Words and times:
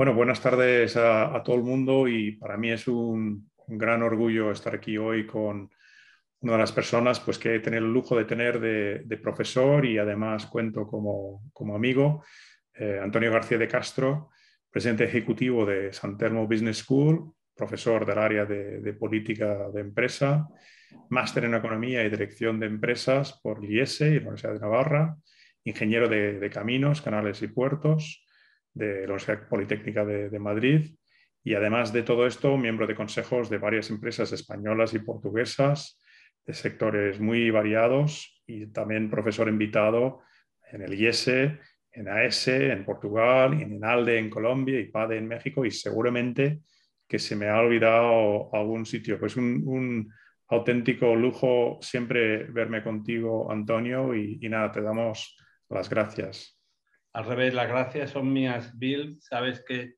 Bueno, 0.00 0.14
buenas 0.14 0.40
tardes 0.40 0.96
a, 0.96 1.42
todo 1.44 1.56
el 1.56 1.62
mundo 1.62 2.08
y 2.08 2.32
para 2.32 2.56
mí 2.56 2.70
es 2.70 2.88
un, 2.88 3.50
gran 3.66 4.02
orgullo 4.02 4.50
estar 4.50 4.74
aquí 4.74 4.96
hoy 4.96 5.26
con 5.26 5.70
una 6.40 6.52
de 6.54 6.58
las 6.58 6.72
personas 6.72 7.20
pues, 7.20 7.38
que 7.38 7.56
he 7.56 7.60
tenido 7.60 7.84
el 7.84 7.92
lujo 7.92 8.16
de 8.16 8.24
tener 8.24 8.60
de, 8.60 9.16
profesor 9.18 9.84
y 9.84 9.98
además 9.98 10.46
cuento 10.46 10.86
como, 10.86 11.42
amigo, 11.74 12.24
eh, 12.72 12.98
Antonio 13.02 13.30
García 13.30 13.58
de 13.58 13.68
Castro, 13.68 14.30
presidente 14.70 15.04
ejecutivo 15.04 15.66
de 15.66 15.92
San 15.92 16.16
Telmo 16.16 16.46
Business 16.46 16.78
School, 16.78 17.34
profesor 17.54 18.06
del 18.06 18.20
área 18.20 18.46
de, 18.46 18.94
política 18.94 19.68
de 19.68 19.82
empresa, 19.82 20.48
máster 21.10 21.44
en 21.44 21.56
economía 21.56 22.02
y 22.02 22.08
dirección 22.08 22.58
de 22.58 22.68
empresas 22.68 23.38
por 23.42 23.62
IESE 23.62 24.12
y 24.12 24.14
la 24.14 24.20
Universidad 24.20 24.54
de 24.54 24.60
Navarra, 24.60 25.18
ingeniero 25.62 26.08
de 26.08 26.50
caminos, 26.50 27.02
canales 27.02 27.42
y 27.42 27.48
puertos 27.48 28.24
de 28.74 29.00
la 29.00 29.14
Universidad 29.14 29.48
Politécnica 29.48 30.04
de, 30.04 30.38
Madrid 30.38 30.94
y 31.42 31.54
además 31.54 31.92
de 31.92 32.02
todo 32.02 32.26
esto, 32.26 32.56
miembro 32.56 32.86
de 32.86 32.94
consejos 32.94 33.48
de 33.50 33.58
varias 33.58 33.90
empresas 33.90 34.32
españolas 34.32 34.94
y 34.94 34.98
portuguesas 34.98 36.00
de 36.46 36.54
sectores 36.54 37.20
muy 37.20 37.50
variados 37.50 38.42
y 38.46 38.66
también 38.66 39.10
profesor 39.10 39.48
invitado 39.48 40.20
en 40.70 40.82
el 40.82 40.94
IESE, 40.94 41.58
en 41.92 42.08
AESE, 42.08 42.72
en 42.72 42.84
Portugal, 42.84 43.54
en 43.54 43.72
INALDE 43.74 44.18
en 44.18 44.30
Colombia 44.30 44.78
y 44.78 44.90
PADE 44.90 45.18
en 45.18 45.28
México 45.28 45.64
y 45.64 45.70
seguramente 45.70 46.60
que 47.08 47.18
se 47.18 47.34
me 47.34 47.48
ha 47.48 47.58
olvidado 47.58 48.54
algún 48.54 48.86
sitio. 48.86 49.18
Pues 49.18 49.36
un, 49.36 50.12
auténtico 50.48 51.14
lujo 51.14 51.78
siempre 51.80 52.44
verme 52.44 52.82
contigo, 52.82 53.52
Antonio, 53.52 54.14
y 54.16 54.36
nada, 54.48 54.72
te 54.72 54.82
damos 54.82 55.36
las 55.68 55.88
gracias. 55.88 56.59
Al 57.12 57.24
revés, 57.24 57.54
las 57.54 57.68
gracias 57.68 58.10
son 58.10 58.32
mías, 58.32 58.76
Bill. 58.78 59.18
Sabes 59.20 59.64
que 59.66 59.94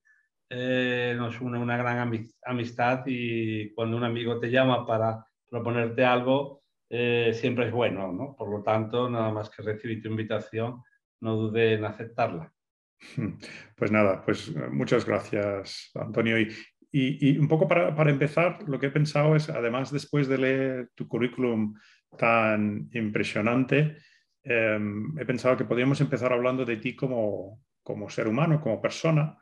eh, 0.49 1.15
nos 1.17 1.41
une 1.41 1.59
una 1.59 1.77
gran 1.77 2.27
amistad 2.45 3.03
y 3.07 3.73
cuando 3.75 3.97
un 3.97 4.05
amigo 4.05 4.39
te 4.39 4.51
llama 4.51 4.87
para 4.87 5.25
proponerte 5.49 6.05
algo, 6.05 6.63
eh, 6.91 7.33
siempre 7.35 7.67
es 7.67 7.73
bueno, 7.73 8.13
¿no? 8.13 8.35
Por 8.37 8.51
lo 8.51 8.63
tanto, 8.63 9.09
nada 9.09 9.31
más 9.31 9.51
que 9.51 9.63
recibir 9.63 10.03
tu 10.03 10.09
invitación, 10.09 10.83
no 11.21 11.37
dude 11.37 11.75
en 11.75 11.85
aceptarla. 11.85 12.53
Pues 13.77 13.91
nada, 13.91 14.23
pues 14.25 14.55
muchas 14.71 15.05
gracias, 15.05 15.91
Antonio. 15.95 16.39
Y, 16.39 16.55
y, 16.93 17.37
un 17.37 17.49
poco 17.49 17.67
para, 17.67 17.95
para, 17.97 18.11
empezar, 18.11 18.63
lo 18.69 18.79
que 18.79 18.87
he 18.87 18.91
pensado 18.91 19.35
es, 19.35 19.49
además, 19.49 19.91
después 19.91 20.29
de 20.29 20.39
leer 20.39 20.91
tu 20.95 21.09
currículum 21.09 21.75
tan 22.17 22.89
impresionante, 22.93 23.97
Em, 24.45 25.17
he 25.19 25.25
pensado 25.25 25.57
que 25.57 25.65
podríamos 25.65 26.01
empezar 26.01 26.33
hablando 26.33 26.65
de 26.65 26.77
ti 26.77 26.97
como, 26.97 27.63
como 27.83 28.11
ser 28.11 28.27
humano, 28.27 28.61
como 28.61 28.81
persona, 28.81 29.39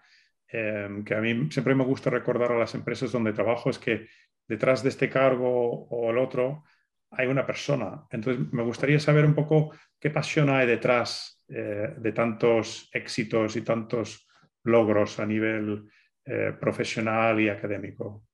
em, 0.48 1.04
que 1.04 1.14
a 1.14 1.20
mí 1.20 1.50
siempre 1.50 1.74
me 1.74 1.84
gusta 1.84 2.10
recordar 2.10 2.52
a 2.52 2.58
las 2.58 2.74
empresas 2.74 3.12
donde 3.12 3.32
trabajo 3.32 3.70
es 3.70 3.78
que 3.78 4.08
detrás 4.46 4.82
de 4.82 4.90
este 4.90 5.08
cargo 5.08 5.86
o 5.88 6.10
el 6.10 6.18
otro 6.18 6.64
hay 7.12 7.26
una 7.26 7.46
persona. 7.46 8.04
Entonces, 8.10 8.52
me 8.52 8.62
gustaría 8.62 9.00
saber 9.00 9.24
un 9.24 9.34
poco 9.34 9.72
qué 9.98 10.10
pasión 10.10 10.50
hay 10.50 10.66
detrás 10.66 11.44
eh, 11.48 11.94
de 11.96 12.12
tantos 12.12 12.88
éxitos 12.92 13.56
y 13.56 13.62
tantos 13.62 14.28
logros 14.64 15.18
a 15.18 15.26
nivel 15.26 15.88
eh, 16.24 16.52
profesional 16.60 17.40
y 17.40 17.48
académico. 17.48 18.24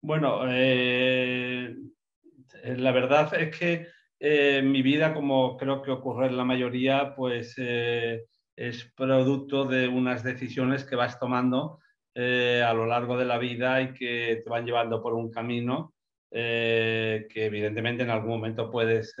Bueno, 0.00 0.42
eh, 0.48 1.76
la 2.64 2.92
verdad 2.92 3.34
es 3.40 3.56
que 3.56 3.86
eh, 4.24 4.62
mi 4.62 4.82
vida, 4.82 5.14
como 5.14 5.56
creo 5.56 5.82
que 5.82 5.90
ocurre 5.90 6.28
en 6.28 6.36
la 6.36 6.44
mayoría, 6.44 7.12
pues 7.16 7.54
eh, 7.56 8.26
es 8.54 8.84
producto 8.94 9.64
de 9.64 9.88
unas 9.88 10.22
decisiones 10.22 10.84
que 10.84 10.94
vas 10.94 11.18
tomando 11.18 11.80
eh, 12.14 12.62
a 12.64 12.72
lo 12.72 12.86
largo 12.86 13.16
de 13.16 13.24
la 13.24 13.38
vida 13.38 13.82
y 13.82 13.92
que 13.94 14.40
te 14.44 14.48
van 14.48 14.64
llevando 14.64 15.02
por 15.02 15.14
un 15.14 15.28
camino 15.32 15.92
que 16.30 17.26
evidentemente 17.34 18.04
en 18.04 18.10
algún 18.10 18.30
momento 18.30 18.70
puedes 18.70 19.14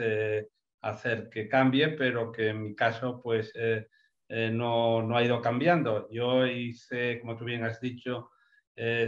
hacer 0.80 1.28
que 1.28 1.48
cambie, 1.48 1.88
pero 1.88 2.30
que 2.32 2.48
en 2.50 2.62
mi 2.62 2.74
caso 2.74 3.20
pues 3.20 3.52
no, 4.30 5.02
no, 5.02 5.16
ha 5.16 5.22
ido 5.22 5.42
cambiando. 5.42 6.08
Yo 6.10 6.46
hice, 6.46 7.20
como 7.20 7.36
tú 7.36 7.44
bien 7.44 7.64
has 7.64 7.80
dicho, 7.80 8.30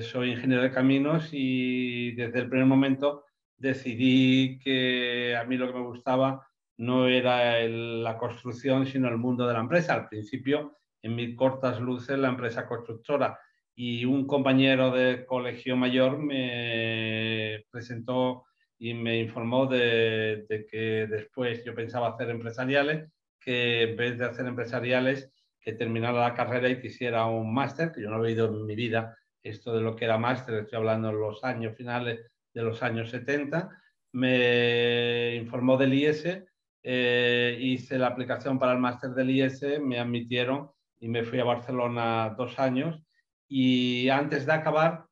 soy 0.01 0.33
ingeniero 0.33 0.65
de 0.65 0.73
caminos 0.73 1.31
y 1.33 2.15
desde 2.17 2.41
el 2.41 2.51
primer 2.51 2.67
momento 2.67 3.24
decidí 3.57 4.59
que 4.59 5.37
a 5.37 5.45
mí 5.45 5.57
lo 5.57 5.69
que 5.69 5.79
me 5.79 5.87
gustaba 5.87 6.47
no 6.77 7.09
era 7.09 7.61
la 7.69 8.19
construcción, 8.19 8.87
sino 8.87 9.09
el 9.09 9.19
mundo 9.19 9.47
de 9.47 9.55
la 9.55 9.61
empresa. 9.61 9.95
Al 9.95 10.09
principio, 10.09 10.79
en 11.03 11.15
mis 11.15 11.37
cortas 11.37 11.81
luces, 11.81 12.19
la 12.19 12.29
empresa 12.29 12.67
constructora. 12.67 13.39
Y 13.77 14.05
un 14.05 14.27
compañero 14.27 14.91
de 14.91 15.25
colegio 15.27 15.77
mayor 15.77 16.19
me 16.19 17.65
presentó 17.71 18.45
y 18.79 18.95
me 18.95 19.19
informó 19.19 19.67
de, 19.67 20.47
que 20.71 21.07
después 21.09 21.65
yo 21.65 21.75
pensaba 21.75 22.09
hacer 22.09 22.31
empresariales, 22.31 23.11
que 23.41 23.83
en 23.83 23.97
vez 23.97 24.19
de 24.19 24.27
hacer 24.27 24.47
empresariales, 24.47 25.31
que 25.61 25.73
terminara 25.73 26.21
la 26.21 26.35
carrera 26.35 26.69
y 26.69 26.81
quisiera 26.81 27.27
un 27.27 27.53
máster, 27.53 27.93
que 27.93 28.03
yo 28.03 28.11
no 28.11 28.17
he 28.17 28.29
oído 28.29 28.47
en 28.47 28.67
mi 28.67 28.75
vida 28.75 29.17
esto 29.43 29.75
de 29.75 29.83
lo 29.83 29.95
que 29.97 30.07
era 30.07 30.19
máster, 30.19 30.55
estoy 30.55 30.79
hablando 30.79 31.11
en 31.11 31.21
los 31.21 31.45
años 31.45 31.77
finales 31.77 32.21
de 32.55 32.63
los 32.63 32.83
años 32.83 33.11
70, 33.11 33.71
me 34.13 35.35
informó 35.35 35.77
del 35.77 35.93
IES, 35.93 36.45
eh, 36.83 37.59
hice 37.61 37.99
la 37.99 38.07
aplicación 38.07 38.59
para 38.59 38.73
el 38.73 38.79
máster 38.79 39.11
del 39.11 39.31
IES, 39.31 39.81
me 39.81 39.99
admitieron 39.99 40.71
y 41.01 41.09
me 41.09 41.25
fui 41.25 41.41
a 41.41 41.45
Barcelona 41.45 42.35
dos 42.39 42.59
años. 42.59 43.03
Y 43.49 44.09
antes 44.09 44.47
de 44.47 44.53
acabar, 44.53 45.07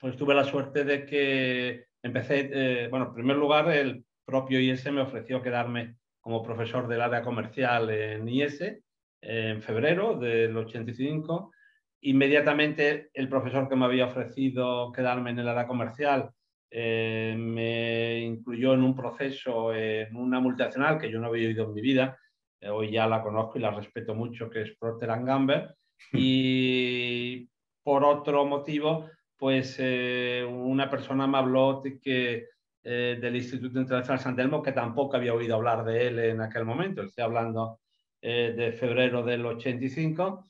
pues 0.00 0.16
tuve 0.16 0.34
la 0.34 0.44
suerte 0.44 0.84
de 0.84 1.06
que 1.06 1.86
empecé, 2.02 2.50
eh, 2.52 2.88
bueno, 2.88 3.06
en 3.06 3.14
primer 3.14 3.36
lugar, 3.36 3.70
el 3.70 4.04
propio 4.24 4.60
IES 4.60 4.90
me 4.92 5.00
ofreció 5.00 5.40
quedarme 5.40 5.96
como 6.20 6.42
profesor 6.42 6.88
del 6.88 7.00
área 7.00 7.22
comercial 7.22 7.88
en 7.90 8.28
IES 8.28 8.82
en 9.20 9.62
febrero 9.62 10.18
del 10.18 10.56
85. 10.56 11.52
Inmediatamente 12.02 13.10
el 13.14 13.28
profesor 13.28 13.68
que 13.68 13.76
me 13.76 13.84
había 13.84 14.06
ofrecido 14.06 14.92
quedarme 14.92 15.30
en 15.30 15.40
el 15.40 15.48
área 15.48 15.66
comercial 15.66 16.30
eh, 16.70 17.34
me 17.38 18.20
incluyó 18.20 18.74
en 18.74 18.82
un 18.82 18.94
proceso 18.94 19.72
en 19.74 20.14
una 20.14 20.38
multinacional 20.38 20.98
que 20.98 21.10
yo 21.10 21.18
no 21.18 21.28
había 21.28 21.48
oído 21.48 21.64
en 21.64 21.72
mi 21.72 21.80
vida, 21.80 22.18
eh, 22.60 22.68
hoy 22.68 22.90
ya 22.90 23.06
la 23.06 23.22
conozco 23.22 23.58
y 23.58 23.62
la 23.62 23.70
respeto 23.70 24.14
mucho, 24.14 24.50
que 24.50 24.62
es 24.62 24.76
Procter 24.78 25.08
Gamble, 25.08 25.68
y 26.12 27.48
por 27.82 28.04
otro 28.04 28.44
motivo, 28.44 29.08
pues 29.36 29.76
eh, 29.78 30.46
una 30.48 30.90
persona 30.90 31.26
me 31.26 31.38
habló 31.38 31.80
de 31.82 31.98
que, 31.98 32.46
del 32.80 33.36
Instituto 33.36 33.78
Internacional 33.78 34.18
San 34.18 34.34
Telmo, 34.34 34.62
que 34.62 34.72
tampoco 34.72 35.16
había 35.16 35.34
oído 35.34 35.56
hablar 35.56 35.84
de 35.84 36.06
él 36.06 36.18
en 36.20 36.40
aquel 36.40 36.64
momento, 36.64 37.02
estoy 37.02 37.22
hablando 37.22 37.80
de 38.22 38.72
febrero 38.72 39.22
del 39.22 39.44
85. 39.44 40.46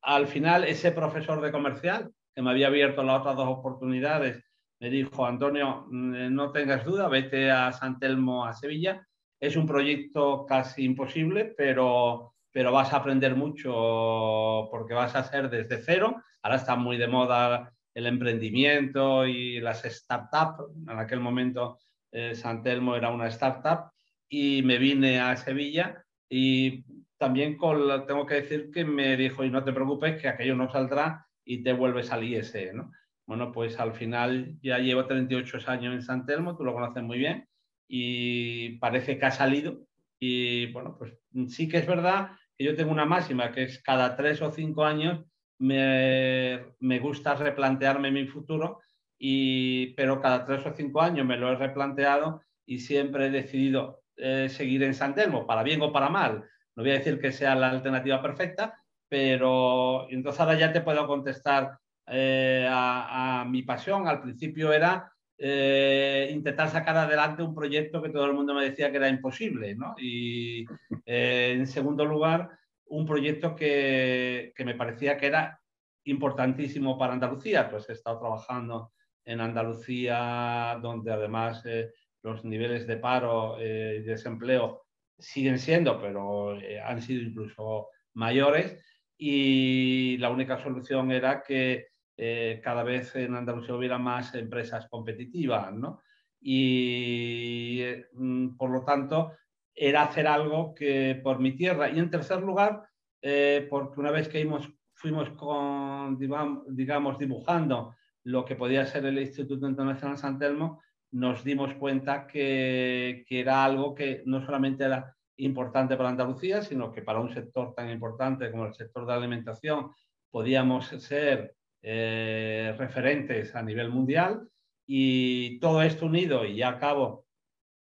Al 0.00 0.26
final, 0.26 0.64
ese 0.64 0.92
profesor 0.92 1.42
de 1.42 1.52
comercial, 1.52 2.10
que 2.34 2.40
me 2.40 2.52
había 2.52 2.68
abierto 2.68 3.02
las 3.02 3.20
otras 3.20 3.36
dos 3.36 3.48
oportunidades, 3.48 4.42
me 4.84 4.90
dijo, 4.90 5.24
Antonio, 5.24 5.86
mm, 5.88 6.34
no 6.34 6.52
tengas 6.52 6.84
duda, 6.84 7.08
vete 7.08 7.50
a 7.50 7.72
San 7.72 7.98
Telmo, 7.98 8.44
a 8.44 8.52
Sevilla. 8.52 9.02
Es 9.40 9.56
un 9.56 9.66
proyecto 9.66 10.44
casi 10.46 10.84
imposible, 10.84 11.54
pero, 11.56 12.34
pero 12.52 12.70
vas 12.70 12.92
a 12.92 12.98
aprender 12.98 13.34
mucho 13.34 14.68
porque 14.70 14.92
vas 14.92 15.16
a 15.16 15.24
ser 15.24 15.48
desde 15.48 15.80
cero. 15.80 16.22
Ahora 16.42 16.56
está 16.56 16.76
muy 16.76 16.98
de 16.98 17.08
moda 17.08 17.72
el 17.94 18.06
emprendimiento 18.06 19.26
y 19.26 19.58
las 19.58 19.84
startups. 19.84 20.64
En 20.86 20.98
aquel 20.98 21.20
momento 21.20 21.78
eh, 22.12 22.34
San 22.34 22.62
Telmo 22.62 22.94
era 22.94 23.08
una 23.08 23.28
startup 23.28 23.90
y 24.28 24.60
me 24.64 24.76
vine 24.76 25.18
a 25.18 25.34
Sevilla 25.38 26.04
y 26.28 26.84
también 27.16 27.56
con, 27.56 28.06
tengo 28.06 28.26
que 28.26 28.42
decir 28.42 28.70
que 28.70 28.84
me 28.84 29.16
dijo, 29.16 29.44
y 29.44 29.50
no 29.50 29.64
te 29.64 29.72
preocupes, 29.72 30.20
que 30.20 30.28
aquello 30.28 30.54
no 30.54 30.70
saldrá 30.70 31.26
y 31.42 31.62
te 31.62 31.72
vuelves 31.72 32.12
al 32.12 32.22
IS, 32.22 32.54
¿no? 32.74 32.92
Bueno, 33.26 33.52
pues 33.52 33.78
al 33.80 33.94
final 33.94 34.58
ya 34.62 34.78
llevo 34.78 35.06
38 35.06 35.58
años 35.66 35.94
en 35.94 36.02
San 36.02 36.26
Telmo, 36.26 36.56
tú 36.56 36.64
lo 36.64 36.74
conoces 36.74 37.02
muy 37.02 37.18
bien, 37.18 37.48
y 37.88 38.78
parece 38.78 39.18
que 39.18 39.26
ha 39.26 39.30
salido. 39.30 39.86
Y 40.20 40.66
bueno, 40.72 40.96
pues 40.98 41.14
sí 41.48 41.68
que 41.68 41.78
es 41.78 41.86
verdad 41.86 42.32
que 42.56 42.64
yo 42.64 42.76
tengo 42.76 42.92
una 42.92 43.04
máxima, 43.06 43.52
que 43.52 43.64
es 43.64 43.82
cada 43.82 44.16
tres 44.16 44.42
o 44.42 44.50
cinco 44.50 44.84
años 44.84 45.24
me, 45.58 46.64
me 46.80 46.98
gusta 46.98 47.34
replantearme 47.34 48.10
mi 48.10 48.26
futuro, 48.26 48.80
y, 49.18 49.94
pero 49.94 50.20
cada 50.20 50.44
tres 50.44 50.66
o 50.66 50.72
cinco 50.74 51.00
años 51.00 51.26
me 51.26 51.36
lo 51.36 51.50
he 51.50 51.56
replanteado 51.56 52.42
y 52.66 52.78
siempre 52.80 53.26
he 53.26 53.30
decidido 53.30 54.02
eh, 54.16 54.48
seguir 54.48 54.82
en 54.82 54.94
San 54.94 55.14
Telmo, 55.14 55.46
para 55.46 55.62
bien 55.62 55.80
o 55.82 55.92
para 55.92 56.08
mal. 56.08 56.44
No 56.76 56.82
voy 56.82 56.90
a 56.90 56.98
decir 56.98 57.20
que 57.20 57.32
sea 57.32 57.54
la 57.54 57.70
alternativa 57.70 58.20
perfecta, 58.20 58.78
pero 59.08 60.08
entonces 60.10 60.40
ahora 60.40 60.58
ya 60.58 60.72
te 60.72 60.80
puedo 60.80 61.06
contestar 61.06 61.78
eh, 62.06 62.66
a, 62.70 63.44
mi 63.48 63.62
pasión. 63.62 64.06
Al 64.08 64.20
principio 64.20 64.72
era 64.72 65.10
eh, 65.38 66.30
intentar 66.32 66.68
sacar 66.68 66.96
adelante 66.96 67.42
un 67.42 67.54
proyecto 67.54 68.02
que 68.02 68.10
todo 68.10 68.26
el 68.26 68.34
mundo 68.34 68.54
me 68.54 68.64
decía 68.64 68.90
que 68.90 68.98
era 68.98 69.08
imposible. 69.08 69.74
¿no? 69.74 69.94
Y 69.98 70.64
eh, 71.06 71.54
en 71.56 71.66
segundo 71.66 72.04
lugar, 72.04 72.50
un 72.86 73.06
proyecto 73.06 73.54
que, 73.54 74.52
que, 74.54 74.64
me 74.64 74.74
parecía 74.74 75.16
que 75.16 75.26
era 75.26 75.60
importantísimo 76.04 76.98
para 76.98 77.14
Andalucía, 77.14 77.70
pues 77.70 77.88
he 77.88 77.92
estado 77.94 78.20
trabajando 78.20 78.92
en 79.24 79.40
Andalucía, 79.40 80.78
donde 80.82 81.12
además 81.12 81.64
eh, 81.64 81.90
los 82.22 82.44
niveles 82.44 82.86
de 82.86 82.98
paro 82.98 83.56
y 83.58 84.02
desempleo 84.02 84.84
siguen 85.18 85.58
siendo, 85.58 86.00
pero 86.00 86.58
han 86.84 87.00
sido 87.00 87.22
incluso 87.22 87.88
mayores. 88.14 88.82
Y 89.16 90.18
la 90.18 90.30
única 90.30 90.58
solución 90.62 91.10
era 91.12 91.42
que 91.42 91.88
cada 92.16 92.82
vez 92.82 93.14
en 93.16 93.34
Andalucía 93.34 93.74
hubiera 93.74 93.98
más 93.98 94.34
empresas 94.34 94.86
competitivas, 94.88 95.72
¿no? 95.72 96.00
Y 96.40 97.82
mm, 98.12 98.56
por 98.56 98.70
lo 98.70 98.84
tanto, 98.84 99.32
era 99.74 100.02
hacer 100.02 100.26
algo 100.26 100.74
que 100.74 101.20
por 101.22 101.40
mi 101.40 101.52
tierra. 101.52 101.90
Y 101.90 101.98
en 101.98 102.10
tercer 102.10 102.40
lugar, 102.42 102.84
eh, 103.22 103.66
porque 103.68 104.00
una 104.00 104.10
vez 104.10 104.28
que 104.28 104.46
fuimos 104.92 105.30
con, 105.30 106.18
digamos, 106.18 107.18
dibujando 107.18 107.96
lo 108.24 108.44
que 108.44 108.56
podía 108.56 108.86
ser 108.86 109.06
el 109.06 109.18
Instituto 109.18 109.66
Internacional 109.66 110.18
San 110.18 110.38
Telmo, 110.38 110.82
nos 111.12 111.44
dimos 111.44 111.74
cuenta 111.74 112.26
que, 112.26 113.24
que, 113.26 113.40
era 113.40 113.64
algo 113.64 113.94
que 113.94 114.22
no 114.26 114.44
solamente 114.44 114.84
era 114.84 115.14
importante 115.36 115.96
para 115.96 116.10
Andalucía, 116.10 116.62
sino 116.62 116.92
que 116.92 117.02
para 117.02 117.20
un 117.20 117.32
sector 117.32 117.74
tan 117.74 117.90
importante 117.90 118.50
como 118.50 118.66
el 118.66 118.74
sector 118.74 119.06
de 119.06 119.12
la 119.12 119.18
alimentación 119.18 119.92
podíamos 120.30 120.86
ser 120.86 121.54
eh, 121.84 122.74
referentes 122.78 123.54
a 123.54 123.62
nivel 123.62 123.90
mundial 123.90 124.48
y 124.86 125.58
todo 125.60 125.82
esto 125.82 126.06
unido 126.06 126.44
y 126.44 126.56
ya 126.56 126.68
acabo 126.70 127.24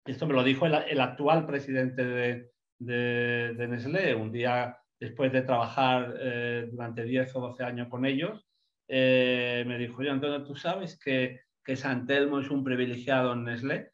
esto 0.10 0.26
me 0.26 0.34
lo 0.34 0.44
dijo 0.44 0.66
el, 0.66 1.02
actual 1.02 1.46
presidente 1.46 2.04
de, 2.06 2.52
de, 2.80 3.68
Nestlé, 3.68 4.16
un 4.16 4.32
día 4.32 4.78
después 5.00 5.32
de 5.32 5.44
trabajar 5.44 6.16
eh, 6.20 6.68
durante 6.72 7.04
10 7.04 7.36
o 7.36 7.42
12 7.42 7.64
años 7.64 7.88
con 7.90 8.06
ellos, 8.06 8.48
eh, 8.88 9.64
me 9.68 9.78
dijo, 9.78 10.02
yo 10.02 10.12
Antonio, 10.12 10.44
¿tú 10.44 10.56
sabes 10.56 10.98
que, 10.98 11.42
que 11.64 11.76
San 11.76 12.06
Telmo 12.06 12.40
es 12.40 12.50
un 12.50 12.64
privilegiado 12.64 13.34
en 13.34 13.44
Nestlé? 13.44 13.92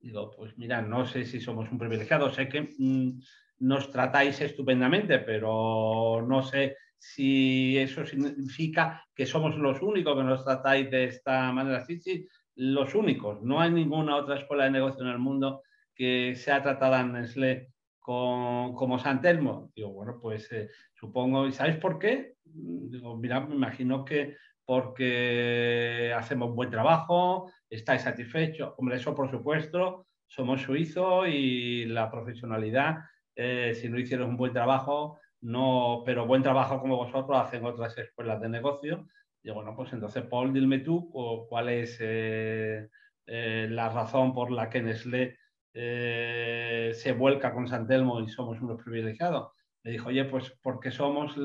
Digo, 0.00 0.30
pues 0.36 0.56
mira, 0.58 0.82
no 0.82 1.06
sé 1.06 1.24
si 1.24 1.40
somos 1.40 1.70
un 1.72 1.78
privilegiado, 1.78 2.30
sé 2.30 2.48
que 2.48 2.74
mm, 2.78 3.20
nos 3.60 3.90
tratáis 3.90 4.40
estupendamente, 4.40 5.18
pero 5.20 6.24
no 6.28 6.42
sé 6.42 6.76
si 6.98 7.78
eso 7.78 8.04
significa 8.06 9.04
que 9.14 9.26
somos 9.26 9.56
los 9.56 9.82
únicos 9.82 10.16
que 10.16 10.24
nos 10.24 10.44
tratáis 10.44 10.90
de 10.90 11.04
esta 11.04 11.52
manera. 11.52 11.84
Sí, 11.84 12.00
sí, 12.00 12.26
los 12.56 12.94
únicos. 12.94 13.42
No 13.42 13.60
hay 13.60 13.70
ninguna 13.70 14.16
otra 14.16 14.38
escuela 14.38 14.64
de 14.64 14.70
negocio 14.70 15.02
en 15.02 15.10
el 15.10 15.18
mundo 15.18 15.62
que 15.94 16.34
sea 16.36 16.62
tratada 16.62 17.00
en 17.00 17.12
Nestlé 17.12 17.70
con, 17.98 18.74
como 18.74 18.98
San 18.98 19.20
Telmo. 19.20 19.70
Digo, 19.74 19.90
bueno, 19.92 20.18
pues 20.20 20.50
eh, 20.52 20.70
supongo, 20.94 21.46
¿y 21.46 21.52
sabes 21.52 21.76
por 21.76 21.98
qué? 21.98 22.34
Digo, 22.44 23.16
mira, 23.16 23.40
me 23.40 23.54
imagino 23.54 24.04
que 24.04 24.36
porque 24.66 26.12
hacemos 26.16 26.54
buen 26.54 26.70
trabajo, 26.70 27.50
estáis 27.68 28.02
satisfechos. 28.02 28.72
Hombre, 28.78 28.96
eso 28.96 29.14
por 29.14 29.30
supuesto, 29.30 30.06
somos 30.26 30.62
suizos 30.62 31.28
y 31.28 31.84
la 31.86 32.10
profesionalidad, 32.10 32.98
eh, 33.36 33.74
si 33.74 33.88
no 33.88 33.98
hicieron 33.98 34.30
un 34.30 34.36
buen 34.36 34.52
trabajo, 34.52 35.18
no, 35.44 36.02
pero 36.04 36.26
buen 36.26 36.42
trabajo 36.42 36.80
como 36.80 36.96
vosotros 36.96 37.38
hacen 37.38 37.64
otras 37.64 37.96
escuelas 37.98 38.40
de 38.40 38.48
negocio 38.48 39.06
y 39.44 39.50
bueno, 39.50 39.76
pues 39.76 39.92
entonces, 39.92 40.24
Paul, 40.24 40.54
dime 40.54 40.78
tú 40.78 41.10
cuál 41.10 41.68
es 41.68 41.98
eh, 42.00 42.88
eh, 43.26 43.68
la 43.70 43.90
razón 43.90 44.32
por 44.32 44.50
la 44.50 44.70
que 44.70 44.82
Nestlé 44.82 45.36
eh, 45.74 46.92
se 46.94 47.12
vuelca 47.12 47.52
con 47.52 47.68
San 47.68 47.86
Telmo 47.86 48.20
y 48.20 48.28
somos 48.30 48.58
unos 48.62 48.82
privilegiados. 48.82 49.52
Me 49.82 49.90
dijo, 49.90 50.08
oye, 50.08 50.24
pues 50.24 50.58
porque 50.62 50.90
somos 50.90 51.36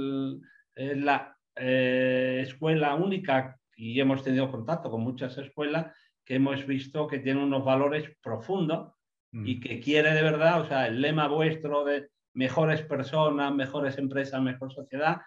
la 0.76 1.36
escuela 1.56 2.96
única 2.96 3.60
y 3.76 4.00
hemos 4.00 4.24
tenido 4.24 4.50
contacto 4.50 4.90
con 4.90 5.02
muchas 5.02 5.38
escuelas 5.38 5.94
que 6.24 6.36
hemos 6.36 6.66
visto 6.66 7.06
que 7.06 7.20
tienen 7.20 7.44
unos 7.44 7.66
valores 7.66 8.10
profundos 8.24 8.94
y 9.34 9.58
mm. 9.58 9.60
que 9.60 9.80
quiere 9.82 10.14
de 10.14 10.22
verdad, 10.22 10.62
o 10.62 10.66
sea, 10.66 10.88
el 10.88 11.02
lema 11.02 11.28
vuestro 11.28 11.84
de 11.84 12.08
mejores 12.34 12.82
personas, 12.82 13.54
mejores 13.54 13.98
empresas, 13.98 14.42
mejor 14.42 14.72
sociedad, 14.72 15.22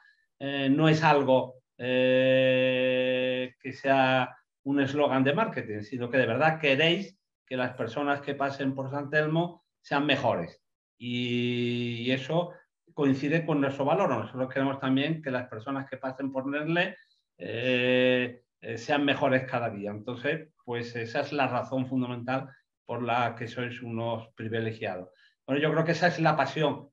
no 0.71 0.89
es 0.89 1.05
algo 1.05 1.63
eh, 1.85 3.55
que 3.61 3.73
sea 3.73 4.37
un 4.63 4.81
eslogan 4.81 5.25
de 5.25 5.35
marketing, 5.35 5.81
sino 5.81 6.09
que 6.09 6.19
de 6.19 6.27
verdad 6.27 6.61
queréis 6.61 7.19
que 7.45 7.57
las 7.57 7.75
personas 7.75 8.21
que 8.21 8.37
pasen 8.37 8.73
por 8.73 8.89
San 8.89 9.11
Telmo 9.11 9.65
sean 9.81 10.07
mejores. 10.07 10.63
Y 10.97 12.09
eso 12.13 12.53
coincide 12.95 13.45
con 13.45 13.61
nuestro 13.61 13.85
valor. 13.85 14.11
Nosotros 14.11 14.49
queremos 14.53 14.79
también 14.79 15.21
que 15.23 15.33
las 15.33 15.49
personas 15.49 15.91
que 15.91 15.97
pasen 15.97 16.31
por 16.31 16.47
Nestlé 16.47 16.97
eh, 17.37 18.45
eh, 18.61 18.79
sean 18.79 19.05
mejores 19.05 19.43
cada 19.51 19.69
día. 19.69 19.91
Entonces, 19.91 20.51
pues 20.65 20.95
esa 20.95 21.23
es 21.23 21.33
la 21.33 21.49
razón 21.49 21.89
fundamental 21.89 22.49
por 22.85 23.03
la 23.03 23.35
que 23.35 23.49
sois 23.49 23.83
unos 23.83 24.29
privilegiados. 24.37 25.09
Bueno, 25.45 25.61
yo 25.61 25.73
creo 25.73 25.85
que 25.85 25.93
esa 25.93 26.07
es 26.07 26.21
la 26.21 26.37
pasión. 26.37 26.92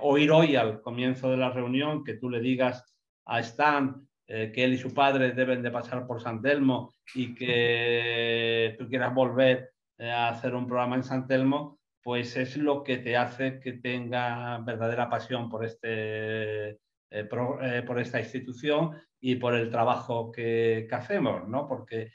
Oír 0.00 0.30
hoy 0.30 0.56
al 0.56 0.80
comienzo 0.80 1.30
de 1.30 1.36
la 1.36 1.50
reunión 1.50 2.04
que 2.04 2.14
tú 2.14 2.30
le 2.30 2.40
digas 2.40 2.84
a 3.26 3.40
Stan 3.40 4.06
eh, 4.28 4.50
que 4.52 4.64
él 4.64 4.72
y 4.72 4.78
su 4.78 4.92
padre 4.92 5.30
deben 5.32 5.62
de 5.62 5.70
pasar 5.70 6.04
por 6.04 6.20
San 6.20 6.42
Telmo 6.42 6.92
y 7.14 7.32
que 7.32 8.74
tú 8.76 8.88
quieras 8.88 9.14
volver 9.14 9.70
eh, 9.98 10.10
a 10.10 10.30
hacer 10.30 10.52
un 10.56 10.66
programa 10.66 10.96
en 10.96 11.04
San 11.04 11.28
Telmo, 11.28 11.78
pues 12.02 12.36
es 12.36 12.56
lo 12.56 12.82
que 12.82 12.98
te 12.98 13.16
hace 13.16 13.60
que 13.60 13.74
tenga 13.74 14.58
verdadera 14.58 15.08
pasión 15.08 15.48
por, 15.48 15.64
este, 15.64 16.70
eh, 17.10 17.24
por 17.86 18.00
esta 18.00 18.18
institución 18.18 18.96
y 19.20 19.36
por 19.36 19.54
el 19.54 19.70
trabajo 19.70 20.32
que, 20.32 20.86
que 20.88 20.94
hacemos, 20.94 21.48
¿no? 21.48 21.68
Porque 21.68 22.10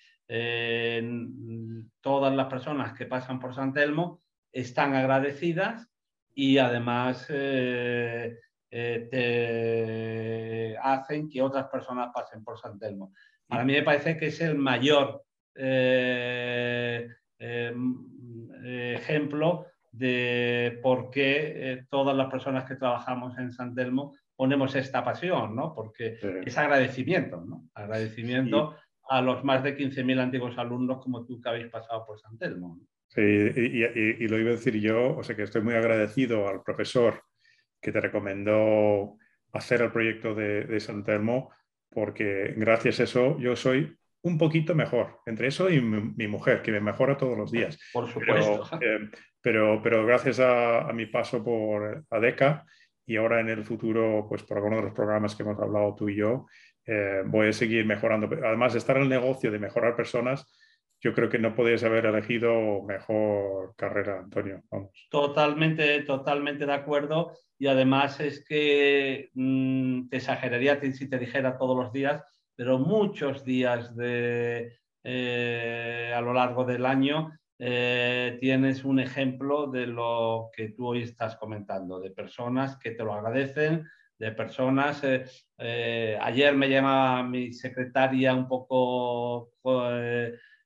todas 1.99 2.33
las 2.33 2.47
personas 2.47 2.93
que 2.93 3.05
pasan 3.05 3.37
por 3.37 3.53
San 3.53 3.73
Telmo 3.73 4.21
están 4.53 4.95
agradecidas 4.95 5.90
y 6.33 6.57
además 6.57 7.27
eh, 7.29 9.07
te 9.11 10.77
hacen 10.77 11.29
que 11.29 11.41
otras 11.41 11.67
personas 11.67 12.09
pasen 12.13 12.43
por 12.43 12.57
San 12.57 12.79
Telmo. 12.79 13.13
Para 13.47 13.65
mí 13.65 13.73
me 13.73 13.83
parece 13.83 14.15
que 14.15 14.27
es 14.27 14.39
el 14.39 14.57
mayor 14.57 15.25
eh, 15.55 17.05
eh, 17.37 17.73
ejemplo 18.95 19.65
de 19.91 20.79
por 20.81 21.11
qué 21.11 21.85
todas 21.89 22.15
las 22.15 22.31
personas 22.31 22.63
que 22.63 22.75
trabajamos 22.75 23.37
en 23.37 23.51
San 23.51 23.75
Telmo 23.75 24.15
ponemos 24.37 24.73
esta 24.75 25.03
pasión, 25.03 25.53
¿no? 25.53 25.75
Porque 25.75 26.17
es 26.45 26.57
agradecimiento, 26.57 27.41
¿no? 27.41 27.69
Agradecimiento 27.73 28.77
a 29.09 29.21
los 29.21 29.43
más 29.43 29.63
de 29.63 29.75
15.000 29.77 30.19
antiguos 30.21 30.57
alumnos 30.57 31.03
como 31.03 31.25
tú 31.25 31.41
que 31.41 31.49
habéis 31.49 31.67
pasado 31.67 32.05
por 32.05 32.17
San 32.21 32.37
Telmo. 32.37 32.79
Sí, 33.13 33.21
y, 33.21 34.23
y, 34.23 34.27
lo 34.29 34.39
iba 34.39 34.51
a 34.51 34.55
decir 34.55 34.79
yo, 34.79 35.17
o 35.17 35.23
sea 35.23 35.35
que 35.35 35.43
estoy 35.43 35.61
muy 35.61 35.73
agradecido 35.73 36.47
al 36.47 36.63
profesor 36.63 37.23
que 37.81 37.91
te 37.91 37.99
recomendó 37.99 39.17
hacer 39.51 39.81
el 39.81 39.91
proyecto 39.91 40.33
de, 40.33 40.63
de 40.63 40.79
San 40.79 41.03
Telmo, 41.03 41.51
porque 41.89 42.53
gracias 42.55 43.01
a 43.01 43.03
eso 43.03 43.37
yo 43.37 43.57
soy 43.57 43.97
un 44.23 44.37
poquito 44.37 44.75
mejor. 44.75 45.19
Entre 45.25 45.47
eso 45.47 45.69
y 45.69 45.81
mi, 45.81 46.27
mujer, 46.27 46.61
que 46.61 46.71
me 46.71 46.79
mejora 46.79 47.17
todos 47.17 47.37
los 47.37 47.51
días. 47.51 47.77
Por 47.91 48.07
supuesto. 48.07 48.69
Pero, 49.43 49.75
eh, 49.75 49.79
pero, 49.83 50.05
gracias 50.05 50.39
a, 50.39 50.91
mi 50.93 51.07
paso 51.07 51.43
por 51.43 52.05
ADECA 52.09 52.65
y 53.05 53.17
ahora 53.17 53.39
en 53.39 53.49
el 53.49 53.63
futuro, 53.63 54.25
pues 54.29 54.43
por 54.43 54.57
algunos 54.57 54.79
de 54.79 54.85
los 54.85 54.93
programas 54.93 55.35
que 55.35 55.43
hemos 55.43 55.59
hablado 55.59 55.95
tú 55.95 56.09
y 56.09 56.15
yo, 56.15 56.45
eh, 56.85 57.23
voy 57.25 57.47
a 57.47 57.53
seguir 57.53 57.85
mejorando. 57.85 58.29
Además, 58.45 58.75
estar 58.75 58.97
en 58.97 59.03
el 59.03 59.09
negocio 59.09 59.51
de 59.51 59.59
mejorar 59.59 59.95
personas 59.95 60.47
yo 61.01 61.13
creo 61.13 61.29
que 61.29 61.39
no 61.39 61.55
podías 61.55 61.83
haber 61.83 62.05
elegido 62.05 62.83
mejor 62.83 63.73
carrera, 63.75 64.19
Antonio. 64.19 64.61
Totalmente, 65.09 66.01
totalmente 66.03 66.67
de 66.67 66.73
acuerdo. 66.73 67.33
Y 67.57 67.67
además 67.67 68.19
es 68.19 68.45
que 68.45 69.31
mm, 69.33 70.09
te 70.09 70.17
exageraría 70.17 70.79
si 70.93 71.09
te 71.09 71.17
dijera 71.17 71.57
todos 71.57 71.75
los 71.75 71.91
días, 71.91 72.23
pero 72.55 72.77
muchos 72.77 73.43
días 73.43 73.95
de, 73.95 74.77
eh, 75.03 76.13
a 76.15 76.21
lo 76.21 76.33
largo 76.33 76.65
del 76.65 76.85
año 76.85 77.31
eh, 77.57 78.37
tienes 78.39 78.83
un 78.83 78.99
ejemplo 78.99 79.67
de 79.67 79.87
lo 79.87 80.49
que 80.55 80.69
tú 80.69 80.87
hoy 80.87 81.01
estás 81.01 81.35
comentando, 81.35 81.99
de 81.99 82.11
personas 82.11 82.77
que 82.77 82.91
te 82.91 83.03
lo 83.03 83.13
agradecen, 83.13 83.87
de 84.19 84.31
personas. 84.33 85.01
Eh, 85.57 86.17
ayer 86.21 86.55
me 86.55 86.69
llama 86.69 87.23
mi 87.23 87.53
secretaria 87.53 88.35
un 88.35 88.47
poco 88.47 89.51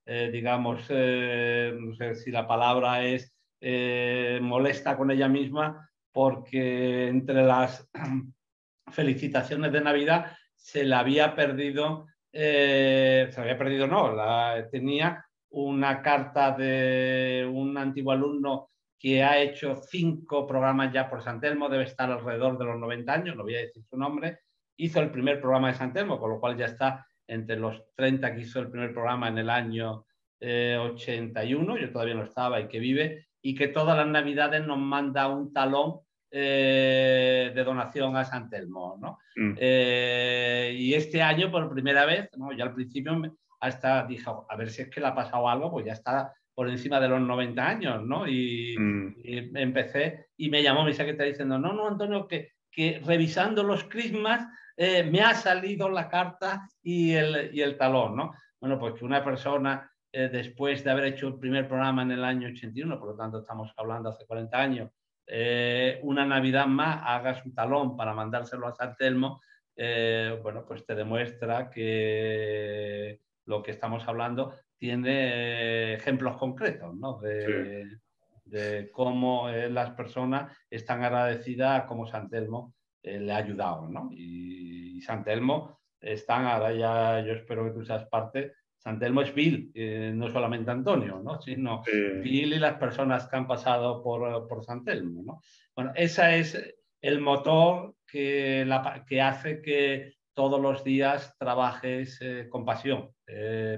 digamos, 0.05 0.85
eh, 0.89 1.75
no 1.79 1.95
sé 1.95 2.15
si 2.15 2.31
la 2.31 2.47
palabra 2.47 3.03
es 3.03 3.33
eh, 3.59 4.39
molesta 4.41 4.95
con 4.95 5.11
ella 5.11 5.27
misma, 5.27 5.89
porque 6.11 7.07
entre 7.07 7.43
las 7.43 7.89
felicitaciones 8.91 9.71
de 9.71 9.81
Navidad 9.81 10.31
se 10.55 10.83
la 10.83 10.99
había 10.99 11.35
perdido, 11.35 12.07
se 12.31 13.31
la 13.35 13.41
había 13.41 13.57
perdido, 13.57 13.87
no, 13.87 14.13
la, 14.13 14.67
tenía 14.71 15.25
una 15.49 16.01
carta 16.01 16.51
de 16.51 17.49
un 17.51 17.77
antiguo 17.77 18.11
alumno 18.11 18.69
que 18.99 19.23
ha 19.23 19.39
hecho 19.39 19.75
cinco 19.75 20.47
programas 20.47 20.91
ya 20.91 21.09
por 21.09 21.21
San 21.21 21.39
Telmo, 21.39 21.69
debe 21.69 21.83
estar 21.83 22.11
alrededor 22.11 22.57
de 22.57 22.65
los 22.65 22.79
90 22.79 23.13
años, 23.13 23.35
no 23.35 23.43
voy 23.43 23.55
a 23.55 23.59
decir 23.59 23.83
su 23.83 23.97
nombre, 23.97 24.39
hizo 24.77 24.99
el 24.99 25.11
primer 25.11 25.39
programa 25.39 25.69
de 25.69 25.77
San 25.77 25.93
Telmo, 25.93 26.19
con 26.19 26.31
lo 26.31 26.39
cual 26.39 26.57
ya 26.57 26.65
está 26.65 27.05
entre 27.27 27.57
los 27.57 27.81
30 27.95 28.33
que 28.33 28.41
hizo 28.41 28.59
el 28.59 28.69
primer 28.69 28.93
programa 28.93 29.27
en 29.27 29.37
el 29.37 29.49
año 29.49 30.05
81, 30.39 31.77
yo 31.77 31.91
todavía 31.91 32.13
no 32.13 32.23
estaba 32.23 32.59
y 32.59 32.67
que 32.67 32.79
vive, 32.79 33.27
y 33.41 33.55
que 33.55 33.69
todas 33.69 33.97
las 33.97 34.07
navidades 34.07 34.65
nos 34.65 34.77
manda 34.77 35.27
un 35.27 35.51
talón 35.53 36.01
de 36.29 37.63
donación 37.65 38.15
a 38.17 38.25
San 38.25 38.49
Telmo. 38.49 38.97
¿no? 38.99 39.17
Mm. 39.35 39.57
y 39.57 40.93
este 40.93 41.21
año, 41.21 41.49
por 41.49 41.71
primera 41.71 42.05
vez, 42.05 42.29
¿no? 42.37 42.51
ya 42.51 42.65
al 42.65 42.73
principio 42.73 43.13
hasta 43.59 44.05
dijo, 44.05 44.45
a 44.49 44.55
ver 44.55 44.69
si 44.69 44.83
es 44.83 44.89
que 44.89 45.01
le 45.01 45.07
ha 45.07 45.15
pasado 45.15 45.49
algo, 45.49 45.71
pues 45.71 45.85
ya 45.85 45.93
está 45.93 46.33
por 46.53 46.69
encima 46.69 46.99
de 46.99 47.09
los 47.09 47.21
90 47.21 47.67
años, 47.67 48.05
¿no? 48.05 48.27
Y, 48.27 48.75
mm. 48.77 49.57
empecé 49.57 50.27
y 50.37 50.49
me 50.49 50.63
llamó 50.63 50.85
mi 50.85 50.93
secretaria 50.93 51.31
diciendo, 51.31 51.59
no, 51.59 51.73
no, 51.73 51.87
Antonio, 51.87 52.27
que, 52.27 52.51
que 52.71 53.01
revisando 53.05 53.63
los 53.63 53.83
crismas 53.85 54.47
eh, 54.77 55.03
me 55.03 55.21
ha 55.21 55.33
salido 55.33 55.89
la 55.89 56.09
carta 56.09 56.67
y 56.81 57.13
el, 57.13 57.51
y 57.53 57.61
el 57.61 57.77
talón, 57.77 58.15
¿no? 58.15 58.33
Bueno, 58.59 58.79
pues 58.79 58.95
que 58.95 59.05
una 59.05 59.23
persona 59.23 59.89
eh, 60.11 60.29
después 60.31 60.83
de 60.83 60.91
haber 60.91 61.05
hecho 61.05 61.27
el 61.27 61.39
primer 61.39 61.67
programa 61.67 62.01
en 62.01 62.11
el 62.11 62.23
año 62.23 62.47
81, 62.47 62.99
por 62.99 63.09
lo 63.09 63.15
tanto 63.15 63.39
estamos 63.39 63.71
hablando 63.77 64.09
hace 64.09 64.25
40 64.25 64.57
años, 64.57 64.91
eh, 65.27 65.99
una 66.03 66.25
Navidad 66.25 66.67
más 66.67 67.01
haga 67.03 67.41
su 67.41 67.53
talón 67.53 67.97
para 67.97 68.13
mandárselo 68.13 68.67
a 68.67 68.75
San 68.75 68.95
Telmo, 68.95 69.41
bueno, 69.75 70.63
pues 70.65 70.85
te 70.85 70.95
demuestra 70.95 71.69
que 71.69 73.19
lo 73.45 73.61
que 73.61 73.71
estamos 73.71 74.07
hablando 74.07 74.55
tiene 74.77 75.93
ejemplos 75.93 76.37
concretos 76.37 76.95
¿no? 76.95 77.19
de, 77.19 78.89
cómo 78.91 79.49
eh, 79.49 79.69
las 79.69 79.91
personas 79.91 80.55
están 80.69 81.03
agradecidas 81.03 81.81
a 81.81 81.85
cómo 81.87 82.05
San 82.05 82.29
Telmo 82.29 82.73
eh, 83.05 83.19
le 83.19 83.31
ha 83.31 83.37
ayudado. 83.37 83.87
¿no? 83.87 84.09
Y, 84.11 85.01
San 85.01 85.23
Telmo 85.23 85.81
están, 85.99 86.45
ahora 86.45 86.73
ya 86.73 87.19
yo 87.19 87.33
espero 87.33 87.63
que 87.65 87.71
tú 87.71 87.85
seas 87.85 88.07
parte, 88.07 88.53
San 88.77 88.97
Telmo 88.97 89.21
es 89.21 89.35
Bill, 89.35 89.71
eh, 89.75 90.11
no 90.15 90.29
solamente 90.31 90.71
Antonio, 90.71 91.21
¿no? 91.23 91.39
sino 91.39 91.83
Bill 91.83 92.53
y 92.53 92.59
las 92.59 92.75
personas 92.75 93.27
que 93.27 93.35
han 93.35 93.45
pasado 93.45 94.01
por, 94.01 94.47
por 94.47 94.63
San 94.63 94.83
Telmo. 94.83 95.21
¿no? 95.21 95.41
Bueno, 95.75 95.91
ese 95.95 96.39
es 96.39 96.75
el 97.01 97.19
motor 97.19 97.95
que, 98.07 98.63
la, 98.65 99.05
que 99.07 99.21
hace 99.21 99.61
que 99.61 100.13
todos 100.33 100.59
los 100.59 100.83
días 100.83 101.35
trabajes 101.37 102.19
con 102.49 102.65
pasión 102.65 103.11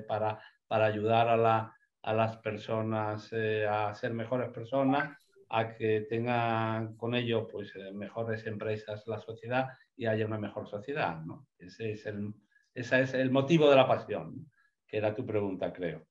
para 0.07 0.39
para 0.67 0.86
ayudar 0.86 1.27
a, 1.29 1.74
las 2.13 2.38
personas 2.38 3.29
eh, 3.31 3.67
a 3.67 3.93
ser 3.93 4.13
mejores 4.13 4.50
personas, 4.50 5.17
a 5.50 5.74
que 5.75 6.01
tengan 6.10 6.96
con 6.98 7.16
ello 7.16 7.48
pues, 7.48 7.75
eh, 7.75 7.92
mejores 7.94 8.46
empresas 8.46 9.06
la 9.08 9.20
sociedad 9.20 9.70
y 9.96 10.06
haya 10.06 10.25
una 10.25 10.38
mejor 10.38 10.68
sociedad. 10.68 11.22
¿no? 11.22 11.48
Ese 11.58 11.94
es 11.94 12.06
el, 12.06 12.34
es 12.74 12.92
el 12.92 13.32
motivo 13.32 13.70
de 13.70 13.75
la 13.75 13.88
pasión, 13.88 14.50
que 14.88 14.98
era 14.98 15.16
tu 15.16 15.25
pregunta, 15.25 15.72
creo. 15.72 16.06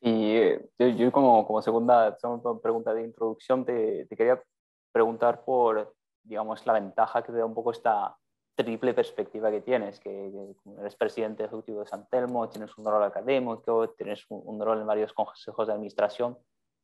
Y 0.00 0.36
eh, 0.36 0.70
yo, 0.96 1.10
como, 1.10 1.46
como, 1.46 1.60
segunda, 1.60 2.16
pregunta 2.62 2.94
de 2.94 3.02
introducción 3.02 3.64
te, 3.64 4.06
te, 4.06 4.16
quería 4.16 4.40
preguntar 4.92 5.44
por, 5.44 5.92
digamos, 6.22 6.64
la 6.66 6.74
ventaja 6.74 7.22
que 7.22 7.32
te 7.32 7.38
da 7.38 7.44
un 7.44 7.54
poco 7.54 7.72
esta, 7.72 8.16
triple 8.58 8.92
perspectiva 8.92 9.52
que 9.52 9.60
tienes, 9.60 10.00
que, 10.00 10.32
eres 10.80 10.96
presidente 10.96 11.44
ejecutivo 11.44 11.80
de 11.80 11.86
San 11.86 12.08
Telmo, 12.08 12.48
tienes 12.48 12.76
un 12.76 12.84
rol 12.84 13.04
académico, 13.04 13.90
tienes 13.90 14.26
un, 14.28 14.60
rol 14.60 14.80
en 14.80 14.86
varios 14.86 15.12
consejos 15.12 15.68
de 15.68 15.74
administración. 15.74 16.36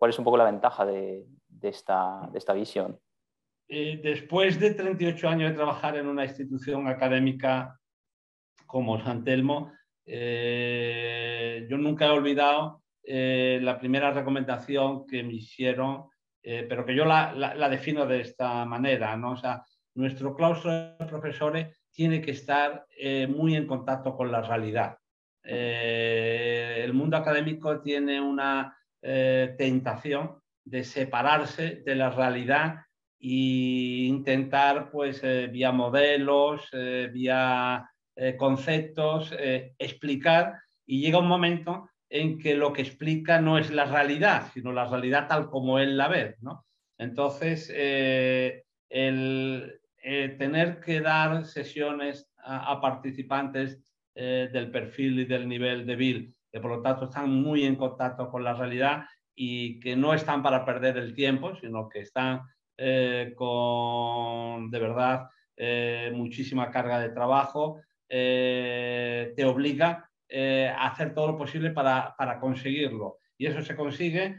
¿Cuál 0.05 0.11
es 0.11 0.19
un 0.19 0.25
poco 0.27 0.37
la 0.37 0.45
ventaja 0.45 0.85
de, 0.85 1.25
esta, 1.63 2.29
de 2.31 2.37
esta, 2.37 2.53
visión? 2.53 3.01
Eh, 3.67 3.99
después 4.05 4.61
de 4.61 4.75
38 4.75 5.27
años 5.27 5.49
de 5.49 5.57
trabajar 5.57 5.97
en 5.97 6.09
una 6.09 6.27
institución 6.27 6.87
académica 6.89 7.81
como 8.67 9.03
San 9.03 9.25
Telmo, 9.25 9.73
eh, 10.05 11.67
yo 11.71 11.79
nunca 11.79 12.05
he 12.05 12.11
olvidado 12.11 12.83
eh, 13.03 13.59
la 13.63 13.79
primera 13.79 14.11
recomendación 14.11 15.07
que 15.07 15.23
me 15.23 15.33
hicieron, 15.33 16.11
pero 16.43 16.85
que 16.85 16.95
yo 16.95 17.07
la, 17.07 17.33
la, 17.33 17.69
defino 17.71 18.05
de 18.05 18.21
esta 18.21 18.67
manera, 18.67 19.17
¿no? 19.17 19.31
O 19.31 19.37
sea, 19.39 19.65
nuestro 19.95 20.37
claustro 20.37 20.71
de 20.71 21.07
profesores 21.07 21.83
tiene 21.91 22.21
que 22.21 22.33
estar 22.33 22.85
eh, 22.91 23.27
muy 23.27 23.57
en 23.57 23.67
contacto 23.67 24.15
con 24.15 24.31
la 24.31 24.43
realidad. 24.43 24.99
Eh, 25.43 26.83
el 26.85 26.93
mundo 26.93 27.17
académico 27.17 27.81
tiene 27.81 28.21
una 28.21 28.77
eh, 29.05 29.55
tentación 29.59 30.39
de 30.65 30.83
separarse 30.83 31.83
de 31.85 31.95
la 31.95 32.11
realidad 32.11 32.77
e 33.21 34.07
intentar, 34.09 34.91
pues, 34.91 35.23
vía 35.51 35.73
modelos, 35.73 36.69
vía 37.13 37.89
conceptos, 38.37 39.35
explicar 39.79 40.55
y 40.87 41.01
llega 41.01 41.19
un 41.19 41.29
momento 41.29 41.89
en 42.11 42.39
que 42.39 42.55
lo 42.55 42.73
que 42.73 42.83
explica 42.83 43.41
no 43.41 43.57
es 43.57 43.71
la 43.71 43.87
realidad, 43.87 44.51
sino 44.53 44.73
la 44.73 44.87
realidad 44.87 45.27
tal 45.27 45.49
como 45.49 45.79
él 45.79 45.97
la 45.97 46.09
ve. 46.09 46.37
¿no? 46.41 46.67
Entonces, 46.99 47.71
el, 48.91 49.81
eh, 50.07 50.37
tener 50.39 50.81
que 50.81 51.01
dar 51.01 51.47
sesiones 51.47 52.31
a, 52.37 52.79
participantes 52.79 53.81
eh, 54.15 54.51
del 54.53 54.71
perfil 54.71 55.21
y 55.21 55.25
del 55.25 55.49
nivel 55.49 55.87
de 55.87 55.97
Bill, 55.97 56.34
que 56.55 56.61
por 56.61 56.71
lo 56.71 56.83
tanto 56.83 57.07
están 57.07 57.31
muy 57.31 57.65
en 57.65 57.75
contacto 57.75 58.31
con 58.31 58.45
la 58.45 58.55
realidad 58.55 59.07
y 59.35 59.81
que 59.81 59.97
no 59.97 60.15
están 60.15 60.41
para 60.41 60.65
perder 60.65 60.97
el 60.99 61.13
tiempo, 61.13 61.57
sino 61.57 61.89
que 61.89 62.03
están 62.03 62.43
eh, 62.77 63.33
con 63.35 64.71
de 64.71 64.79
verdad 64.79 65.29
muchísima 66.13 66.71
carga 66.71 67.01
de 67.01 67.11
trabajo, 67.11 67.81
te 68.09 69.45
obliga 69.45 70.09
a 70.31 70.87
hacer 70.89 71.15
todo 71.15 71.29
lo 71.29 71.39
posible 71.39 71.71
para, 71.71 72.15
para 72.19 72.41
conseguirlo. 72.41 73.19
Y 73.39 73.47
eso 73.47 73.63
se 73.63 73.77
consigue 73.77 74.37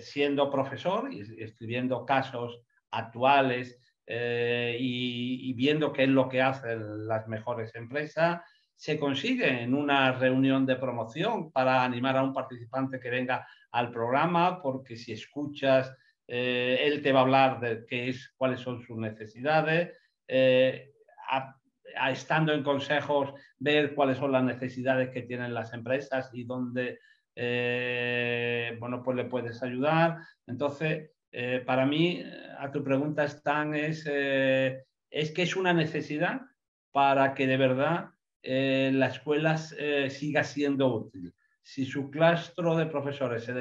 siendo 0.00 0.50
profesor 0.50 1.12
y 1.12 1.20
escribiendo 1.42 2.06
casos 2.06 2.62
actuales 2.90 3.78
eh, 4.06 4.76
y, 4.78 5.52
viendo 5.54 5.92
qué 5.92 6.04
es 6.04 6.08
lo 6.08 6.28
que 6.28 6.40
hacen 6.40 7.08
las 7.08 7.26
mejores 7.26 7.74
empresas, 7.74 8.40
se 8.76 8.98
consigue 8.98 9.62
en 9.62 9.74
una 9.74 10.12
reunión 10.12 10.66
de 10.66 10.76
promoción 10.76 11.50
para 11.50 11.82
animar 11.82 12.16
a 12.16 12.22
un 12.22 12.32
participante 12.32 13.00
que 13.00 13.10
venga 13.10 13.46
al 13.72 13.90
programa, 13.90 14.62
porque 14.62 14.96
si 14.96 15.12
escuchas, 15.12 15.96
eh, 16.28 16.78
él 16.82 17.02
te 17.02 17.12
va 17.12 17.20
a 17.20 17.22
hablar 17.22 17.60
de 17.60 17.84
qué 17.86 18.10
es, 18.10 18.32
cuáles 18.36 18.60
son 18.60 18.80
sus 18.82 18.96
necesidades. 18.96 19.96
Eh, 20.28 20.92
estando 22.10 22.52
en 22.52 22.62
consejos, 22.62 23.32
ver 23.58 23.94
cuáles 23.94 24.18
son 24.18 24.32
las 24.32 24.44
necesidades 24.44 25.10
que 25.10 25.22
tienen 25.22 25.54
las 25.54 25.72
empresas 25.72 26.30
y 26.34 26.44
dónde, 26.44 27.00
bueno, 28.78 29.02
pues 29.02 29.16
le 29.16 29.24
puedes 29.24 29.62
ayudar. 29.62 30.18
Entonces, 30.46 31.10
eh, 31.38 31.62
para 31.66 31.84
mí, 31.84 32.22
a 32.58 32.72
tu 32.72 32.82
pregunta, 32.82 33.24
Stan, 33.24 33.74
es, 33.74 34.06
eh, 34.08 34.84
es 35.10 35.32
que 35.32 35.42
es 35.42 35.54
una 35.54 35.74
necesidad 35.74 36.40
para 36.92 37.34
que 37.34 37.46
de 37.46 37.58
verdad 37.58 38.06
eh, 38.42 38.90
la 38.94 39.08
escuela 39.08 39.58
siga 39.58 40.44
siendo 40.44 40.94
útil. 40.94 41.34
Si 41.62 41.84
su 41.84 42.10
claustro 42.10 42.76
de 42.76 42.86
profesores 42.86 43.44
se 43.44 43.52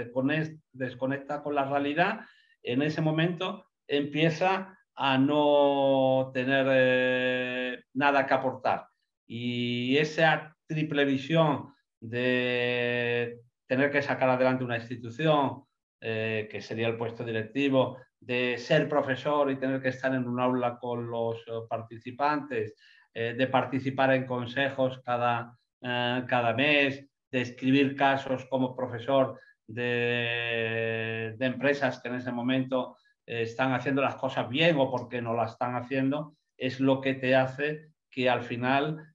desconecta 0.71 1.41
con 1.41 1.55
la 1.55 1.65
realidad, 1.65 2.21
en 2.61 2.81
ese 2.81 3.01
momento 3.01 3.65
empieza 3.87 4.77
a 4.95 5.17
no 5.17 6.31
tener 6.33 7.83
nada 7.93 8.25
que 8.25 8.33
aportar. 8.33 8.87
Y 9.27 9.97
esa 9.97 10.55
triple 10.67 11.05
visión 11.05 11.73
de 11.99 13.41
tener 13.67 13.91
que 13.91 14.01
sacar 14.01 14.29
adelante 14.29 14.63
una 14.63 14.77
institución, 14.77 15.63
eh, 16.01 16.47
que 16.51 16.61
sería 16.61 16.87
el 16.87 16.97
puesto 16.97 17.23
directivo, 17.23 17.97
de 18.19 18.57
ser 18.57 18.87
profesor 18.87 19.49
y 19.51 19.57
tener 19.57 19.81
que 19.81 19.89
estar 19.89 20.13
en 20.13 20.27
un 20.27 20.39
aula 20.39 20.77
con 20.77 21.09
los 21.09 21.39
eh, 21.47 21.51
participantes, 21.69 22.75
eh, 23.15 23.33
de 23.33 23.47
participar 23.47 24.13
en 24.13 24.27
consejos 24.27 25.01
cada, 25.03 25.57
cada 25.81 26.53
mes, 26.53 27.07
de 27.31 27.41
escribir 27.41 27.95
casos 27.95 28.45
como 28.45 28.75
profesor 28.75 29.39
de, 29.67 31.33
de, 31.37 31.45
empresas 31.45 31.99
que 31.99 32.09
en 32.09 32.15
ese 32.15 32.31
momento 32.31 32.97
están 33.25 33.73
haciendo 33.73 34.01
las 34.01 34.15
cosas 34.15 34.47
bien 34.49 34.77
o 34.77 34.91
porque 34.91 35.21
no 35.21 35.33
las 35.33 35.53
están 35.53 35.75
haciendo, 35.75 36.35
es 36.57 36.79
lo 36.79 37.01
que 37.01 37.13
te 37.15 37.35
hace 37.35 37.89
que 38.09 38.29
al 38.29 38.43
final 38.43 39.13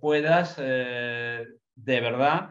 puedas 0.00 0.56
de 0.56 1.46
verdad 1.76 2.50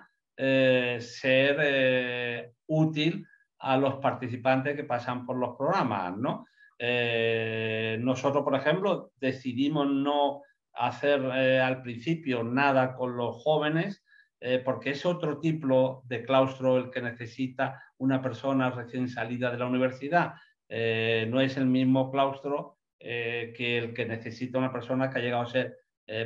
ser 1.00 2.54
útil 2.68 3.26
a 3.60 3.78
los 3.78 3.96
participantes 3.96 4.76
que 4.76 4.84
pasan 4.84 5.26
por 5.26 5.38
los 5.38 5.56
programas, 5.56 6.18
¿no? 6.18 6.48
Eh, 6.78 7.98
nosotros, 8.00 8.44
por 8.44 8.56
ejemplo, 8.56 9.12
decidimos 9.20 9.88
no 9.88 10.42
hacer 10.80 11.22
eh, 11.36 11.60
al 11.60 11.82
principio 11.82 12.44
nada 12.44 12.96
con 12.96 13.18
los 13.18 13.44
jóvenes 13.44 14.04
eh, 14.40 14.62
porque 14.64 14.92
es 14.92 15.06
otro 15.06 15.40
tipo 15.40 16.04
de 16.08 16.24
claustro 16.24 16.78
el 16.78 16.90
que 16.90 17.02
necesita 17.02 17.84
una 17.98 18.22
persona 18.22 18.72
recién 18.72 19.10
salida 19.10 19.52
de 19.52 19.58
la 19.58 19.68
universidad. 19.68 20.34
no 20.70 21.42
es 21.42 21.58
el 21.58 21.66
mismo 21.66 22.12
claustro 22.12 22.78
que 23.00 23.78
el 23.78 23.94
que 23.94 24.06
necesita 24.06 24.60
una 24.60 24.72
persona 24.72 25.10
que 25.10 25.20
ha 25.20 25.22
llegado 25.22 25.44
a 25.44 25.48
ser 25.48 25.78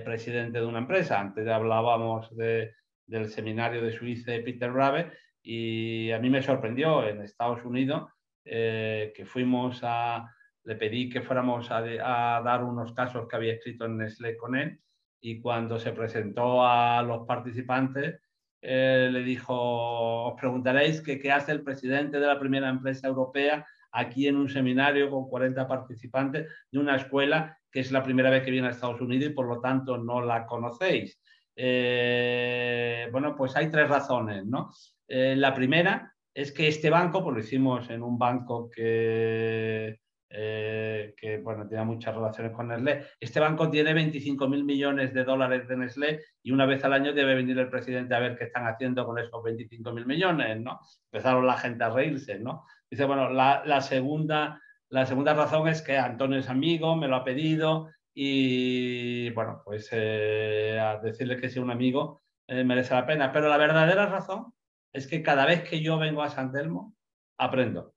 presidente 0.06 0.60
de 0.60 0.66
una 0.66 0.80
empresa. 0.80 1.20
Antes 1.20 1.48
hablábamos 1.48 2.30
del 2.36 3.30
seminario 3.30 3.82
de 3.82 3.92
Suiza 3.92 4.32
de 4.32 4.42
Peter 4.42 4.72
Rabe 4.72 5.12
y 5.42 6.12
a 6.12 6.20
mí 6.20 6.30
me 6.30 6.44
sorprendió 6.44 7.08
en 7.08 7.22
Estados 7.22 7.64
Unidos 7.66 8.12
que 8.44 9.26
fuimos 9.26 9.80
a, 9.84 10.30
le 10.64 10.76
pedí 10.76 11.10
que 11.10 11.22
fuéramos 11.22 11.70
a, 11.72 11.82
dar 11.82 12.64
unos 12.64 12.94
casos 12.94 13.28
que 13.28 13.36
había 13.36 13.54
escrito 13.54 13.86
en 13.86 13.98
Nestlé 13.98 14.38
con 14.38 14.56
él 14.56 14.80
y 15.22 15.40
cuando 15.42 15.80
se 15.80 15.92
presentó 15.92 16.66
a 16.66 17.02
los 17.04 17.26
participantes 17.26 18.20
eh, 18.62 19.10
le 19.12 19.24
dijo, 19.24 20.26
os 20.26 20.40
preguntaréis 20.40 21.02
qué 21.02 21.32
hace 21.32 21.52
el 21.52 21.64
presidente 21.64 22.20
de 22.20 22.28
la 22.28 22.40
primera 22.40 22.70
empresa 22.70 23.08
europea 23.08 23.66
aquí 23.92 24.28
en 24.28 24.38
un 24.38 24.50
seminario 24.50 25.10
con 25.10 25.30
40 25.30 25.68
participantes 25.68 26.50
de 26.72 26.80
una 26.80 26.96
escuela 26.96 27.58
que 27.72 27.80
es 27.80 27.92
la 27.92 28.04
primera 28.04 28.30
vez 28.30 28.44
que 28.44 28.52
viene 28.52 28.68
a 28.68 28.72
Estados 28.72 29.02
Unidos 29.02 29.32
y 29.32 29.34
por 29.34 29.48
lo 29.48 29.60
tanto 29.60 29.98
no 29.98 30.22
la 30.22 30.46
conocéis. 30.46 31.20
Eh, 31.56 33.08
bueno, 33.12 33.36
pues 33.36 33.56
hay 33.56 33.70
tres 33.70 33.90
razones, 33.90 34.46
¿no? 34.46 34.72
Eh, 35.08 35.36
la 35.36 35.54
primera 35.54 36.14
es 36.34 36.52
que 36.52 36.68
este 36.68 36.90
banco, 36.90 37.24
pues 37.24 37.36
lo 37.36 37.40
hicimos 37.42 37.90
en 37.90 38.02
un 38.02 38.18
banco 38.18 38.70
que 38.70 40.00
eh, 40.36 41.14
que 41.16 41.38
bueno, 41.38 41.68
tiene 41.68 41.86
muchas 41.86 42.16
relaciones 42.16 42.54
con 42.54 42.68
Nestlé. 42.68 43.06
Este 43.20 43.40
banco 43.40 43.70
tiene 43.70 43.94
25 43.94 44.48
mil 44.48 44.64
millones 44.64 45.14
de 45.14 45.24
dólares 45.24 45.68
de 45.68 45.78
Nestlé 45.78 46.22
y 46.42 46.52
una 46.52 46.66
vez 46.66 46.84
al 46.84 46.94
año 46.94 47.14
debe 47.14 47.36
venir 47.36 47.60
el 47.60 47.70
presidente 47.70 48.16
a 48.16 48.20
ver 48.20 48.36
qué 48.36 48.46
están 48.46 48.66
haciendo 48.66 49.06
con 49.06 49.20
esos 49.20 49.44
25 49.44 49.92
mil 49.94 50.08
millones, 50.08 50.60
¿no? 50.60 50.80
Empezaron 51.12 51.46
la 51.46 51.58
gente 51.58 51.84
a 51.84 51.92
reírse, 51.92 52.40
¿no? 52.40 52.66
Dice, 52.90 53.06
bueno, 53.06 53.30
la, 53.30 53.82
segunda, 53.82 54.60
la 54.90 55.06
segunda 55.06 55.36
razón 55.36 55.68
es 55.68 55.84
que 55.84 56.00
Antonio 56.00 56.40
es 56.40 56.50
amigo, 56.50 56.96
me 56.96 57.08
lo 57.08 57.18
ha 57.18 57.24
pedido 57.24 57.90
y, 58.16 59.30
bueno, 59.32 59.62
pues 59.64 59.90
eh, 59.92 60.80
a 60.82 60.98
decirle 60.98 61.38
que 61.38 61.50
sea 61.50 61.62
un 61.62 61.72
amigo 61.72 62.24
eh, 62.48 62.64
merece 62.64 62.96
la 62.96 63.06
pena. 63.06 63.32
Pero 63.32 63.50
la 63.50 63.58
verdadera 63.58 64.08
razón 64.08 64.54
es 64.94 65.08
que 65.08 65.22
cada 65.22 65.46
vez 65.46 65.68
que 65.68 65.82
yo 65.82 66.00
vengo 66.00 66.24
a 66.24 66.30
San 66.30 66.52
Telmo, 66.52 66.96
aprendo. 67.38 67.94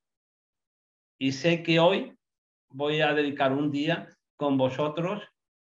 Y 1.19 1.33
sé 1.33 1.63
que 1.63 1.81
hoy 1.81 2.16
voy 2.71 3.01
a 3.01 3.15
dedicar 3.15 3.53
un 3.53 3.71
día 3.71 4.09
con 4.37 4.57
vosotros 4.59 5.23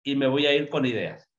y 0.03 0.17
me 0.17 0.27
voy 0.27 0.47
a 0.47 0.55
ir 0.55 0.69
con 0.69 0.87
ideas. 0.87 1.31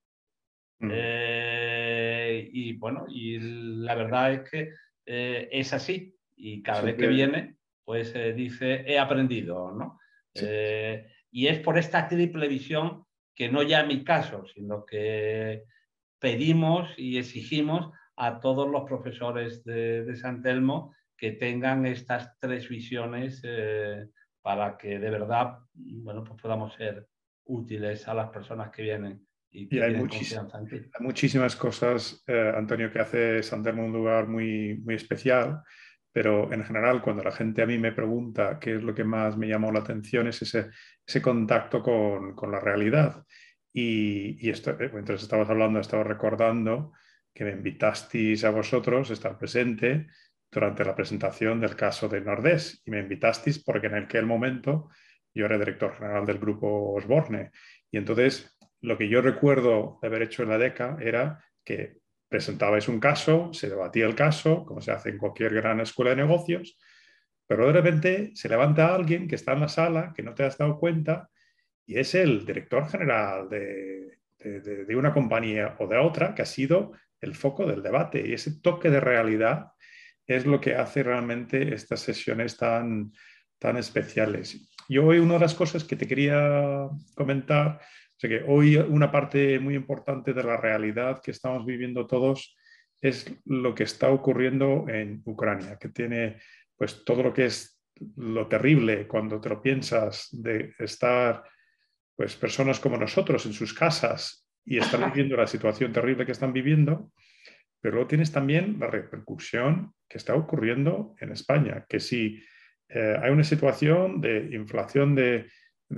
Mm. 0.80 0.92
Eh, 0.92 2.50
y 2.52 2.74
bueno, 2.74 3.06
y 3.08 3.40
la 3.40 3.96
verdad 3.96 4.34
es 4.34 4.50
que 4.50 4.70
eh, 5.06 5.50
es 5.52 5.74
así. 5.74 6.16
Y 6.36 6.62
cada 6.62 6.82
vez 6.82 6.96
que 6.96 7.08
viene, 7.08 7.56
pues 7.86 8.14
eh, 8.16 8.34
dice, 8.34 8.84
he 8.86 9.00
aprendido, 9.00 9.72
¿no? 9.72 10.00
y 11.32 11.48
es 11.48 11.60
por 11.60 11.78
esta 11.78 12.10
triple 12.10 12.50
visión 12.50 13.06
que 13.34 13.48
no 13.48 13.64
ya 13.64 13.82
en 13.82 13.88
mi 13.88 14.04
caso, 14.04 14.46
sino 14.54 14.86
que 14.86 15.64
pedimos 16.20 16.90
y 16.98 17.18
exigimos 17.18 17.94
a 18.18 18.42
todos 18.42 18.70
los 18.70 18.84
profesores 18.84 19.64
de, 19.64 20.04
de 20.04 20.16
San 20.18 20.42
Telmo 20.42 20.94
que 21.18 21.32
tengan 21.32 21.86
estas 21.86 22.38
tres 22.40 22.68
visiones 22.68 23.42
para 24.46 24.78
que 24.78 25.00
de 25.00 25.10
verdad 25.10 25.58
bueno, 25.74 26.24
pues 26.24 26.40
podamos 26.40 26.76
ser 26.76 27.08
útiles 27.46 28.08
a 28.08 28.14
las 28.14 28.30
personas 28.30 28.70
que 28.70 28.84
vienen 28.84 29.26
y 29.50 29.68
que 29.68 29.84
hay, 29.84 29.98
confianza 29.98 30.60
en 30.60 30.68
ti. 30.68 30.76
hay 30.76 31.04
muchísimas 31.04 31.56
cosas, 31.56 32.24
eh, 32.28 32.54
Antonio, 32.56 32.92
que 32.92 33.00
hace 33.00 33.42
Santermo 33.42 33.84
un 33.84 33.92
lugar 33.92 34.28
muy, 34.28 34.80
muy 34.86 34.94
especial, 34.94 35.64
pero 36.12 36.54
en 36.54 36.64
general 36.64 37.02
cuando 37.02 37.24
la 37.24 37.32
gente 37.32 37.64
a 37.64 37.66
mí 37.66 37.80
me 37.80 37.92
pregunta 37.92 38.60
qué 38.60 38.76
es 38.76 38.84
lo 38.84 38.94
que 38.94 39.04
más 39.04 39.36
me 39.36 39.48
llamó 39.48 39.72
la 39.72 39.80
atención 39.80 40.28
es 40.28 40.44
ese, 40.44 40.70
ese 41.04 41.24
contacto 41.24 41.82
con, 41.82 42.36
con, 42.36 42.52
la 42.52 42.60
realidad. 42.60 43.26
Y, 43.74 44.38
y 44.46 44.52
esto, 44.52 44.80
eh, 44.80 44.92
mientras 44.94 45.24
estabas 45.24 45.50
hablando, 45.50 45.80
estaba 45.80 46.04
recordando 46.04 46.94
que 47.34 47.46
me 47.46 47.52
invitasteis 47.52 48.44
a 48.44 48.52
vosotros 48.52 49.10
a 49.10 49.14
estar 49.14 49.40
presente 49.40 50.06
durante 50.52 50.86
la 50.86 50.96
presentación 50.96 51.60
del 51.60 51.76
caso 51.76 52.08
de 52.08 52.22
Nordés 52.22 52.82
y 52.86 52.92
me 52.92 53.00
invitasteis 53.00 53.64
porque 53.64 53.88
en 53.88 53.96
aquel 53.96 54.26
momento 54.26 54.90
yo 55.34 55.46
era 55.46 55.58
director 55.58 55.96
general 55.96 56.26
del 56.26 56.40
grupo 56.40 56.94
Osborne 56.94 57.52
y 57.92 57.98
entonces 57.98 58.58
lo 58.82 58.98
que 58.98 59.10
yo 59.10 59.22
recuerdo 59.22 60.00
de 60.02 60.08
haber 60.08 60.24
hecho 60.24 60.44
en 60.44 60.50
la 60.50 60.58
DECA 60.58 60.98
era 61.02 61.44
que 61.64 61.98
presentabais 62.30 62.88
un 62.88 63.00
caso, 63.00 63.54
se 63.54 63.70
debatía 63.70 64.06
el 64.06 64.16
caso, 64.16 64.66
como 64.66 64.82
se 64.82 64.92
hace 64.92 65.10
en 65.10 65.18
cualquier 65.18 65.54
gran 65.54 65.80
escuela 65.80 66.12
de 66.12 66.18
negocios, 66.18 66.78
pero 67.48 67.68
de 67.68 67.74
repente 67.74 68.32
se 68.34 68.50
levanta 68.50 68.94
alguien 68.94 69.28
que 69.28 69.36
está 69.36 69.54
en 69.54 69.62
la 69.62 69.68
sala, 69.68 70.14
que 70.16 70.24
no 70.24 70.34
te 70.34 70.44
has 70.44 70.58
dado 70.58 70.80
cuenta, 70.80 71.30
y 71.86 72.00
es 72.00 72.16
el 72.16 72.46
director 72.46 72.88
general 72.90 73.48
de, 73.50 74.20
de, 74.40 74.86
de 74.86 74.96
una 74.96 75.14
compañía 75.14 75.76
o 75.80 75.88
de 75.88 75.98
otra 75.98 76.34
que 76.34 76.42
ha 76.42 76.48
sido 76.48 76.94
el 77.22 77.36
foco 77.36 77.66
del 77.66 77.84
debate. 77.84 78.28
Y 78.28 78.34
ese 78.34 78.60
toque 78.60 78.90
de 78.90 79.00
realidad 79.00 79.72
es 80.28 80.46
lo 80.46 80.60
que 80.60 80.76
hace 80.76 81.04
realmente 81.04 81.74
estas 81.74 82.02
sesiones 82.02 82.58
tan, 82.58 83.12
tan 83.60 83.78
especiales. 83.78 84.70
Yo 84.90 85.06
hoy 85.06 85.20
una 85.20 85.36
de 85.36 85.40
las 85.42 85.56
cosas 85.56 85.84
que 85.84 85.96
te 85.96 86.08
quería 86.08 86.88
comentar, 87.16 87.80
o 88.24 88.28
que 88.28 88.44
hoy 88.48 88.78
una 88.78 89.12
parte 89.12 89.60
muy 89.60 89.76
importante 89.76 90.34
de 90.34 90.44
la 90.44 90.58
realidad 90.58 91.22
que 91.24 91.32
estamos 91.32 91.66
viviendo 91.66 92.08
todos 92.08 92.56
es 93.02 93.32
lo 93.46 93.76
que 93.76 93.84
está 93.84 94.10
ocurriendo 94.10 94.86
en 94.88 95.22
Ucrania, 95.26 95.78
que 95.78 95.90
tiene 95.90 96.40
pues 96.76 97.04
todo 97.04 97.24
lo 97.24 97.34
que 97.34 97.46
es 97.46 97.82
lo 98.18 98.48
terrible 98.48 99.08
cuando 99.08 99.40
te 99.40 99.50
lo 99.50 99.62
piensas 99.62 100.30
de 100.32 100.74
estar 100.80 101.44
pues 102.16 102.36
personas 102.36 102.80
como 102.80 102.98
nosotros 102.98 103.46
en 103.46 103.54
sus 103.54 103.74
casas 103.74 104.48
y 104.66 104.78
estar 104.78 105.00
viviendo 105.12 105.38
la 105.38 105.48
situación 105.48 105.92
terrible 105.92 106.26
que 106.26 106.32
están 106.32 106.54
viviendo 106.54 107.12
pero 107.86 107.98
luego 107.98 108.08
tienes 108.08 108.32
también 108.32 108.78
la 108.80 108.88
repercusión 108.88 109.94
que 110.10 110.18
está 110.18 110.34
ocurriendo 110.34 111.16
en 111.20 111.32
España, 111.32 111.86
que 111.88 112.00
si 112.00 112.44
eh, 112.90 113.16
hay 113.22 113.30
una 113.30 113.44
situación 113.44 114.20
de 114.22 114.50
inflación 114.54 115.14
de, 115.14 115.46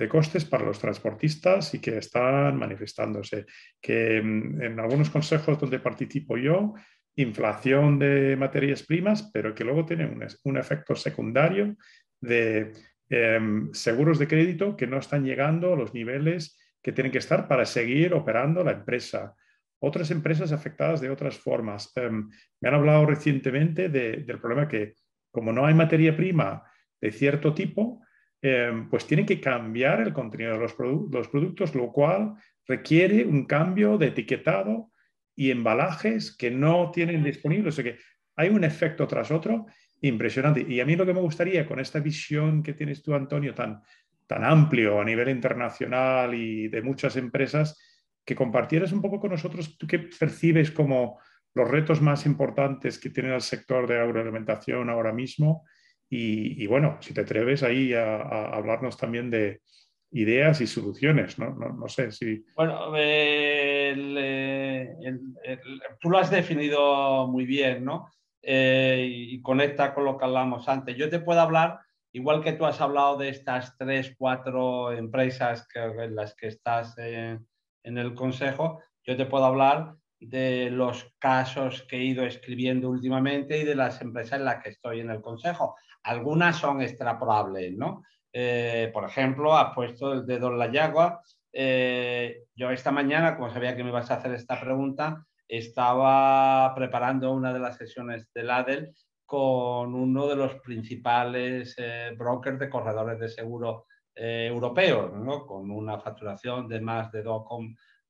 costes 0.10 0.43
para 0.43 0.65
los 0.65 0.80
transportistas 0.80 1.73
y 1.73 1.80
que 1.80 1.97
están 1.97 2.58
manifestándose, 2.58 3.45
que 3.80 4.21
mm, 4.21 4.62
en 4.63 4.80
algunos 4.82 5.10
consejos 5.10 5.58
donde 5.58 5.80
participo 5.80 6.36
yo, 6.36 6.73
inflación 7.15 7.97
de 8.00 8.36
materias 8.36 8.84
primas, 8.84 9.32
pero 9.32 9.56
que 9.56 9.63
luego 9.63 9.86
tienen 9.86 10.19
un, 10.43 10.58
efecto 10.58 10.93
secundario 10.93 11.78
de 12.19 12.73
em, 13.08 13.71
seguros 13.71 14.19
de 14.19 14.28
crédito 14.28 14.76
que 14.76 14.88
no 14.88 14.97
están 15.00 15.23
llegando 15.23 15.71
a 15.71 15.78
los 15.78 15.93
niveles 15.93 16.60
que 16.84 16.91
tienen 16.91 17.13
que 17.13 17.19
estar 17.19 17.47
para 17.47 17.63
seguir 17.63 18.13
operando 18.13 18.62
la 18.62 18.73
empresa 18.73 19.34
otras 19.79 20.11
empresas 20.11 20.51
afectadas 20.51 21.01
de 21.01 21.09
otras 21.09 21.37
formas. 21.37 21.91
Em, 21.95 22.29
me 22.61 22.69
han 22.69 22.75
hablado 22.75 23.05
recientemente 23.05 23.89
del 23.89 24.39
problema 24.39 24.67
que 24.67 24.95
como 25.31 25.51
no 25.51 25.65
hay 25.65 25.73
materia 25.73 26.15
prima 26.15 26.63
de 26.99 27.11
cierto 27.11 27.53
tipo, 27.53 28.01
em, 28.41 28.89
pues 28.89 29.05
tienen 29.05 29.25
que 29.25 29.39
cambiar 29.39 30.01
el 30.01 30.13
contenido 30.13 30.53
de 30.53 30.59
los, 30.59 30.73
productos, 30.73 31.75
lo 31.75 31.91
cual 31.91 32.35
requiere 32.65 33.25
un 33.25 33.45
cambio 33.45 33.97
de 33.97 34.07
etiquetado 34.07 34.91
y 35.35 35.51
embalajes 35.51 36.35
que 36.35 36.49
no 36.49 36.91
tienen 36.91 37.23
disponibles. 37.23 37.75
O 37.75 37.81
sea 37.81 37.93
que 37.93 37.99
hay 38.35 38.49
un 38.49 38.63
efecto 38.63 39.07
tras 39.07 39.31
otro 39.31 39.67
impresionante. 40.01 40.65
Y 40.67 40.79
a 40.79 40.85
mí 40.85 40.95
lo 40.95 41.05
que 41.05 41.13
me 41.13 41.21
gustaría 41.21 41.65
con 41.67 41.79
esta 41.79 41.99
visión 41.99 42.63
que 42.63 42.73
tienes 42.73 43.03
tú, 43.03 43.13
Antonio, 43.13 43.53
tan, 43.53 43.81
tan 44.27 44.43
amplio 44.43 44.99
a 44.99 45.05
nivel 45.05 45.29
internacional 45.29 46.33
y 46.33 46.67
de 46.67 46.81
muchas 46.81 47.15
empresas, 47.15 47.79
que 48.27 48.35
compartieras 48.35 48.91
un 48.91 49.01
poco 49.01 49.21
con 49.21 49.31
nosotros 49.31 49.77
tú 49.77 49.87
qué 49.87 49.99
percibes 49.99 50.69
como 50.69 51.17
los 51.55 51.71
retos 51.71 52.01
más 52.01 52.25
importantes 52.25 52.99
que 52.99 53.09
tiene 53.09 53.33
el 53.33 53.41
sector 53.41 53.87
de 53.87 53.97
agroalimentación 53.97 54.89
ahora 54.89 55.13
mismo 55.13 55.63
y, 56.09 56.65
bueno, 56.67 56.97
si 57.01 57.13
te 57.13 57.21
atreves 57.21 57.63
ahí 57.63 57.93
a, 57.93 58.21
hablarnos 58.21 58.97
también 58.97 59.29
de 59.29 59.61
ideas 60.11 60.61
y 60.61 60.67
soluciones, 60.67 61.37
¿no? 61.37 61.53
No, 61.53 61.87
sé 61.89 62.11
si... 62.11 62.45
Bueno, 62.55 62.91
tú 65.99 66.09
lo 66.09 66.17
has 66.17 66.31
definido 66.31 67.27
muy 67.27 67.45
bien, 67.45 67.83
¿no? 67.83 68.09
Eh, 68.41 69.05
y 69.09 69.41
conecta 69.41 69.93
con 69.93 70.05
lo 70.05 70.17
que 70.17 70.25
hablamos 70.25 70.69
antes. 70.69 70.95
Yo 70.95 71.09
te 71.09 71.19
puedo 71.19 71.41
hablar, 71.41 71.79
igual 72.13 72.41
que 72.41 72.53
tú 72.53 72.65
has 72.65 72.79
hablado 72.79 73.17
de 73.17 73.29
estas 73.29 73.77
tres, 73.77 74.15
cuatro 74.17 74.93
empresas 74.93 75.67
que, 75.67 75.79
en 75.79 76.15
las 76.15 76.35
que 76.35 76.47
estás 76.47 76.95
en 77.88 77.97
el 77.97 78.13
Consejo, 78.13 78.82
yo 79.06 79.15
te 79.15 79.26
puedo 79.26 79.45
hablar 79.45 79.95
de 80.19 80.69
los 80.69 81.13
casos 81.19 81.84
que 81.84 81.97
he 81.97 82.04
ido 82.04 82.26
escribiendo 82.26 82.89
últimamente 82.89 83.60
y 83.60 83.63
de 83.63 83.76
las 83.76 84.02
empresas 84.02 84.39
en 84.39 84.45
las 84.45 84.62
que 84.62 84.69
estoy 84.69 85.00
en 85.00 85.10
el 85.10 85.21
Consejo. 85.21 85.76
Algunas 86.04 86.58
son 86.58 86.82
extrapolables, 86.82 87.76
¿no? 87.78 88.04
Eh, 88.34 88.91
por 88.93 89.06
ejemplo, 89.06 89.56
has 89.56 89.73
puesto 89.73 90.13
el 90.13 90.26
dedo 90.26 90.52
en 90.52 90.60
la 90.60 90.71
yagua. 90.71 91.21
Eh, 91.54 92.43
yo 92.56 92.69
esta 92.71 92.91
mañana, 92.91 93.36
como 93.36 93.52
sabía 93.52 93.76
que 93.76 93.84
me 93.84 93.89
ibas 93.89 94.12
a 94.12 94.15
hacer 94.15 94.34
esta 94.34 94.60
pregunta, 94.60 95.26
estaba 95.47 96.73
preparando 96.76 97.32
una 97.32 97.54
de 97.54 97.60
las 97.60 97.78
sesiones 97.78 98.30
del 98.34 98.50
ADEL 98.50 98.93
con 99.26 99.93
uno 99.93 100.28
de 100.28 100.36
los 100.36 100.56
principales 100.56 101.76
eh, 101.78 102.12
brokers 102.17 102.60
de 102.60 102.69
corredores 102.69 103.19
de 103.19 103.30
seguro 103.30 103.86
eh, 104.19 104.47
europeos, 104.47 105.12
con 105.45 105.69
una 105.69 105.99
facturación 105.99 106.67
de 106.67 106.82
más 106.82 107.12
de 107.12 107.21
2, 107.21 107.43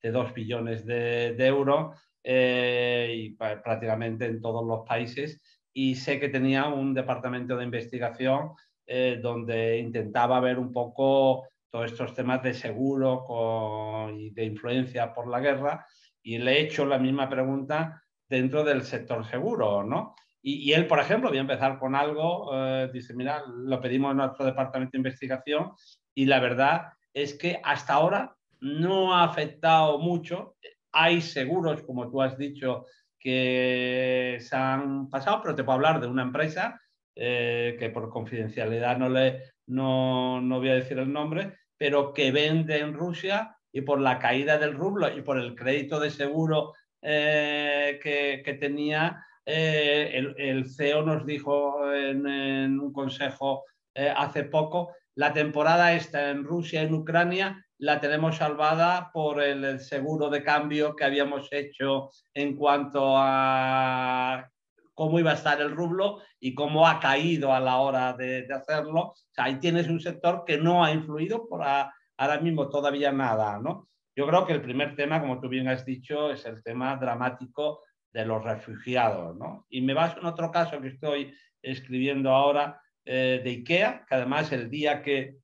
de 0.01 0.11
2 0.11 0.33
billones 0.33 0.85
de, 0.85 1.35
euros 1.45 1.99
eh, 2.23 3.13
y 3.13 3.29
prácticamente 3.31 4.25
en 4.25 4.41
todos 4.41 4.65
los 4.65 4.87
países. 4.87 5.41
Y 5.73 5.95
sé 5.95 6.19
que 6.19 6.29
tenía 6.29 6.67
un 6.67 6.93
departamento 6.93 7.57
de 7.57 7.65
investigación 7.65 8.51
eh, 8.85 9.19
donde 9.21 9.79
intentaba 9.79 10.39
ver 10.39 10.57
un 10.59 10.71
poco 10.71 11.47
todos 11.69 11.91
estos 11.91 12.13
temas 12.13 12.41
de 12.41 12.53
seguro 12.53 14.09
y 14.15 14.29
de 14.31 14.45
influencia 14.45 15.13
por 15.13 15.27
la 15.27 15.41
guerra. 15.41 15.85
Y 16.23 16.37
le 16.37 16.53
he 16.53 16.61
hecho 16.61 16.85
la 16.85 16.99
misma 16.99 17.29
pregunta 17.29 18.01
dentro 18.29 18.63
del 18.63 18.83
sector 18.83 19.25
seguro, 19.25 19.83
¿no? 19.83 20.15
Y, 20.49 20.71
él, 20.71 20.87
por 20.87 21.01
ejemplo, 21.01 21.27
voy 21.27 21.39
a 21.39 21.41
empezar 21.41 21.77
con 21.77 21.93
algo, 21.93 22.51
eh, 22.53 22.89
dice, 22.93 23.13
mira, 23.13 23.43
lo 23.45 23.81
pedimos 23.81 24.11
en 24.11 24.17
nuestro 24.17 24.45
departamento 24.45 24.91
de 24.93 24.99
investigación 24.99 25.73
y 26.15 26.23
la 26.23 26.39
verdad 26.39 26.93
es 27.13 27.33
que 27.33 27.59
hasta 27.61 27.95
ahora 27.95 28.33
no 28.61 29.13
ha 29.13 29.25
afectado 29.25 29.99
mucho. 29.99 30.55
Hay 30.93 31.19
seguros, 31.19 31.81
como 31.81 32.09
tú 32.09 32.21
has 32.21 32.37
dicho, 32.37 32.85
que 33.19 34.37
se 34.39 34.55
han 34.55 35.09
pasado, 35.09 35.41
pero 35.41 35.53
te 35.53 35.65
puedo 35.65 35.75
hablar 35.75 35.99
de 35.99 36.07
una 36.07 36.21
empresa 36.21 36.79
eh, 37.13 37.75
que 37.77 37.89
por 37.89 38.09
confidencialidad 38.09 38.97
no, 38.97 39.09
le, 39.09 39.51
no, 39.65 40.39
no 40.39 40.59
voy 40.59 40.69
a 40.69 40.75
decir 40.75 40.97
el 40.97 41.11
nombre, 41.11 41.57
pero 41.77 42.13
que 42.13 42.31
vende 42.31 42.79
en 42.79 42.93
Rusia 42.93 43.57
y 43.73 43.81
por 43.81 43.99
la 43.99 44.17
caída 44.17 44.57
del 44.57 44.75
rublo 44.75 45.13
y 45.13 45.21
por 45.23 45.39
el 45.39 45.55
crédito 45.55 45.99
de 45.99 46.09
seguro 46.09 46.73
eh, 47.01 47.99
que, 48.01 48.41
que, 48.45 48.53
tenía, 48.53 49.25
eh, 49.49 50.33
el, 50.37 50.69
CEO 50.69 51.03
nos 51.03 51.25
dijo 51.25 51.89
en, 51.93 52.77
un 52.77 52.91
consejo 52.91 53.63
eh, 53.93 54.13
hace 54.13 54.43
poco, 54.43 54.93
la 55.15 55.31
temporada 55.31 55.93
está 55.93 56.31
en 56.31 56.43
Rusia, 56.43 56.81
en 56.81 56.93
Ucrania, 56.93 57.65
la 57.77 58.01
tenemos 58.01 58.35
salvada 58.35 59.09
por 59.13 59.41
el 59.41 59.79
seguro 59.79 60.29
de 60.29 60.43
cambio 60.43 60.97
que 60.97 61.05
habíamos 61.05 61.47
hecho 61.53 62.09
en 62.33 62.57
cuanto 62.57 63.13
a 63.15 64.49
cómo 64.93 65.17
iba 65.17 65.31
a 65.31 65.35
estar 65.35 65.61
el 65.61 65.71
rublo 65.71 66.19
y 66.41 66.53
cómo 66.53 66.85
ha 66.85 66.99
caído 66.99 67.53
a 67.53 67.61
la 67.61 67.77
hora 67.77 68.11
de, 68.13 68.45
hacerlo. 68.53 69.13
ahí 69.37 69.59
tienes 69.59 69.87
un 69.87 70.01
sector 70.01 70.43
que 70.45 70.57
no 70.57 70.83
ha 70.83 70.91
influido 70.91 71.47
por 71.47 71.63
ahora 71.63 72.41
mismo 72.41 72.67
todavía 72.67 73.13
nada, 73.13 73.59
¿no? 73.59 73.87
Yo 74.13 74.27
creo 74.27 74.45
que 74.45 74.53
el 74.53 74.61
primer 74.61 74.95
tema, 74.97 75.21
como 75.21 75.39
tú 75.39 75.47
bien 75.47 75.69
has 75.69 75.85
dicho, 75.85 76.31
es 76.31 76.45
el 76.45 76.61
tema 76.63 76.97
dramático 76.97 77.83
de 78.17 78.25
los 78.25 78.43
refugiados. 78.43 79.37
¿no? 79.37 79.67
Y 79.69 79.81
me 79.81 79.93
vas 79.93 80.17
en 80.17 80.25
otro 80.25 80.51
caso 80.51 80.81
que 80.81 80.87
estoy 80.87 81.35
escribiendo 81.61 82.31
ahora 82.31 82.81
eh, 83.05 83.41
de 83.43 83.49
IKEA, 83.51 84.05
que 84.07 84.15
además 84.15 84.51
el 84.51 84.71
día 84.71 85.03
que, 85.03 85.37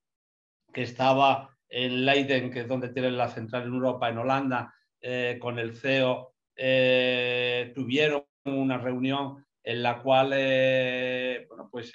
que, 0.74 0.82
estaba 0.82 1.56
en 1.70 2.04
Leiden, 2.04 2.50
que 2.50 2.62
es 2.62 2.68
donde 2.68 2.90
tienen 2.90 3.16
la 3.16 3.28
central 3.28 3.64
en 3.64 3.74
Europa, 3.74 4.10
en 4.10 4.18
Holanda, 4.18 4.74
eh, 5.00 5.38
con 5.40 5.60
el 5.60 5.76
CEO, 5.76 6.34
eh, 6.56 7.72
tuvieron 7.76 8.26
una 8.46 8.80
reunión 8.80 9.46
en 9.64 9.84
la 9.84 10.02
cual 10.02 10.30
bueno, 11.48 11.70
pues, 11.72 11.94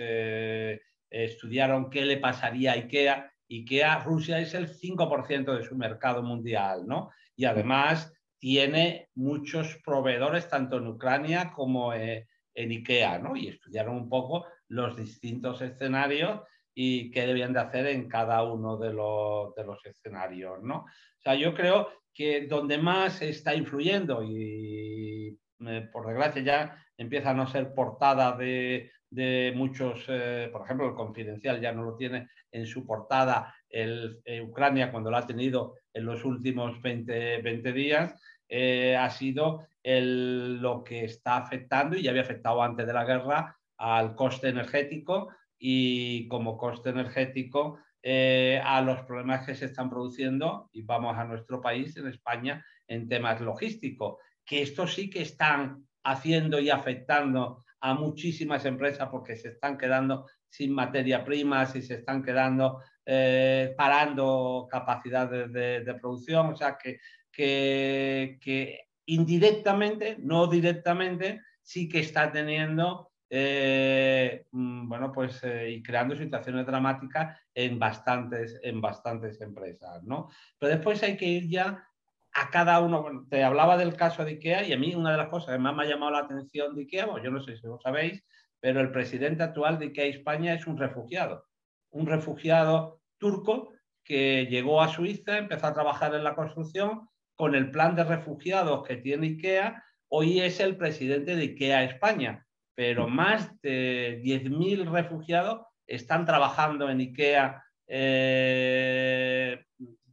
estudiaron 1.11 1.91
qué 1.91 2.05
le 2.05 2.19
pasaría 2.19 2.73
a 2.73 2.75
IKEA. 2.77 3.33
IKEA, 3.51 3.99
Rusia 4.05 4.39
es 4.39 4.55
el 4.55 4.69
5% 4.69 5.57
de 5.57 5.65
su 5.65 5.77
mercado 5.77 6.23
mundial, 6.23 6.87
¿no? 6.87 7.11
Y 7.37 7.47
además 7.47 8.13
tiene 8.39 9.09
muchos 9.15 9.79
proveedores 9.85 10.49
tanto 10.49 10.79
en 10.79 10.87
Ucrania 10.87 11.53
como 11.55 11.93
eh, 11.93 12.29
en 12.55 12.71
IKEA, 12.71 13.19
¿no? 13.19 13.37
Y 13.37 13.49
estudiaron 13.49 13.97
un 13.97 14.09
poco 14.09 14.47
los 14.69 14.97
distintos 14.97 15.61
escenarios 15.61 16.41
y 16.75 17.11
qué 17.11 17.27
debían 17.27 17.53
de 17.53 17.61
hacer 17.61 17.87
en 17.87 18.09
cada 18.09 18.43
uno 18.45 18.77
de 18.77 18.93
los, 18.93 19.55
de 19.55 19.65
los 19.65 19.85
escenarios, 19.85 20.63
¿no? 20.63 20.79
O 20.79 21.21
sea, 21.21 21.35
yo 21.35 21.55
creo 21.55 21.89
que 22.15 22.47
donde 22.47 22.79
más 22.79 23.23
está 23.23 23.55
influyendo 23.55 24.23
y 24.23 25.39
eh, 25.67 25.89
por 25.93 26.07
desgracia 26.07 26.43
ya 26.43 26.85
empieza 26.97 27.31
a 27.31 27.35
no 27.35 27.47
ser 27.47 27.75
portada 27.75 28.37
de, 28.37 28.91
de 29.11 29.53
muchos, 29.57 30.05
eh, 30.09 30.49
por 30.53 30.63
ejemplo, 30.63 30.89
el 30.89 30.95
Confidencial 30.95 31.61
ya 31.61 31.73
no 31.73 31.83
lo 31.83 31.97
tiene 31.97 32.29
en 32.51 32.67
su 32.67 32.87
portada, 32.87 33.55
el, 33.69 34.21
Ucrania 34.43 34.91
cuando 34.91 35.11
lo 35.11 35.17
ha 35.17 35.27
tenido 35.27 35.75
en 35.93 36.07
los 36.07 36.25
últimos 36.25 36.81
20, 36.83 37.43
20 37.43 37.73
días, 37.73 38.21
eh, 38.49 38.97
ha 38.97 39.11
sido 39.11 39.67
lo 39.85 40.85
que 40.85 41.05
está 41.05 41.37
afectando 41.37 41.97
y 41.97 42.03
ya 42.03 42.11
había 42.11 42.23
afectado 42.23 42.63
antes 42.63 42.87
de 42.87 42.93
la 42.93 43.05
guerra 43.05 43.57
al 43.79 44.15
coste 44.15 44.49
energético 44.49 45.29
y 45.59 46.29
como 46.29 46.59
coste 46.59 46.91
energético 46.91 47.79
eh, 48.03 48.61
a 48.65 48.81
los 48.81 49.01
problemas 49.03 49.45
que 49.45 49.55
se 49.55 49.67
están 49.67 49.91
produciendo 49.91 50.69
y 50.73 50.83
vamos 50.83 51.17
a 51.17 51.25
nuestro 51.25 51.61
país, 51.61 51.97
en 51.97 52.09
España, 52.09 52.65
en 52.87 53.09
temas 53.09 53.41
logísticos, 53.41 54.19
que 54.45 54.63
esto 54.63 54.87
sí 54.87 55.11
que 55.11 55.23
están 55.23 55.85
haciendo 56.05 56.61
y 56.61 56.71
afectando 56.71 57.65
a 57.81 57.95
muchísimas 57.95 58.65
empresas 58.65 59.09
porque 59.11 59.37
se 59.37 59.49
están 59.49 59.79
quedando 59.79 60.27
sin 60.49 60.73
materia 60.73 61.25
prima, 61.25 61.69
y 61.75 61.83
se 61.83 61.95
están 61.95 62.23
quedando 62.23 62.81
eh, 63.11 63.75
parando 63.77 64.69
capacidades 64.71 65.51
de, 65.51 65.95
producción, 65.95 66.49
o 66.49 66.57
sea 66.57 66.77
que 66.77 66.99
que, 67.39 68.89
indirectamente, 69.07 70.17
no 70.19 70.47
directamente, 70.47 71.43
sí 71.63 71.89
que 71.89 72.01
está 72.01 72.33
teniendo, 72.33 73.13
eh, 73.31 74.47
mm, 74.51 74.89
bueno, 74.89 75.13
pues 75.13 75.43
eh, 75.45 75.71
y 75.71 75.83
creando 75.83 76.17
situaciones 76.17 76.67
dramáticas 76.67 77.39
en 77.55 77.79
bastantes, 77.79 78.59
en 78.63 78.81
bastantes 78.81 79.41
empresas, 79.41 80.03
¿no? 80.03 80.29
Pero 80.59 80.73
después 80.73 81.03
hay 81.03 81.17
que 81.17 81.27
ir 81.27 81.49
ya 81.49 81.85
a 82.33 82.51
cada 82.51 82.81
uno. 82.81 83.27
te 83.31 83.45
hablaba 83.45 83.77
del 83.77 83.95
caso 83.95 84.25
de 84.25 84.33
IKEA 84.33 84.67
y 84.67 84.73
a 84.73 84.79
mí 84.79 84.95
una 84.95 85.13
de 85.13 85.19
las 85.19 85.29
cosas 85.29 85.55
que 85.55 85.59
más 85.59 85.75
me 85.75 85.85
ha 85.85 85.89
llamado 85.89 86.13
la 86.13 86.21
atención 86.21 86.75
de 86.75 86.83
IKEA, 86.83 87.07
yo 87.23 87.31
no 87.31 87.43
sé 87.43 87.57
si 87.57 87.67
lo 87.67 87.79
sabéis, 87.81 88.25
pero 88.61 88.81
el 88.81 88.91
presidente 88.91 89.43
actual 89.43 89.79
de 89.79 89.87
IKEA 89.87 90.07
España 90.07 90.55
es 90.55 90.67
un 90.67 90.77
refugiado, 90.79 91.47
un 91.91 92.07
refugiado 92.07 92.98
turco 93.19 93.73
que 94.05 94.47
llegó 94.47 94.81
a 94.81 94.89
Suiza, 94.89 95.37
empezó 95.37 95.67
a 95.67 95.75
trabajar 95.75 96.15
en 96.15 96.25
la 96.25 96.35
construcción 96.35 97.09
con 97.35 97.55
el 97.55 97.71
plan 97.71 97.95
de 97.95 98.05
refugiados 98.05 98.87
que 98.87 98.97
tiene 98.97 99.29
IKEA, 99.29 99.85
hoy 100.09 100.41
es 100.41 100.59
el 100.61 100.77
presidente 100.77 101.37
de 101.37 101.43
IKEA 101.43 101.85
España, 101.85 102.47
pero 102.75 103.07
más 103.07 103.61
de 103.61 104.21
10.000 104.25 104.91
refugiados 104.91 105.67
están 105.87 106.25
trabajando 106.25 106.89
en 106.89 107.01
IKEA 107.01 107.63
eh, 107.87 109.65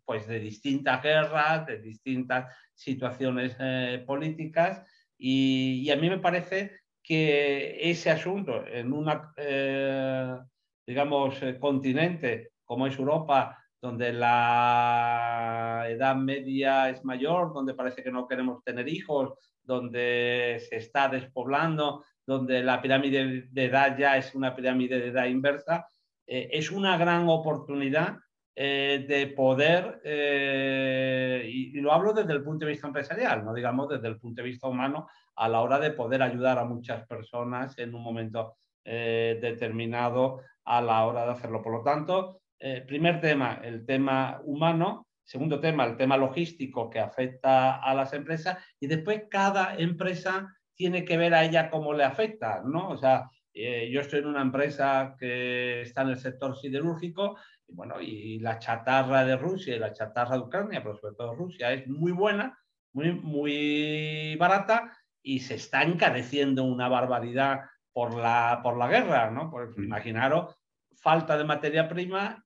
pues 0.06 0.28
de 0.28 0.39
distintas 0.39 1.02
guerras, 1.02 1.65
de 1.65 1.80
distintas 1.80 2.56
situaciones 2.74 3.56
eh, 3.60 4.04
políticas. 4.06 4.84
Y, 5.18 5.89
a 5.89 5.96
mí 5.96 6.10
me 6.10 6.20
parece 6.20 6.80
que 7.02 7.78
ese 7.89 8.12
asunto 8.12 8.65
en 8.68 8.94
un 8.94 9.12
eh, 9.38 10.38
digamos, 10.86 11.39
continente 11.60 12.52
como 12.65 12.88
es 12.88 12.97
Europa, 12.97 13.58
donde 13.82 14.12
la 14.13 15.86
edad 15.88 16.15
media 16.15 16.89
es 16.89 17.04
mayor, 17.06 17.54
donde 17.54 17.75
parece 17.75 18.04
que 18.04 18.12
no 18.12 18.28
queremos 18.28 18.63
tener 18.63 18.88
hijos, 18.88 19.34
donde 19.63 20.63
se 20.67 20.78
está 20.78 21.08
despoblando, 21.08 22.04
donde 22.25 22.63
la 22.63 22.82
pirámide 22.82 23.47
de 23.51 23.65
edad 23.65 23.97
ya 23.97 24.17
es 24.17 24.34
una 24.34 24.56
pirámide 24.56 24.99
de 24.99 25.08
edad 25.10 25.25
inversa, 25.25 25.88
eh, 26.25 26.49
es 26.51 26.71
una 26.71 26.97
gran 26.97 27.30
oportunidad 27.30 28.17
eh, 28.56 29.06
de 29.08 29.28
poder, 29.28 30.01
eh, 30.04 31.47
y, 31.47 31.80
lo 31.82 31.91
hablo 31.91 32.13
desde 32.13 32.34
el 32.34 32.43
punto 32.43 32.65
de 32.65 32.71
vista 32.71 32.88
empresarial, 32.88 33.43
no 33.43 33.54
digamos 33.54 33.89
desde 33.89 34.08
el 34.08 34.17
punto 34.17 34.41
de 34.41 34.49
vista 34.49 34.67
humano, 34.67 35.08
a 35.36 35.49
la 35.49 35.62
hora 35.62 35.78
de 35.78 35.91
poder 35.91 36.23
ayudar 36.23 36.58
a 36.58 36.65
muchas 36.65 37.06
personas 37.06 37.78
en 37.78 37.93
un 37.93 38.01
momento 38.01 38.58
determinado 38.88 40.41
a 40.63 40.80
la 40.80 41.06
hora 41.06 41.25
de 41.25 41.32
hacerlo. 41.32 41.60
Por 41.60 41.73
lo 41.73 41.82
tanto, 41.82 42.41
eh, 42.67 42.82
primer 42.82 43.21
tema, 43.21 43.62
el 43.63 43.86
tema 43.86 44.41
humano. 44.43 45.06
Segundo 45.23 45.60
tema, 45.60 45.86
el 45.86 45.97
tema 45.97 46.17
logístico 46.17 46.89
que 46.89 46.99
afecta 46.99 47.75
a 47.75 47.93
las 47.93 48.12
empresas. 48.13 48.58
Y 48.80 48.88
después 48.88 49.25
cada 49.30 49.75
empresa 49.78 50.51
tiene 50.73 51.06
que 51.06 51.15
ver 51.15 51.36
a 51.36 51.43
ella 51.43 51.69
cómo 51.69 51.93
le 51.93 52.04
afecta, 52.04 52.63
¿no? 52.65 52.89
O 52.89 52.97
sea, 52.97 53.30
eh, 53.54 53.91
yo 53.91 54.01
estoy 54.01 54.21
en 54.21 54.25
una 54.25 54.41
empresa 54.41 55.15
que 55.19 55.82
está 55.82 56.01
en 56.01 56.10
el 56.10 56.17
sector 56.17 56.58
siderúrgico 56.58 57.38
y, 57.67 57.75
bueno, 57.75 58.01
y 58.01 58.39
la 58.39 58.58
chatarra 58.58 59.23
de 59.23 59.38
Rusia 59.38 59.75
y 59.75 59.80
la 59.80 59.93
chatarra 59.93 60.36
de 60.36 60.41
Ucrania, 60.41 60.82
pero 60.82 60.97
sobre 60.97 61.13
todo 61.13 61.36
Rusia, 61.36 61.71
es 61.71 61.88
muy 61.88 62.13
buena, 62.13 62.58
muy, 62.93 63.12
muy 63.13 64.36
barata 64.38 64.91
y 65.21 65.41
se 65.41 65.54
está 65.54 65.84
encareciendo 65.84 66.63
una 66.63 66.89
barbaridad 66.89 67.60
por 67.93 68.15
la, 68.15 68.62
por 68.63 68.75
la 68.75 68.88
guerra, 68.88 69.30
¿no? 69.30 69.51
Pues 69.51 69.69
imaginaros 69.78 70.56
falta 70.95 71.38
de 71.38 71.43
materia 71.43 71.88
prima 71.88 72.44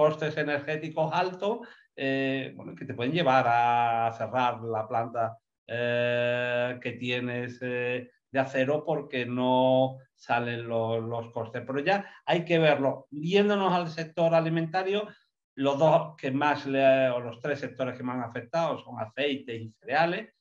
costes 0.00 0.34
energéticos 0.38 1.12
altos 1.12 1.58
eh, 1.94 2.56
que 2.78 2.86
te 2.86 2.94
pueden 2.94 3.12
llevar 3.12 3.44
a 3.46 4.10
cerrar 4.16 4.62
la 4.62 4.88
planta 4.88 5.36
eh, 5.66 6.78
que 6.80 6.92
tienes 6.92 7.58
eh, 7.60 8.10
de 8.32 8.38
acero 8.38 8.82
porque 8.82 9.26
no 9.26 9.98
salen 10.14 10.66
los, 10.66 11.30
costes. 11.32 11.64
Pero 11.66 11.80
ya 11.80 12.06
hay 12.24 12.46
que 12.46 12.58
verlo. 12.58 13.08
Viéndonos 13.10 13.74
al 13.74 13.90
sector 13.90 14.34
alimentario, 14.34 15.06
los 15.54 15.78
dos 15.78 16.16
que 16.16 16.30
más, 16.30 16.64
o 16.64 17.20
los 17.20 17.38
tres 17.42 17.60
sectores 17.60 17.94
que 17.94 18.02
más 18.02 18.16
han 18.16 18.30
afectado 18.30 18.78
son 18.78 18.98
aceite 19.00 19.54
y 19.54 19.70
cereales, 19.72 20.32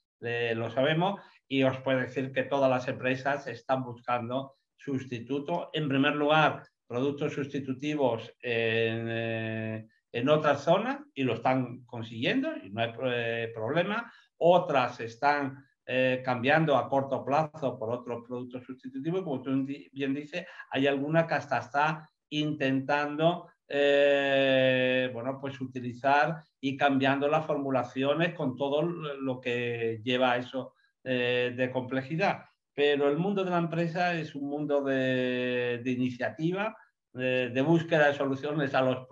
lo 0.55 0.69
sabemos, 0.69 1.19
y 1.49 1.63
os 1.63 1.77
puedo 1.81 1.99
decir 1.99 2.31
que 2.31 2.43
todas 2.43 2.69
las 2.69 2.87
empresas 2.87 3.45
están 3.47 3.83
buscando 3.83 4.55
sustitutos. 4.77 5.67
En 5.73 5.89
primer 5.89 6.15
lugar, 6.15 6.63
productos 6.89 7.33
sustitutivos 7.33 8.33
en, 8.41 9.05
eh, 9.07 9.87
en 10.11 10.29
otras 10.29 10.63
zonas 10.63 10.99
y 11.13 11.23
lo 11.23 11.35
están 11.35 11.85
consiguiendo 11.85 12.49
y 12.63 12.69
no 12.71 12.81
hay 12.81 12.93
eh, 13.05 13.51
problema. 13.53 14.11
Otras 14.37 14.99
están 15.01 15.63
eh, 15.85 16.21
cambiando 16.23 16.75
a 16.75 16.89
corto 16.89 17.23
plazo 17.23 17.77
por 17.77 17.91
otros 17.91 18.23
productos 18.27 18.63
sustitutivos 18.63 19.23
como 19.23 19.41
tú 19.41 19.65
bien 19.91 20.13
dices, 20.13 20.45
hay 20.71 20.87
alguna 20.87 21.27
que 21.27 21.35
hasta 21.35 21.59
está 21.59 22.09
intentando 22.29 23.47
eh, 23.67 25.11
bueno, 25.13 25.39
pues 25.39 25.61
utilizar 25.61 26.43
y 26.59 26.75
cambiando 26.75 27.27
las 27.27 27.45
formulaciones 27.45 28.33
con 28.33 28.55
todo 28.55 28.81
lo 28.81 29.39
que 29.39 30.01
lleva 30.03 30.31
a 30.31 30.37
eso 30.37 30.73
de 31.01 31.69
complejidad. 31.73 32.48
Pero 32.79 33.09
el 33.09 33.17
mundo 33.17 33.43
de 33.43 33.51
la 33.51 33.57
empresa 33.57 34.13
es 34.13 34.35
un 34.35 34.47
mundo 34.47 34.81
de, 34.81 35.81
iniciativa, 35.85 36.77
de, 37.11 37.61
búsqueda 37.61 38.07
de 38.07 38.13
soluciones 38.13 38.73
a 38.73 38.81
los, 38.81 39.05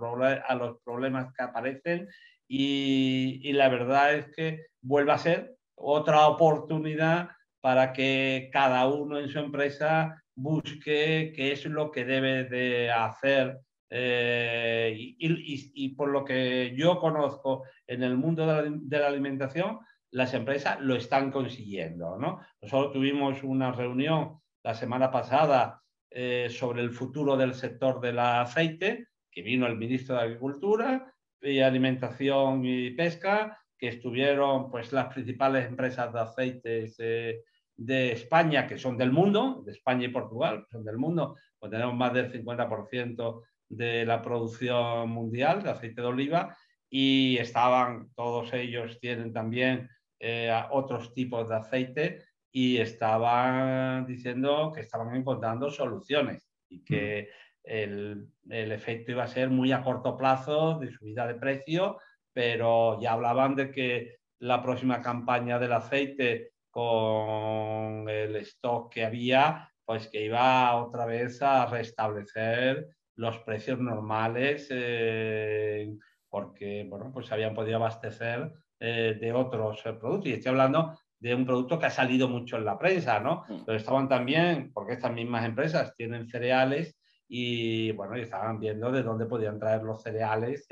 a 0.48 0.56
los 0.56 0.78
problemas 0.86 1.34
que 1.34 1.44
aparecen 1.44 2.08
y, 2.48 3.42
y 3.44 3.52
la 3.52 3.68
verdad 3.68 4.14
es 4.14 4.34
que 4.34 4.68
vuelve 4.80 5.12
a 5.12 5.18
ser 5.18 5.58
otra 5.76 6.30
oportunidad 6.30 7.28
para 7.60 7.92
que 7.92 8.50
cada 8.54 8.88
uno 8.88 9.20
en 9.20 9.28
su 9.28 9.40
empresa 9.40 10.24
busque 10.34 11.34
qué 11.36 11.52
es 11.52 11.66
lo 11.66 11.92
que 11.92 12.06
debe 12.06 12.46
de 12.46 12.90
hacer 12.90 13.60
eh, 13.90 14.96
y, 14.98 15.90
por 15.90 16.08
lo 16.08 16.24
que 16.24 16.74
yo 16.76 17.00
conozco 17.00 17.64
en 17.86 18.04
el 18.04 18.18
mundo 18.18 18.46
de 18.46 18.98
la, 18.98 19.08
alimentación, 19.08 19.80
las 20.12 20.34
empresas 20.34 20.80
lo 20.82 20.96
están 20.96 21.32
consiguiendo. 21.32 22.18
¿no? 22.18 22.40
Nosotros 22.62 22.94
tuvimos 22.94 23.44
una 23.44 23.72
reunión 23.72 24.40
la 24.64 24.74
semana 24.74 25.12
pasada 25.12 25.82
eh, 26.10 26.48
sobre 26.50 26.82
el 26.82 26.92
futuro 26.92 27.38
del 27.38 27.54
sector 27.54 28.00
del 28.00 28.20
aceite, 28.20 29.08
que 29.32 29.42
vino 29.42 29.68
el 29.68 29.78
ministro 29.78 30.16
de 30.16 30.22
Agricultura 30.22 31.14
y 31.42 31.60
Alimentación 31.60 32.66
y 32.66 32.92
Pesca, 32.92 33.60
que 33.78 33.90
estuvieron 33.90 34.72
pues, 34.72 34.92
las 34.92 35.14
principales 35.14 35.68
empresas 35.68 36.12
de 36.12 36.20
aceites 36.20 36.96
eh, 37.00 37.44
de 37.76 38.12
España, 38.12 38.66
que 38.66 38.78
son 38.78 38.98
del 38.98 39.12
mundo, 39.12 39.62
de 39.66 39.72
España 39.72 40.06
y 40.06 40.12
Portugal, 40.12 40.66
son 40.72 40.84
del 40.84 40.98
mundo, 40.98 41.36
pues 41.60 41.72
tenemos 41.72 41.96
más 41.96 42.14
del 42.14 42.32
50% 42.32 43.44
de 43.70 44.06
la 44.06 44.22
producción 44.22 45.10
mundial 45.10 45.62
de 45.62 45.70
aceite 45.70 46.02
de 46.02 46.08
oliva 46.08 46.58
y 46.90 47.38
estaban, 47.38 48.10
todos 48.16 48.54
ellos 48.54 48.98
tienen 49.00 49.34
también 49.34 49.90
eh, 50.20 50.52
otros 50.72 51.14
tipos 51.14 51.50
de 51.50 51.56
aceite 51.56 52.24
y 52.52 52.78
estaban 52.78 54.06
diciendo 54.06 54.72
que 54.74 54.82
estaban 54.82 55.16
encontrando 55.16 55.70
soluciones 55.70 56.50
y 56.70 56.84
que 56.84 57.30
el, 57.64 58.28
el, 58.50 58.72
efecto 58.72 59.12
iba 59.12 59.24
a 59.24 59.28
ser 59.28 59.50
muy 59.50 59.72
a 59.72 59.84
corto 59.84 60.18
plazo 60.18 60.80
de 60.80 60.92
subida 60.92 61.28
de 61.28 61.36
precio, 61.36 61.98
pero 62.34 63.00
ya 63.02 63.14
hablaban 63.14 63.56
de 63.56 63.72
que 63.72 64.18
la 64.40 64.62
próxima 64.62 65.02
campaña 65.02 65.60
del 65.60 65.74
aceite 65.74 66.52
con 66.72 68.08
el 68.10 68.36
stock 68.38 68.94
que 68.94 69.06
había, 69.06 69.72
pues 69.84 70.08
que 70.08 70.26
iba 70.26 70.76
otra 70.76 71.06
vez 71.06 71.42
a 71.42 71.66
restablecer 71.66 72.88
los 73.16 73.40
precios 73.40 73.80
normales 73.80 74.68
eh, 74.70 75.92
porque 76.30 76.86
bueno, 76.88 77.12
pues 77.12 77.32
habían 77.32 77.56
podido 77.56 77.78
abastecer 77.78 78.52
eh, 78.80 79.18
de 79.20 79.34
otros 79.34 79.86
eh, 79.86 79.94
productos. 79.94 80.28
Y 80.28 80.34
estoy 80.34 80.52
hablando 80.52 80.98
de 81.20 81.36
un 81.36 81.46
producto 81.46 81.80
que 81.80 81.88
ha 81.88 81.92
salido 81.92 82.28
mucho 82.28 82.58
en 82.58 82.66
la 82.66 82.78
prensa, 82.78 83.20
¿no? 83.20 83.44
Mm. 83.48 83.66
Pero 83.66 83.78
estaban 83.78 84.08
también, 84.08 84.72
porque 84.74 84.94
estas 84.94 85.12
mismas 85.12 85.46
empresas 85.46 85.96
tienen 85.96 86.28
cereales 86.28 86.98
y 87.28 87.92
bueno, 87.92 88.18
y 88.18 88.22
estaban 88.22 88.60
viendo 88.60 88.92
de 88.92 89.04
dónde 89.04 89.26
podían 89.26 89.60
traer 89.60 89.84
los 89.84 90.02
cereales 90.02 90.66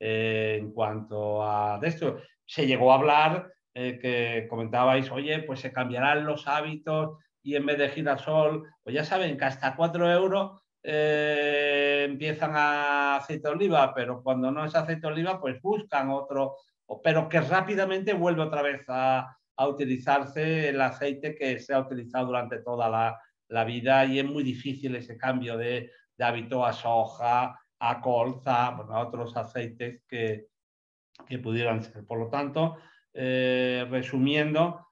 en 0.00 0.72
cuanto 0.72 1.48
a 1.48 1.78
esto. 1.82 2.18
Se 2.44 2.66
llegó 2.66 2.90
a 2.90 2.96
hablar 2.96 3.52
que 3.72 4.46
comentabais, 4.50 5.10
oye, 5.12 5.38
pues 5.44 5.60
se 5.60 5.72
cambiarán 5.72 6.26
los 6.26 6.48
hábitos 6.48 7.18
y 7.44 7.54
en 7.54 7.66
vez 7.66 7.78
de 7.78 7.90
girasol, 7.90 8.64
pues 8.82 8.94
ya 8.94 9.04
saben 9.04 9.38
que 9.38 9.44
hasta 9.44 9.76
4 9.76 10.10
euros 10.10 10.64
eh, 10.86 12.04
empiezan 12.06 12.52
a 12.54 13.16
aceite 13.16 13.48
de 13.48 13.54
oliva, 13.54 13.94
pero 13.94 14.22
cuando 14.22 14.50
no 14.50 14.66
es 14.66 14.74
aceite 14.74 15.06
de 15.06 15.12
oliva, 15.14 15.40
pues 15.40 15.60
buscan 15.62 16.10
otro, 16.10 16.56
pero 17.02 17.28
que 17.28 17.40
rápidamente 17.40 18.12
vuelve 18.12 18.42
otra 18.42 18.62
vez 18.62 18.84
a, 18.88 19.36
utilizarse 19.56 20.70
el 20.70 20.80
aceite 20.80 21.36
que 21.36 21.60
se 21.60 21.72
ha 21.72 21.78
utilizado 21.78 22.26
durante 22.26 22.58
toda 22.58 22.88
la, 22.88 23.64
vida 23.64 24.04
y 24.04 24.18
es 24.18 24.24
muy 24.24 24.42
difícil 24.42 24.96
ese 24.96 25.16
cambio 25.16 25.56
de, 25.56 25.92
hábito 26.18 26.64
a 26.64 26.72
soja, 26.72 27.60
a 27.78 28.00
colza, 28.00 28.66
a 28.66 29.00
otros 29.00 29.36
aceites 29.36 30.02
que, 30.08 30.46
que, 31.28 31.38
pudieran 31.38 31.84
ser. 31.84 32.04
Por 32.04 32.18
lo 32.18 32.28
tanto, 32.28 32.78
eh, 33.12 33.86
resumiendo, 33.88 34.88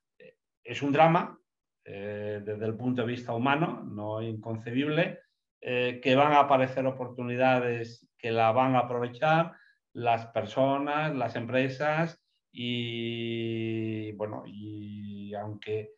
es 0.63 0.81
un 0.81 0.93
drama 0.93 1.37
eh, 1.85 2.41
desde 2.45 2.67
el 2.67 2.77
punto 2.77 3.03
de 3.03 3.09
vista 3.09 3.35
humano, 3.35 3.83
no 3.85 4.23
inconcebible, 4.23 5.19
eh, 5.61 6.01
que 6.03 6.15
van 6.15 6.33
a 6.33 6.41
aparecer 6.41 6.87
oportunidades 6.87 8.09
que 8.17 8.31
la 8.31 8.53
van 8.53 8.77
a 8.77 8.81
aprovechar 8.81 9.53
las 9.95 10.27
personas, 10.27 11.15
las 11.15 11.37
empresas 11.37 12.21
y 12.53 14.13
bueno, 14.13 14.45
y 14.47 15.35
aunque 15.35 15.93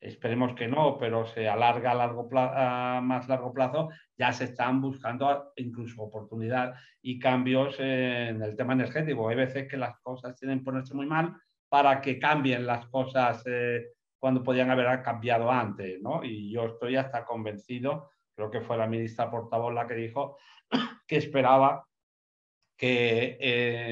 esperemos 0.00 0.54
que 0.54 0.66
no, 0.66 0.98
pero 0.98 1.26
se 1.26 1.48
alarga 1.48 1.92
a, 1.92 1.94
largo 1.94 2.28
plazo, 2.28 3.02
más 3.02 3.28
largo 3.28 3.52
plazo, 3.52 3.90
ya 4.18 4.32
se 4.32 4.44
están 4.44 4.80
buscando 4.80 5.52
incluso 5.56 6.02
oportunidades 6.02 6.76
y 7.02 7.18
cambios 7.20 7.76
en 7.78 8.42
el 8.42 8.56
tema 8.56 8.72
energético. 8.72 9.28
Hay 9.28 9.36
veces 9.36 9.68
que 9.68 9.76
las 9.76 9.98
cosas 10.00 10.36
tienen 10.36 10.58
que 10.58 10.64
ponerse 10.64 10.94
muy 10.94 11.06
mal 11.06 11.36
para 11.68 12.00
que 12.00 12.18
cambien 12.18 12.66
las 12.66 12.86
cosas 12.86 13.42
eh, 13.46 13.92
cuando 14.18 14.42
podían 14.42 14.70
haber 14.70 15.02
cambiado 15.02 15.50
antes, 15.50 16.00
¿no? 16.02 16.24
Y 16.24 16.50
yo 16.50 16.66
estoy 16.66 16.96
hasta 16.96 17.24
convencido 17.24 18.10
creo 18.34 18.50
que 18.50 18.60
fue 18.60 18.76
la 18.76 18.86
ministra 18.86 19.30
portavoz 19.30 19.72
la 19.72 19.86
que 19.86 19.94
dijo 19.94 20.36
que 21.06 21.16
esperaba 21.16 21.86
que 22.82 23.36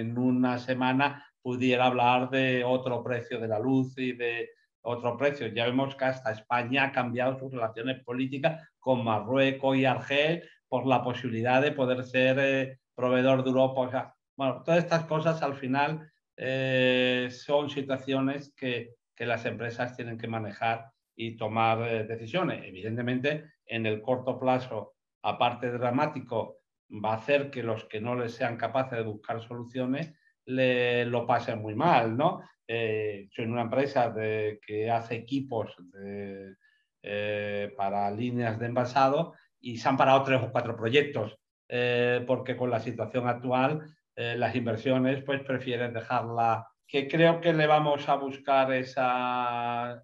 en 0.01 0.19
una 0.19 0.59
semana 0.59 1.25
pudiera 1.41 1.87
hablar 1.87 2.29
de 2.29 2.65
otro 2.65 3.05
precio 3.05 3.39
de 3.39 3.47
la 3.47 3.61
luz 3.61 3.97
y 3.97 4.15
de 4.15 4.51
otro 4.81 5.17
precio. 5.17 5.47
Ya 5.47 5.67
vemos 5.67 5.95
que 5.95 6.07
hasta 6.07 6.33
España 6.33 6.87
ha 6.87 6.93
cambiado 6.93 7.39
sus 7.39 7.53
relaciones 7.53 8.03
políticas 8.03 8.69
con 8.81 9.05
Marruecos 9.05 9.77
y 9.77 9.85
Argel 9.85 10.43
por 10.67 10.89
la 10.89 11.05
posibilidad 11.05 11.63
de 11.63 11.71
poder 11.71 12.03
ser 12.03 12.39
eh, 12.41 12.79
proveedor 12.97 13.45
de 13.45 13.51
Europa. 13.51 14.17
bueno, 14.35 14.61
todas 14.65 14.83
estas 14.83 15.05
cosas 15.05 15.41
al 15.41 15.55
final 15.55 16.11
eh, 16.37 17.29
son 17.31 17.71
situaciones 17.71 18.53
que, 18.57 18.97
que, 19.15 19.25
las 19.25 19.47
empresas 19.47 19.95
tienen 19.95 20.19
que 20.19 20.27
manejar 20.27 20.87
y 21.15 21.37
tomar 21.37 21.81
eh, 21.83 22.03
decisiones. 22.09 22.65
Evidentemente, 22.65 23.53
en 23.67 23.87
el 23.87 24.03
corto 24.03 24.37
plazo, 24.41 24.95
aparte 25.23 25.71
dramático, 25.71 26.60
va 26.93 27.13
a 27.13 27.17
hacer 27.17 27.51
que 27.51 27.63
los 27.63 27.85
que 27.85 28.01
no 28.01 28.15
les 28.15 28.35
sean 28.35 28.57
capaces 28.57 28.99
de 28.99 29.05
buscar 29.05 29.41
soluciones 29.41 30.13
le, 30.47 31.05
lo 31.05 31.27
pasen 31.27 31.61
muy 31.61 31.75
mal, 31.75 32.17
¿no? 32.17 32.43
Eh, 32.73 33.29
soy 33.35 33.47
una 33.47 33.63
empresa 33.63 34.15
que 34.15 34.89
hace 34.89 35.17
equipos 35.17 35.75
eh, 37.03 37.73
para 37.77 38.09
líneas 38.13 38.61
de 38.61 38.67
envasado 38.67 39.35
y 39.59 39.79
se 39.79 39.89
han 39.89 39.97
parado 39.97 40.23
tres 40.23 40.41
o 40.41 40.53
cuatro 40.53 40.77
proyectos 40.77 41.37
eh, 41.69 42.23
porque 42.29 42.57
con 42.57 42.71
la 42.71 42.79
situación 42.79 43.27
actual 43.27 43.93
las 44.15 44.55
inversiones 44.55 45.25
pues 45.25 45.41
prefieren 45.43 45.95
dejarla 45.95 46.69
que 46.87 47.09
creo 47.09 47.41
que 47.41 47.55
le 47.55 47.67
vamos 47.67 48.07
a 48.09 48.17
buscar 48.17 48.71
esa 48.73 50.01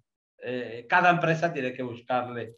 cada 0.89 1.09
empresa 1.11 1.53
tiene 1.53 1.71
que 1.71 1.83
buscarle 1.83 2.55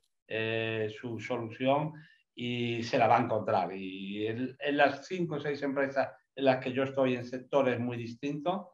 su 0.89 1.20
solución 1.20 1.94
y 2.41 2.84
se 2.84 2.97
la 2.97 3.08
va 3.08 3.17
a 3.17 3.23
encontrar. 3.23 3.75
Y 3.75 4.25
en, 4.25 4.56
las 4.71 5.06
cinco 5.06 5.36
o 5.36 5.39
seis 5.41 5.62
empresas 5.62 6.10
en 6.34 6.45
las 6.45 6.63
que 6.63 6.71
yo 6.71 6.84
estoy 6.84 7.15
en 7.15 7.25
sectores 7.25 7.82
muy 7.82 7.97
distintos, 7.97 8.67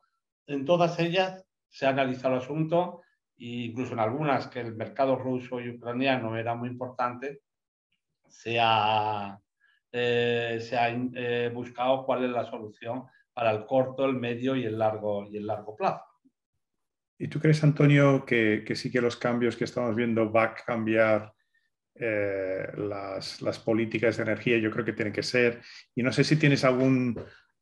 en 0.45 0.65
todas 0.65 0.99
ellas 0.99 1.43
se 1.67 1.87
ha 1.87 1.89
analizado 1.89 2.35
el 2.35 2.41
asunto 2.41 3.01
e 3.35 3.65
incluso 3.65 3.93
en 3.93 4.01
algunas 4.01 4.45
que 4.49 4.59
el 4.59 4.75
mercado 4.75 5.15
ruso 5.15 5.59
y 5.59 5.71
ucraniano 5.71 6.37
era 6.37 6.53
muy 6.53 6.69
importante, 6.69 7.41
se 8.27 8.59
ha, 8.61 9.35
eh, 9.91 10.59
se 10.61 10.77
ha 10.77 10.89
eh, 10.91 11.49
buscado 11.51 12.05
cuál 12.05 12.23
es 12.23 12.29
la 12.29 12.45
solución 12.45 13.05
para 13.33 13.49
el 13.49 13.65
corto, 13.65 14.05
el 14.05 14.13
medio 14.13 14.55
y 14.55 14.65
el 14.65 14.77
largo, 14.77 15.25
y 15.25 15.37
el 15.37 15.47
largo 15.47 15.75
plazo. 15.75 16.03
¿Y 17.17 17.29
tú 17.29 17.39
crees, 17.39 17.63
Antonio, 17.63 18.25
que, 18.27 18.63
que 18.63 18.75
sí 18.75 18.91
que 18.91 19.01
los 19.01 19.17
cambios 19.17 19.57
que 19.57 19.63
estamos 19.63 19.95
viendo 19.95 20.31
va 20.31 20.43
a 20.43 20.53
cambiar 20.53 21.34
eh, 21.95 22.67
las, 22.77 23.59
políticas 23.63 24.17
de 24.17 24.23
energía, 24.23 24.57
yo 24.57 24.71
creo 24.71 24.85
que 24.85 24.93
tienen 24.93 25.13
que 25.13 25.23
ser. 25.23 25.61
Y 25.95 26.03
no 26.03 26.11
sé 26.11 26.23
si 26.23 26.35
tienes 26.35 26.63
algún, 26.63 27.19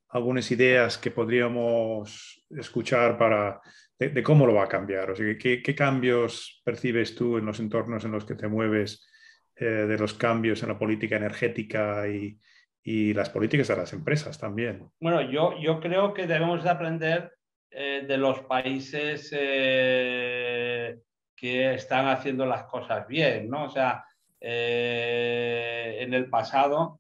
algunas 0.10 0.50
ideas 0.52 0.98
que 0.98 1.12
podríamos 1.12 2.44
escuchar 2.50 3.18
para 3.18 3.62
de, 4.00 4.24
cómo 4.24 4.46
lo 4.46 4.56
va 4.56 4.64
a 4.64 4.70
cambiar. 4.70 5.12
O 5.12 5.16
sea, 5.16 5.38
¿qué, 5.38 5.76
cambios 5.76 6.62
percibes 6.64 7.16
tú 7.16 7.38
en 7.38 7.46
los 7.46 7.60
entornos 7.60 8.04
en 8.06 8.12
los 8.12 8.26
que 8.26 8.36
te 8.36 8.48
mueves 8.48 9.08
eh, 9.56 9.66
de 9.66 9.98
los 9.98 10.14
cambios 10.14 10.62
en 10.64 10.70
la 10.70 10.80
política 10.80 11.16
energética 11.18 12.08
y, 12.08 12.40
las 12.86 13.30
políticas 13.30 13.70
de 13.70 13.78
las 13.78 13.94
empresas 13.94 14.38
también? 14.38 14.90
Bueno, 15.00 15.22
yo, 15.22 15.58
yo 15.62 15.80
creo 15.80 16.14
que 16.14 16.28
debemos 16.28 16.64
de 16.64 16.70
aprender 16.70 17.32
eh, 17.72 18.04
de 18.06 18.18
los 18.18 18.42
países 18.42 19.30
eh, 19.32 21.00
que 21.34 21.76
están 21.76 22.10
haciendo 22.10 22.46
las 22.46 22.66
cosas 22.66 23.08
bien, 23.08 23.50
¿no? 23.50 23.64
O 23.66 23.70
sea, 23.70 24.04
en 24.46 26.14
el 26.14 26.30
pasado, 26.30 27.00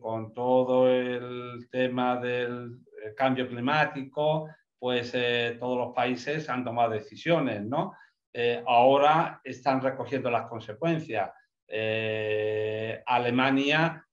con 0.00 0.32
todo 0.32 0.88
el 0.88 1.68
tema 1.70 2.16
del 2.16 2.78
cambio 3.16 3.48
climático, 3.48 4.48
pues 4.78 5.10
eh, 5.14 5.56
todos 5.58 5.78
los 5.78 5.94
países 5.94 6.48
han 6.48 6.64
tomado 6.64 6.90
decisiones, 6.90 7.64
¿no? 7.64 7.94
Eh, 8.32 8.62
ahora 8.66 9.40
están 9.42 9.80
recogiendo 9.80 10.30
las 10.30 10.46
consecuencias. 10.46 11.30
Eh, 11.66 13.02
Alemania 13.06 14.04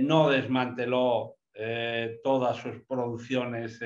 no 0.00 0.28
desmanteló 0.28 1.34
todas 2.22 2.58
sus 2.58 2.82
producciones, 2.86 3.80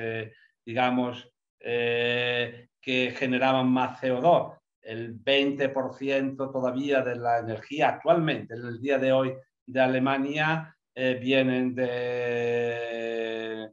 digamos, 0.63 1.33
que 1.57 3.15
generaban 3.17 3.67
más 3.67 3.99
CO2. 3.99 4.60
El 4.81 5.23
20% 5.23 6.51
todavía 6.51 7.01
de 7.01 7.15
la 7.15 7.39
energía 7.39 7.89
actualmente, 7.89 8.55
en 8.55 8.65
el 8.65 8.81
día 8.81 8.97
de 8.97 9.11
hoy, 9.11 9.33
de 9.65 9.79
Alemania, 9.79 10.75
vienen 10.93 11.73
de 11.73 13.71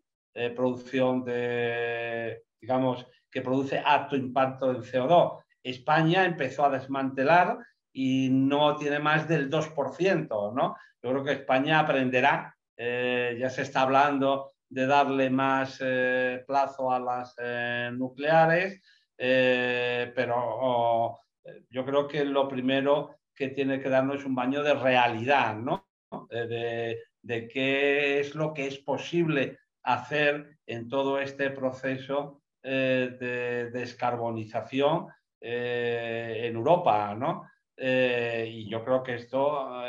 producción 0.54 1.24
de, 1.24 2.44
digamos, 2.60 3.06
que 3.30 3.42
produce 3.42 3.78
alto 3.78 4.16
impacto 4.16 4.70
en 4.70 4.82
CO2. 4.82 5.42
España 5.62 6.24
empezó 6.24 6.64
a 6.64 6.70
desmantelar 6.70 7.58
y 7.92 8.28
no 8.30 8.76
tiene 8.76 8.98
más 8.98 9.28
del 9.28 9.50
2%, 9.50 10.54
¿no? 10.54 10.76
Yo 11.02 11.10
creo 11.10 11.24
que 11.24 11.32
España 11.32 11.80
aprenderá, 11.80 12.54
eh, 12.76 13.36
ya 13.38 13.50
se 13.50 13.62
está 13.62 13.82
hablando 13.82 14.52
de 14.68 14.86
darle 14.86 15.30
más 15.30 15.78
eh, 15.80 16.44
plazo 16.46 16.92
a 16.92 17.00
las 17.00 17.34
eh, 19.18 20.12
pero 20.14 20.34
oh, 20.38 21.20
yo 21.68 21.84
creo 21.84 22.08
que 22.08 22.24
lo 22.24 22.48
primero 22.48 23.16
que 23.34 23.48
tiene 23.48 23.80
que 23.80 23.88
darnos 23.88 24.20
es 24.20 24.24
un 24.24 24.34
baño 24.34 24.62
de 24.62 24.74
realidad, 24.74 25.56
¿no? 25.56 25.88
De, 26.30 27.02
de 27.22 27.48
qué 27.48 28.20
es 28.20 28.34
lo 28.34 28.54
que 28.54 28.66
es 28.66 28.78
posible 28.78 29.58
hacer 29.82 30.58
en 30.66 30.88
todo 30.88 31.20
este 31.20 31.50
proceso 31.50 32.42
eh, 32.62 33.16
de 33.18 33.70
descarbonización 33.70 35.06
eh, 35.40 36.42
en 36.44 36.56
Europa, 36.56 37.14
¿no? 37.14 37.48
Eh, 37.76 38.46
y 38.50 38.68
yo 38.68 38.84
creo 38.84 39.02
que 39.02 39.14
esto, 39.14 39.80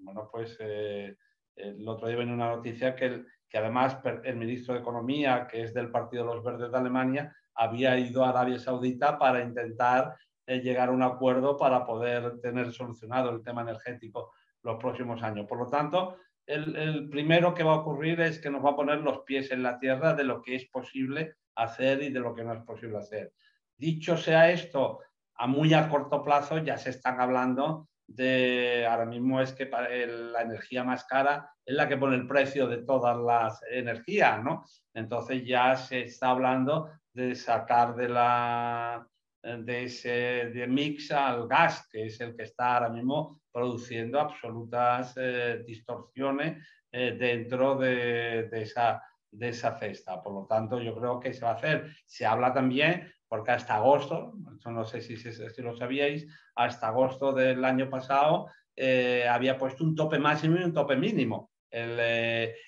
bueno, 0.00 0.28
pues 0.30 0.58
el 0.60 1.88
otro 1.88 2.06
día 2.06 2.18
viene 2.18 2.34
una 2.34 2.54
noticia 2.54 2.94
que, 2.94 3.24
que 3.48 3.58
además 3.58 3.98
el 4.24 4.36
ministro 4.36 4.74
de 4.74 4.80
Economía, 4.80 5.48
que 5.50 5.62
es 5.62 5.72
del 5.72 5.90
Partido 5.90 6.24
de 6.26 6.34
los 6.34 6.44
Verdes 6.44 6.70
de 6.70 6.78
Alemania, 6.78 7.34
había 7.54 7.98
ido 7.98 8.24
a 8.24 8.30
Arabia 8.30 8.58
Saudita 8.58 9.18
para 9.18 9.42
intentar 9.42 10.16
llegar 10.46 10.88
a 10.88 10.92
un 10.92 11.02
acuerdo 11.02 11.56
para 11.56 11.86
poder 11.86 12.40
tener 12.40 12.72
solucionado 12.72 13.30
el 13.30 13.42
tema 13.42 13.62
energético 13.62 14.32
los 14.62 14.76
próximos 14.78 15.22
años. 15.22 15.46
Por 15.46 15.58
lo 15.58 15.68
tanto, 15.68 16.16
el, 16.46 17.08
primero 17.08 17.54
que 17.54 17.62
va 17.62 17.72
a 17.72 17.78
ocurrir 17.78 18.20
es 18.20 18.38
que 18.38 18.50
nos 18.50 18.64
va 18.64 18.70
a 18.70 18.76
poner 18.76 18.98
los 19.00 19.20
pies 19.20 19.50
en 19.50 19.62
la 19.62 19.78
tierra 19.78 20.14
de 20.14 20.24
lo 20.24 20.42
que 20.42 20.56
es 20.56 20.66
posible 20.66 21.36
hacer 21.54 22.02
y 22.02 22.10
de 22.10 22.20
lo 22.20 22.34
que 22.34 22.44
no 22.44 22.52
es 22.52 22.62
posible 22.62 22.98
hacer. 22.98 23.32
Dicho 23.76 24.16
sea 24.16 24.50
esto, 24.50 25.00
a 25.36 25.46
muy 25.46 25.72
a 25.74 25.88
corto 25.88 26.22
plazo 26.22 26.58
ya 26.58 26.76
se 26.76 26.90
están 26.90 27.20
hablando 27.20 27.88
de, 28.06 28.86
ahora 28.86 29.06
mismo 29.06 29.40
es 29.40 29.52
que 29.52 29.66
la 29.66 30.42
energía 30.42 30.84
más 30.84 31.04
cara 31.04 31.50
es 31.64 31.74
la 31.74 31.88
que 31.88 31.96
pone 31.96 32.16
el 32.16 32.26
precio 32.26 32.66
de 32.66 32.78
todas 32.78 33.16
las 33.16 33.62
energías, 33.70 34.42
¿no? 34.42 34.64
Entonces 34.92 35.44
ya 35.46 35.76
se 35.76 36.02
está 36.02 36.30
hablando 36.30 36.90
de 37.14 37.34
sacar 37.34 37.94
de 37.94 38.08
la 38.08 39.06
de 39.42 39.84
ese 39.84 40.66
mix 40.68 41.10
al 41.10 41.48
gas, 41.48 41.88
que 41.90 42.06
es 42.06 42.20
el 42.20 42.36
que 42.36 42.44
está 42.44 42.76
ahora 42.76 42.88
mismo 42.90 43.40
produciendo 43.50 44.20
absolutas 44.20 45.14
eh, 45.16 45.62
distorsiones 45.66 46.64
eh, 46.92 47.16
dentro 47.18 47.76
de, 47.76 48.48
esa, 48.52 49.02
de 49.30 49.48
esa 49.48 49.78
cesta. 49.78 50.22
Por 50.22 50.32
lo 50.32 50.46
tanto, 50.46 50.80
yo 50.80 50.94
creo 50.96 51.18
que 51.18 51.32
se 51.32 51.44
va 51.44 51.52
a 51.52 51.54
hacer. 51.54 51.92
Se 52.06 52.24
habla 52.24 52.52
también, 52.52 53.12
porque 53.26 53.50
hasta 53.50 53.76
agosto, 53.76 54.34
no 54.64 54.84
sé 54.84 55.00
si, 55.00 55.16
si, 55.16 55.62
lo 55.62 55.76
sabíais, 55.76 56.26
hasta 56.54 56.88
agosto 56.88 57.32
del 57.32 57.64
año 57.64 57.90
pasado 57.90 58.48
eh, 58.76 59.26
había 59.28 59.58
puesto 59.58 59.82
un 59.84 59.94
tope 59.96 60.18
máximo 60.18 60.56
y 60.58 60.64
un 60.64 60.72
tope 60.72 60.96
mínimo. 60.96 61.50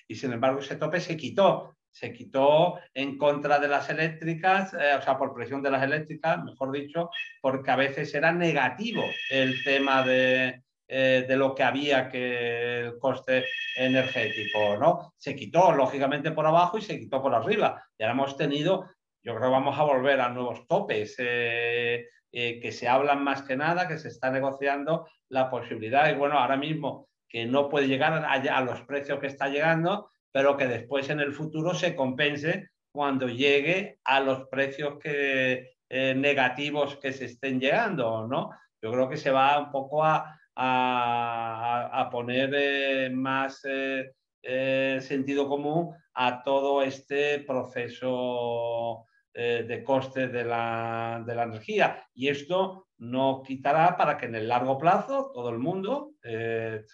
y 0.07 0.15
sin 0.15 0.33
embargo 0.33 0.59
ese 0.59 0.75
tope 0.75 0.99
se 0.99 1.15
quitó 1.15 1.74
se 1.95 2.11
quitó 2.11 2.77
en 2.93 3.17
contra 3.17 3.57
de 3.57 3.69
las 3.69 3.89
eléctricas, 3.89 4.73
eh, 4.73 4.95
o 4.99 5.01
sea, 5.01 5.17
por 5.17 5.33
presión 5.33 5.63
de 5.63 5.71
las 5.71 5.81
eléctricas, 5.81 6.43
mejor 6.43 6.73
dicho, 6.73 7.09
porque 7.39 7.71
a 7.71 7.77
veces 7.77 8.13
era 8.13 8.33
negativo 8.33 9.01
el 9.31 9.63
tema 9.63 10.03
de, 10.03 10.61
eh, 10.89 11.23
de 11.25 11.37
lo 11.37 11.55
que 11.55 11.63
había 11.63 12.09
que 12.09 12.81
el 12.81 12.99
coste 12.99 13.45
energético, 13.77 14.75
¿no? 14.77 15.13
Se 15.15 15.37
quitó, 15.37 15.71
lógicamente, 15.71 16.31
por 16.31 16.45
abajo 16.45 16.77
y 16.77 16.81
se 16.81 16.99
quitó 16.99 17.21
por 17.21 17.33
arriba. 17.33 17.81
Y 17.97 18.03
ahora 18.03 18.13
hemos 18.13 18.35
tenido, 18.35 18.89
yo 19.23 19.33
creo 19.33 19.47
que 19.47 19.53
vamos 19.55 19.79
a 19.79 19.83
volver 19.83 20.19
a 20.19 20.27
nuevos 20.27 20.67
topes, 20.67 21.15
eh, 21.17 22.07
que 22.29 22.71
se 22.73 22.89
hablan 22.89 23.23
más 23.23 23.43
que 23.43 23.55
nada, 23.55 23.87
que 23.87 23.97
se 23.97 24.09
está 24.09 24.29
negociando 24.29 25.07
la 25.29 25.49
posibilidad, 25.49 26.09
y 26.09 26.15
bueno, 26.15 26.37
ahora 26.37 26.57
mismo 26.57 27.07
que 27.29 27.45
no 27.45 27.69
puede 27.69 27.87
llegar 27.87 28.11
a, 28.11 28.33
a 28.33 28.61
los 28.61 28.81
precios 28.81 29.19
que 29.19 29.27
está 29.27 29.47
llegando, 29.47 30.09
pero 30.35 30.57
que 30.57 30.67
después 30.67 31.09
en 31.09 31.21
el 31.21 31.31
futuro 31.31 31.73
se 31.73 31.95
compense 31.95 32.71
cuando 32.91 33.29
llegue 33.29 33.99
a 34.03 34.19
los 34.19 34.49
precios 34.49 34.99
que, 35.01 35.77
eh, 35.87 36.13
negativos 36.13 36.97
que 36.97 37.13
se 37.13 37.23
estén 37.23 37.57
llegando, 37.57 38.27
¿no? 38.27 38.49
Yo 38.81 38.91
creo 38.91 39.07
que 39.07 39.15
se 39.15 39.31
va 39.31 39.57
un 39.57 39.71
poco 39.71 40.03
a, 40.03 40.37
a, 40.55 42.09
poner 42.11 42.53
eh, 42.53 43.09
más 43.11 43.61
eh, 43.63 44.99
sentido 44.99 45.47
común 45.47 45.95
a 46.15 46.43
todo 46.43 46.81
este 46.81 47.39
proceso 47.39 49.05
de 49.33 49.83
coste 49.85 50.27
de 50.27 50.43
la, 50.43 51.23
de 51.25 51.35
la, 51.35 51.43
energía. 51.43 52.05
Y 52.13 52.27
esto 52.27 52.87
no 52.97 53.41
quitará 53.45 53.95
para 53.95 54.17
que 54.17 54.25
en 54.25 54.35
el 54.35 54.49
largo 54.49 54.77
plazo 54.77 55.31
todo 55.33 55.49
el 55.49 55.59
mundo 55.59 56.11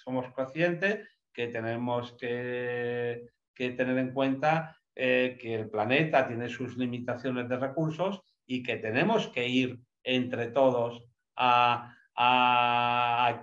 somos 0.04 0.32
conscientes 0.34 1.08
que 1.34 1.48
tenemos 1.48 2.14
que, 2.14 3.30
tener 3.56 3.98
en 3.98 4.12
cuenta 4.12 4.76
eh, 4.96 5.38
que 5.40 5.54
el 5.54 5.70
planeta 5.70 6.28
tiene 6.28 6.50
sus 6.50 6.78
limitaciones 6.78 7.48
de 7.48 7.58
recursos 7.58 8.22
y 8.46 8.64
que 8.64 8.78
tenemos 8.78 9.28
que 9.28 9.48
ir 9.48 9.80
entre 10.04 10.48
todos 10.48 11.04
a, 11.36 11.96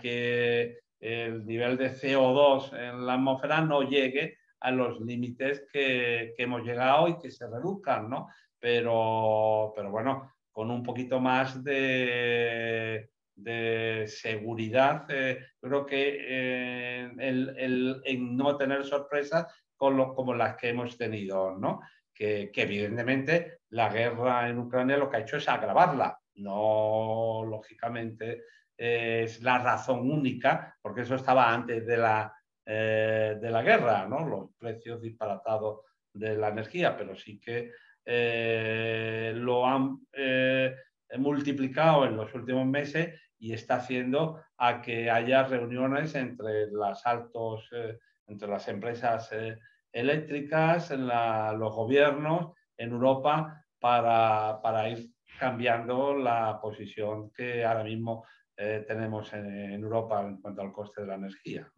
que 0.03 0.79
el 1.01 1.47
nivel 1.47 1.77
de 1.77 1.91
CO2 1.91 2.73
en 2.73 3.07
la 3.07 3.15
atmósfera 3.15 3.61
no 3.61 3.83
llegue 3.83 4.39
a 4.61 4.71
los 4.71 5.01
límites 5.01 5.67
que, 5.73 6.35
hemos 6.37 6.63
llegado 6.63 7.09
y 7.09 7.19
que 7.19 7.31
se 7.31 7.47
reduzcan, 7.47 8.11
¿no? 8.11 8.29
Pero, 8.59 9.73
pero 9.75 9.91
bueno, 9.91 10.33
con 10.51 10.71
un 10.71 10.83
poquito 10.83 11.21
más 11.21 11.63
de, 11.63 13.09
de 13.39 14.07
seguridad, 14.09 15.07
eh, 15.09 15.47
creo 15.61 15.87
que 15.87 16.17
eh, 16.21 17.11
el, 17.19 18.03
en 18.05 18.37
no 18.37 18.57
tener 18.57 18.85
sorpresas 18.85 19.47
con 19.77 20.13
como 20.15 20.35
las 20.35 20.57
que 20.57 20.71
hemos 20.71 20.99
tenido, 20.99 21.57
¿no? 21.57 21.81
Que, 22.13 22.51
evidentemente 22.53 23.61
la 23.71 23.89
guerra 23.91 24.49
en 24.49 24.59
Ucrania 24.59 24.97
lo 24.97 25.09
que 25.09 25.19
ha 25.19 25.21
hecho 25.21 25.37
es 25.37 25.49
agravarla, 25.49 26.19
no 26.35 27.45
lógicamente 27.49 28.43
es 28.77 29.41
la 29.41 29.59
razón 29.59 30.11
única, 30.11 30.77
porque 30.83 31.03
eso 31.03 31.15
estaba 31.15 31.53
antes 31.53 31.87
de 31.87 31.97
la, 31.97 32.33
eh, 32.67 33.37
de 33.41 33.51
la 33.51 33.63
guerra, 33.63 34.07
¿no? 34.09 34.27
Los 34.29 34.51
precios 34.59 35.01
disparatados 35.01 35.83
de 36.13 36.37
la 36.37 36.49
energía, 36.49 36.97
pero 36.97 37.15
sí 37.15 37.39
que 37.39 37.71
lo 39.35 39.67
han 39.67 40.01
multiplicado 41.19 42.07
en 42.07 42.17
los 42.17 42.35
últimos 42.35 42.67
meses 42.67 43.21
y 43.39 43.53
está 43.53 43.77
haciendo 43.77 44.41
a 44.57 44.83
que 44.83 45.11
haya 45.11 45.45
reuniones 45.45 46.15
entre 46.15 46.71
las 46.71 47.07
altos, 47.07 47.69
eh, 47.73 47.99
entre 48.27 48.49
las 48.49 48.69
empresas 48.69 49.31
eh, 49.33 49.59
eléctricas, 49.93 50.91
en 50.91 51.07
los 51.07 51.75
gobiernos 51.75 52.53
en 52.77 52.93
Europa 52.93 53.65
para, 53.79 54.61
para, 54.63 54.89
ir 54.89 55.11
cambiando 55.39 56.15
la 56.15 56.59
posición 56.61 57.31
que 57.31 57.65
ahora 57.65 57.85
mismo 57.85 58.25
eh, 58.57 58.85
tenemos 58.87 59.33
en, 59.33 59.73
Europa 59.73 60.21
en 60.21 60.41
cuanto 60.41 60.63
al 60.63 60.73
coste 60.73 61.03
de 61.03 61.07
la 61.07 61.15
energía. 61.15 61.71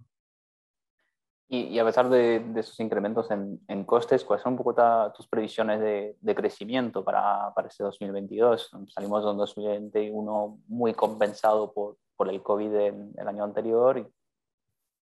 Y, 1.52 1.80
a 1.80 1.84
pesar 1.84 2.08
de, 2.08 2.44
esos 2.54 2.78
incrementos 2.78 3.28
en, 3.32 3.84
costes, 3.84 4.24
¿cuáles 4.24 4.44
son 4.44 4.52
un 4.52 4.58
poco 4.58 4.72
tus 5.12 5.26
previsiones 5.26 5.80
de, 5.80 6.34
crecimiento 6.36 7.02
para, 7.02 7.52
para, 7.52 7.66
este 7.66 7.82
2022? 7.82 8.70
Salimos 8.86 9.24
de 9.24 9.30
un 9.32 9.36
2021 9.36 10.60
muy 10.68 10.94
compensado 10.94 11.72
por, 11.72 11.96
por 12.14 12.28
el 12.28 12.40
COVID 12.40 12.72
el 12.72 13.28
año 13.28 13.42
anterior. 13.42 13.98
Y 13.98 14.06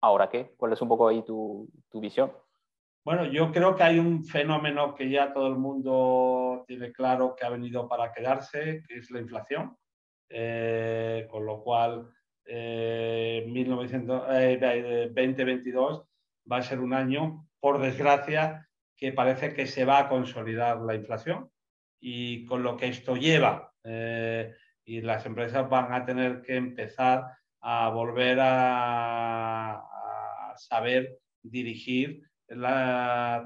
¿Ahora 0.01 0.29
qué? 0.29 0.53
¿Cuál 0.57 0.73
es 0.73 0.83
un 0.83 0.89
poco 0.89 1.07
ahí 1.07 1.23
tu, 1.23 1.69
tu 1.89 2.01
visión? 2.01 2.33
Bueno, 3.05 3.25
yo 3.27 3.53
creo 3.53 3.77
que 3.77 3.85
hay 3.85 4.01
un 4.01 4.25
fenómeno 4.25 4.97
que 4.97 5.09
ya 5.09 5.33
todo 5.33 5.47
el 5.47 5.57
mundo 5.57 6.65
tiene 6.67 6.91
claro 6.91 7.37
que 7.37 7.47
ha 7.47 7.51
venido 7.51 7.89
para 7.89 8.13
quedarse, 8.13 8.83
que 8.89 8.97
es 8.97 9.13
la 9.13 9.21
inflación. 9.21 9.77
Eh, 10.29 11.29
con 11.31 11.47
lo 11.47 11.63
cual, 11.63 12.11
eh, 12.47 13.45
2022 13.47 16.09
va 16.51 16.59
a 16.59 16.63
ser 16.63 16.81
un 16.81 16.95
año, 16.95 17.47
por 17.61 17.81
desgracia, 17.81 18.69
que 18.97 19.13
parece 19.13 19.55
que 19.55 19.67
se 19.67 19.85
va 19.85 19.99
a 19.99 20.09
consolidar 20.09 20.81
la 20.81 20.95
inflación 20.95 21.51
y 22.01 22.45
con 22.47 22.63
lo 22.63 22.77
que 22.77 22.89
esto 22.89 23.17
lleva. 23.17 23.73
Eh, 23.85 24.55
y 24.85 25.01
las 25.01 25.25
empresas 25.27 25.69
van 25.69 25.93
a 25.93 26.05
tener 26.05 26.43
que 26.43 26.57
empezar 26.57 27.25
a 27.61 27.89
volver 27.91 28.39
a, 28.41 29.83
saber 30.57 31.19
dirigir 31.43 32.23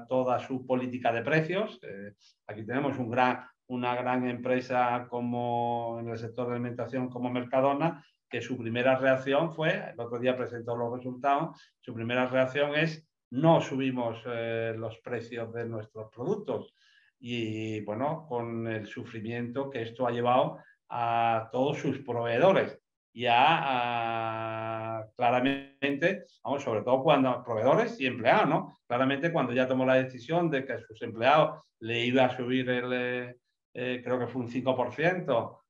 toda 0.09 0.39
su 0.39 0.65
política 0.65 1.11
de 1.13 1.21
precios. 1.21 1.79
Eh, 1.81 2.13
aquí 2.47 2.65
tenemos 2.65 2.97
una 2.99 3.95
gran 3.95 4.27
empresa 4.27 5.07
como 5.09 5.97
en 5.99 6.09
el 6.09 6.17
sector 6.17 6.47
de 6.47 6.55
alimentación 6.55 7.09
como 7.09 7.29
Mercadona, 7.29 8.03
que 8.29 8.41
su 8.41 8.57
primera 8.57 8.97
reacción 8.97 9.51
fue, 9.51 9.91
el 9.93 9.99
otro 9.99 10.19
día 10.19 10.35
presentó 10.37 10.75
los 10.75 10.93
resultados, 10.93 11.59
su 11.79 11.93
primera 11.93 12.27
reacción 12.27 12.75
es 12.75 13.07
no 13.29 13.59
subimos 13.61 14.21
eh, 14.25 14.73
los 14.77 14.97
precios 14.99 15.53
de 15.53 15.65
nuestros 15.65 16.09
productos. 16.13 16.73
Y 17.19 17.81
bueno, 17.81 18.25
con 18.27 18.67
el 18.67 18.85
sufrimiento 18.87 19.69
que 19.69 19.81
esto 19.81 20.07
ha 20.07 20.11
llevado 20.11 20.59
a 20.89 21.49
todos 21.51 21.77
sus 21.79 21.99
proveedores. 21.99 22.79
Ya 23.13 25.03
claramente, 25.15 26.25
sobre 26.59 26.83
todo 26.83 27.01
cuando 27.01 27.43
proveedores 27.43 27.99
y 27.99 28.05
empleados, 28.05 28.47
¿no? 28.47 28.77
Claramente 28.85 29.33
cuando 29.33 29.53
ya 29.53 29.67
tomó 29.67 29.85
la 29.85 29.95
decisión 29.95 30.51
de 30.51 30.63
que 30.63 30.73
a 30.73 30.79
sus 30.79 31.01
empleados 31.01 31.63
le 31.79 32.05
iba 32.05 32.25
a 32.25 32.37
subir 32.37 32.69
el, 32.69 32.93
eh, 32.93 33.35
eh, 33.73 34.01
creo 34.03 34.19
que 34.19 34.27
fue 34.27 34.43
un 34.43 34.49
5% 34.49 35.63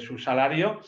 su 0.00 0.18
salario, 0.18 0.80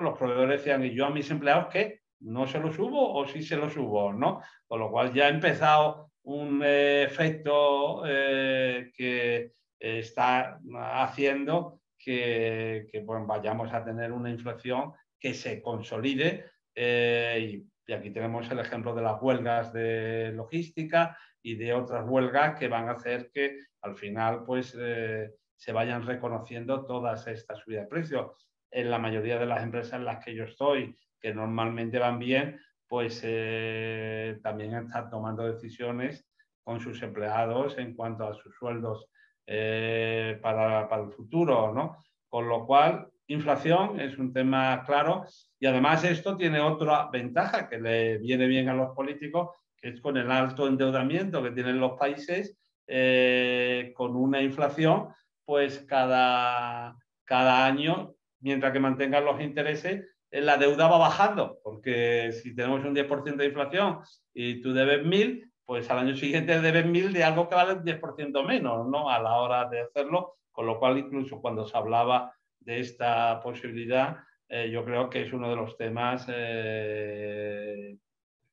Los 0.00 0.18
proveedores 0.18 0.60
decían, 0.60 0.84
¿y 0.84 0.94
yo 0.94 1.06
a 1.06 1.10
mis 1.10 1.30
empleados 1.30 1.68
qué? 1.72 2.00
¿No 2.20 2.46
se 2.46 2.58
lo 2.58 2.72
subo 2.72 3.14
o 3.14 3.26
sí 3.26 3.42
se 3.42 3.56
lo 3.56 3.68
subo? 3.68 4.12
¿no? 4.12 4.40
Con 4.66 4.80
lo 4.80 4.90
cual 4.90 5.12
ya 5.12 5.26
ha 5.26 5.28
empezado 5.28 6.10
un 6.24 6.62
efecto 6.64 8.02
eh, 8.06 8.90
que 8.96 9.52
está 9.78 10.58
haciendo 10.74 11.80
que, 11.98 13.04
vayamos 13.26 13.72
a 13.72 13.84
tener 13.84 14.12
una 14.12 14.30
inflación 14.30 14.92
que 15.18 15.34
se 15.34 15.62
consolide. 15.62 16.46
Eh, 16.74 17.62
y, 17.86 17.92
aquí 17.92 18.10
tenemos 18.10 18.50
el 18.50 18.58
ejemplo 18.60 18.94
de 18.94 19.02
las 19.02 19.20
huelgas 19.20 19.72
de 19.72 20.32
logística 20.34 21.18
y 21.42 21.56
de 21.56 21.74
otras 21.74 22.06
huelgas 22.08 22.58
que 22.58 22.68
van 22.68 22.88
a 22.88 22.92
hacer 22.92 23.30
que 23.32 23.58
al 23.82 23.94
final 23.94 24.44
pues, 24.44 24.74
eh, 24.80 25.30
se 25.54 25.72
vayan 25.72 26.06
reconociendo 26.06 26.86
todas 26.86 27.26
estas 27.26 27.58
subidas 27.58 27.84
de 27.84 27.88
precios 27.90 28.48
en 28.74 28.90
la 28.90 28.98
mayoría 28.98 29.38
de 29.38 29.46
las 29.46 29.62
empresas 29.62 29.94
en 29.94 30.04
las 30.04 30.22
que 30.24 30.34
yo 30.34 30.44
estoy, 30.44 30.96
que 31.20 31.32
normalmente 31.32 31.98
van 31.98 32.18
bien, 32.18 32.60
pues 32.88 33.20
eh, 33.22 34.38
también 34.42 34.74
están 34.74 35.08
tomando 35.08 35.44
decisiones 35.44 36.26
con 36.62 36.80
sus 36.80 37.00
empleados 37.02 37.78
en 37.78 37.94
cuanto 37.94 38.26
a 38.26 38.34
sus 38.34 38.54
sueldos 38.56 39.08
eh, 39.46 40.38
para, 40.42 40.88
para, 40.88 41.04
el 41.04 41.12
futuro, 41.12 41.72
¿no? 41.72 42.04
Con 42.28 42.48
lo 42.48 42.66
cual, 42.66 43.08
inflación 43.28 44.00
es 44.00 44.18
un 44.18 44.32
tema 44.32 44.82
claro 44.84 45.24
y 45.58 45.66
además 45.66 46.04
esto 46.04 46.36
tiene 46.36 46.60
otra 46.60 47.08
ventaja 47.10 47.68
que 47.68 47.78
le 47.78 48.18
viene 48.18 48.46
bien 48.46 48.68
a 48.68 48.74
los 48.74 48.94
políticos, 48.94 49.50
que 49.76 49.90
es 49.90 50.00
con 50.00 50.16
el 50.16 50.30
alto 50.30 50.66
endeudamiento 50.66 51.42
que 51.42 51.52
tienen 51.52 51.78
los 51.78 51.92
países, 51.92 52.58
eh, 52.88 53.92
con 53.94 54.16
una 54.16 54.42
inflación, 54.42 55.08
pues 55.44 55.84
cada, 55.88 56.96
cada 57.24 57.66
año 57.66 58.13
mientras 58.44 58.72
que 58.72 58.78
mantengan 58.78 59.24
los 59.24 59.40
intereses, 59.40 60.06
eh, 60.30 60.40
la 60.42 60.58
deuda 60.58 60.86
va 60.86 60.98
bajando, 60.98 61.58
porque 61.64 62.30
si 62.30 62.54
tenemos 62.54 62.84
un 62.84 62.94
10% 62.94 63.36
de 63.36 63.46
inflación 63.46 64.00
y 64.34 64.60
tú 64.60 64.74
debes 64.74 65.02
1.000, 65.02 65.50
pues 65.64 65.90
al 65.90 66.00
año 66.00 66.14
siguiente 66.14 66.60
debes 66.60 66.84
1.000 66.84 67.10
de 67.12 67.24
algo 67.24 67.48
que 67.48 67.54
vale 67.54 67.72
un 67.72 67.84
10% 67.84 68.46
menos, 68.46 68.86
¿no? 68.86 69.08
A 69.08 69.18
la 69.18 69.36
hora 69.36 69.66
de 69.70 69.80
hacerlo, 69.80 70.36
con 70.52 70.66
lo 70.66 70.78
cual 70.78 70.98
incluso 70.98 71.40
cuando 71.40 71.64
se 71.64 71.76
hablaba 71.76 72.34
de 72.60 72.80
esta 72.80 73.40
posibilidad, 73.40 74.18
eh, 74.46 74.70
yo 74.70 74.84
creo 74.84 75.08
que 75.08 75.22
es 75.22 75.32
uno 75.32 75.48
de 75.48 75.56
los 75.56 75.78
temas 75.78 76.26
eh, 76.28 77.96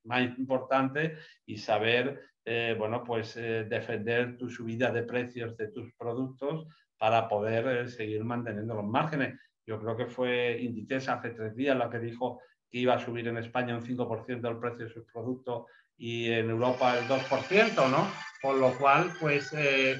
más 0.05 0.21
importantes 0.37 1.19
y 1.45 1.57
saber, 1.57 2.17
bueno, 2.77 3.03
pues 3.03 3.35
defender 3.35 4.35
tu 4.35 4.49
subida 4.49 4.91
de 4.91 5.03
precios 5.03 5.55
de 5.57 5.67
tus 5.67 5.93
productos 5.93 6.65
para 6.97 7.27
poder 7.27 7.87
seguir 7.89 8.23
manteniendo 8.23 8.73
los 8.73 8.85
márgenes. 8.85 9.37
Yo 9.65 9.79
creo 9.79 9.95
que 9.95 10.07
fue 10.07 10.57
Inditex 10.61 11.09
hace 11.09 11.31
tres 11.31 11.55
días 11.55 11.77
la 11.77 11.89
que 11.89 11.99
dijo 11.99 12.41
que 12.69 12.79
iba 12.79 12.95
a 12.95 12.99
subir 12.99 13.27
en 13.27 13.37
España 13.37 13.75
un 13.75 13.83
5% 13.83 14.49
el 14.49 14.57
precio 14.57 14.85
de 14.85 14.93
sus 14.93 15.05
productos 15.11 15.65
y 15.97 16.31
en 16.31 16.49
Europa 16.49 16.97
el 16.97 17.05
2%, 17.05 17.89
¿no? 17.91 18.07
Con 18.41 18.59
lo 18.59 18.75
cual, 18.77 19.11
pues 19.19 19.53
eh, 19.53 19.99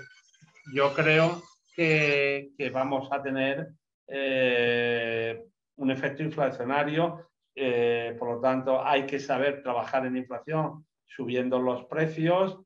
yo 0.73 0.93
creo 0.93 1.43
que, 1.75 2.51
vamos 2.73 3.07
a 3.11 3.21
tener 3.21 3.67
eh, 4.07 5.43
un 5.75 5.91
efecto 5.91 6.23
inflacionario. 6.23 7.29
Eh, 7.53 8.15
por 8.17 8.35
lo 8.35 8.41
tanto, 8.41 8.83
hay 8.83 9.05
que 9.05 9.19
saber 9.19 9.61
trabajar 9.61 10.05
en 10.05 10.17
inflación 10.17 10.85
subiendo 11.05 11.59
los 11.59 11.85
precios, 11.85 12.57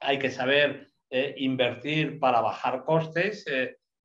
hay 0.00 0.18
que 0.18 0.30
saber 0.30 0.88
invertir 1.10 2.18
para 2.18 2.40
bajar 2.40 2.84
costes 2.84 3.44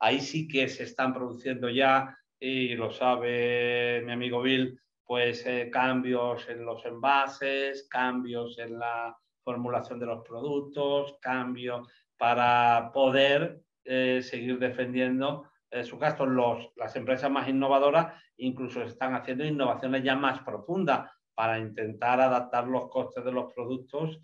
ahí 0.04 0.20
sí 0.20 0.50
que 0.50 0.68
se 0.68 0.84
están 0.84 1.14
produciendo 1.14 1.70
ya, 1.70 2.18
y 2.38 2.76
lo 2.76 2.92
sabe 2.92 4.02
mi 4.06 4.12
amigo 4.12 4.42
Bill, 4.42 4.78
pues 5.06 5.46
eh, 5.46 5.70
cambios 5.72 6.50
en 6.50 6.66
los 6.66 6.86
envases, 6.86 7.88
cambios 7.90 8.60
en 8.60 8.80
la 8.80 9.18
formulación 9.46 10.00
de 10.00 10.08
los 10.08 10.22
productos, 10.28 11.16
cambios 11.22 11.88
para 12.18 12.92
poder 12.94 13.62
eh, 13.86 14.20
seguir 14.22 14.60
defendiendo 14.60 15.50
eh, 15.72 15.86
su 15.86 15.98
gasto. 15.98 16.26
Los, 16.26 16.74
las 16.76 16.94
empresas 16.98 17.32
más 17.32 17.48
innovadoras 17.48 18.22
incluso 18.36 18.84
están 18.84 19.16
haciendo 19.16 19.46
innovaciones 19.46 20.04
ya 20.04 20.18
más 20.18 20.42
profundas 20.42 21.10
para 21.34 21.60
intentar 21.60 22.20
adaptar 22.20 22.68
los 22.68 22.90
costes 22.90 23.24
de 23.24 23.32
los 23.32 23.54
productos 23.54 24.20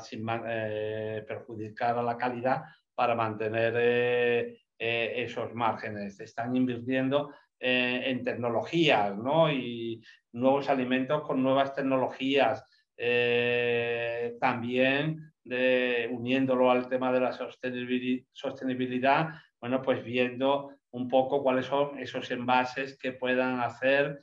sin 0.00 0.26
perjudicar 0.26 1.96
a 1.96 2.02
la 2.02 2.18
calidad 2.18 2.64
para 2.94 3.14
mantener 3.14 4.58
eh, 4.86 5.24
esos 5.24 5.54
márgenes. 5.54 6.20
Están 6.20 6.54
invirtiendo 6.54 7.32
eh, 7.58 8.02
en 8.04 8.22
tecnologías 8.22 9.16
¿no? 9.16 9.50
y 9.50 10.04
nuevos 10.32 10.68
alimentos 10.68 11.22
con 11.22 11.42
nuevas 11.42 11.74
tecnologías. 11.74 12.62
Eh, 12.94 14.36
también 14.38 15.32
uniéndolo 16.10 16.70
al 16.70 16.86
tema 16.90 17.10
de 17.12 17.20
la 17.20 17.32
sostenibilidad, 17.32 19.28
bueno, 19.58 19.80
pues 19.80 20.04
viendo 20.04 20.74
un 20.90 21.08
poco 21.08 21.42
cuáles 21.42 21.64
son 21.64 21.98
esos 21.98 22.30
envases 22.30 22.98
que 22.98 23.12
puedan 23.12 23.60
hacer 23.60 24.22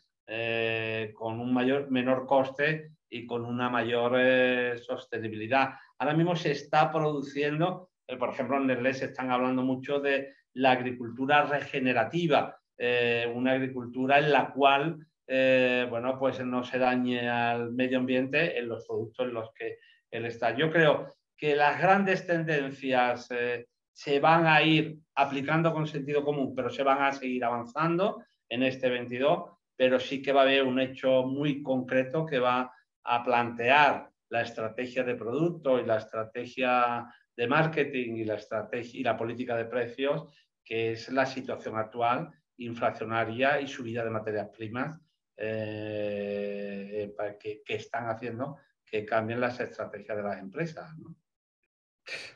con 1.16 1.40
un 1.40 1.54
mayor, 1.54 1.90
menor 1.90 2.28
coste 2.28 2.92
y 3.10 3.26
con 3.26 3.46
una 3.46 3.68
mayor 3.70 4.78
sostenibilidad. 4.78 5.74
Ahora 5.98 6.14
mismo 6.14 6.36
se 6.36 6.52
está 6.52 6.92
produciendo, 6.92 7.90
por 8.20 8.30
ejemplo, 8.30 8.58
en 8.58 8.68
Nestlé 8.68 8.94
se 8.94 9.06
están 9.06 9.32
hablando 9.32 9.64
mucho 9.64 10.00
de 10.00 10.34
la 10.54 10.72
agricultura 10.72 11.44
regenerativa, 11.44 12.58
eh, 12.78 13.32
una 13.34 13.54
agricultura 13.54 14.20
en 14.20 14.32
la 14.32 14.52
cual 14.52 15.06
eh, 15.34 15.88
bueno, 15.90 16.20
pues 16.20 16.44
no 16.46 16.62
se 16.62 16.78
dañe 16.78 17.30
al 17.30 17.72
medio 17.72 18.00
ambiente 18.00 18.60
en 18.60 18.68
los 18.68 18.86
productos 18.86 19.28
en 19.28 19.34
los 19.34 19.54
que 19.54 19.78
él 20.12 20.26
está. 20.26 20.54
Yo 20.58 20.70
creo 20.70 21.08
que 21.38 21.56
las 21.56 21.80
grandes 21.80 22.28
tendencias 22.28 23.30
eh, 23.32 23.68
se 23.94 24.20
van 24.20 24.46
a 24.46 24.62
ir 24.62 24.98
aplicando 25.16 25.74
con 25.74 25.88
sentido 25.88 26.26
común, 26.26 26.54
pero 26.54 26.70
se 26.70 26.84
van 26.84 27.02
a 27.02 27.14
seguir 27.14 27.46
avanzando 27.46 28.22
en 28.50 28.64
este 28.64 28.90
22, 28.90 29.52
pero 29.78 30.02
sí 30.02 30.22
que 30.22 30.34
va 30.34 30.42
a 30.42 30.44
haber 30.44 30.64
un 30.64 30.82
hecho 30.82 31.24
muy 31.24 31.64
concreto 31.64 32.26
que 32.26 32.40
va 32.40 32.70
a 33.06 33.24
plantear 33.24 34.10
la 34.28 34.42
estrategia 34.42 35.06
de 35.06 35.16
producto 35.16 35.80
y 35.80 35.86
la 35.86 36.00
estrategia 36.00 37.06
de 37.42 37.48
marketing 37.48 38.18
y 38.18 38.24
la 38.24 38.36
estrategia 38.36 39.00
y 39.00 39.04
la 39.04 39.18
política 39.18 39.58
de 39.58 39.66
precios, 39.66 40.28
que 40.64 40.92
es 40.92 41.10
la 41.10 41.26
situación 41.26 41.76
actual 41.76 42.30
inflacionaria 42.58 43.60
y 43.60 43.68
subida 43.68 44.04
de 44.04 44.12
materias 44.12 44.50
primas 44.56 45.02
eh, 45.36 47.12
que, 47.40 47.64
están 47.66 48.10
haciendo 48.10 48.58
que 48.86 49.04
cambien 49.04 49.42
las 49.42 49.60
estrategias 49.60 50.18
de 50.18 50.24
las 50.24 50.38
empresas. 50.38 50.88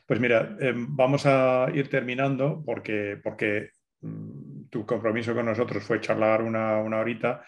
Pues 0.04 0.18
mira, 0.18 0.56
em, 0.58 0.96
vamos 0.96 1.24
a 1.24 1.68
ir 1.72 1.88
terminando 1.88 2.64
porque, 2.66 3.20
porque 3.22 3.70
mm, 4.00 4.64
tu 4.70 4.84
compromiso 4.84 5.36
con 5.36 5.46
nosotros 5.46 5.84
fue 5.84 6.00
charlar 6.00 6.42
una, 6.42 6.78
una 6.78 6.98
horita 6.98 7.44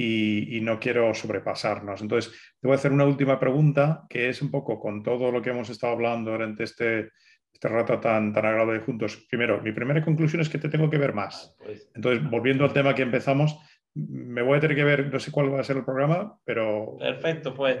y, 0.00 0.60
no 0.60 0.78
quiero 0.78 1.12
sobrepasarnos. 1.12 2.00
Entonces, 2.00 2.32
te 2.60 2.68
voy 2.68 2.72
a 2.72 2.76
hacer 2.76 2.92
una 2.92 3.04
última 3.04 3.40
pregunta 3.40 4.06
que 4.08 4.28
es 4.28 4.40
un 4.40 4.50
poco 4.50 4.78
con 4.78 5.02
todo 5.02 5.32
lo 5.32 5.42
que 5.42 5.50
hemos 5.50 5.70
estado 5.70 5.94
hablando 5.94 6.30
durante 6.30 6.62
este, 6.62 7.10
este 7.52 7.68
rato 7.68 7.98
tan, 7.98 8.32
tan 8.32 8.46
agradable 8.46 8.78
juntos. 8.80 9.26
Primero, 9.28 9.60
mi 9.60 9.72
primera 9.72 10.04
conclusión 10.04 10.40
es 10.40 10.48
que 10.48 10.58
te 10.58 10.68
tengo 10.68 10.88
que 10.88 10.98
ver 10.98 11.14
más. 11.14 11.56
Ah, 11.58 11.64
pues, 11.64 11.90
Entonces, 11.96 12.30
volviendo 12.30 12.64
al 12.64 12.72
tema 12.72 12.94
que 12.94 13.02
empezamos, 13.02 13.58
me 13.94 14.42
voy 14.42 14.58
a 14.58 14.60
tener 14.60 14.76
que 14.76 14.84
ver, 14.84 15.12
no 15.12 15.18
sé 15.18 15.32
cuál 15.32 15.52
va 15.52 15.60
a 15.60 15.64
ser 15.64 15.78
el 15.78 15.84
programa, 15.84 16.38
pero. 16.44 16.96
Perfecto, 16.98 17.52
pues. 17.52 17.76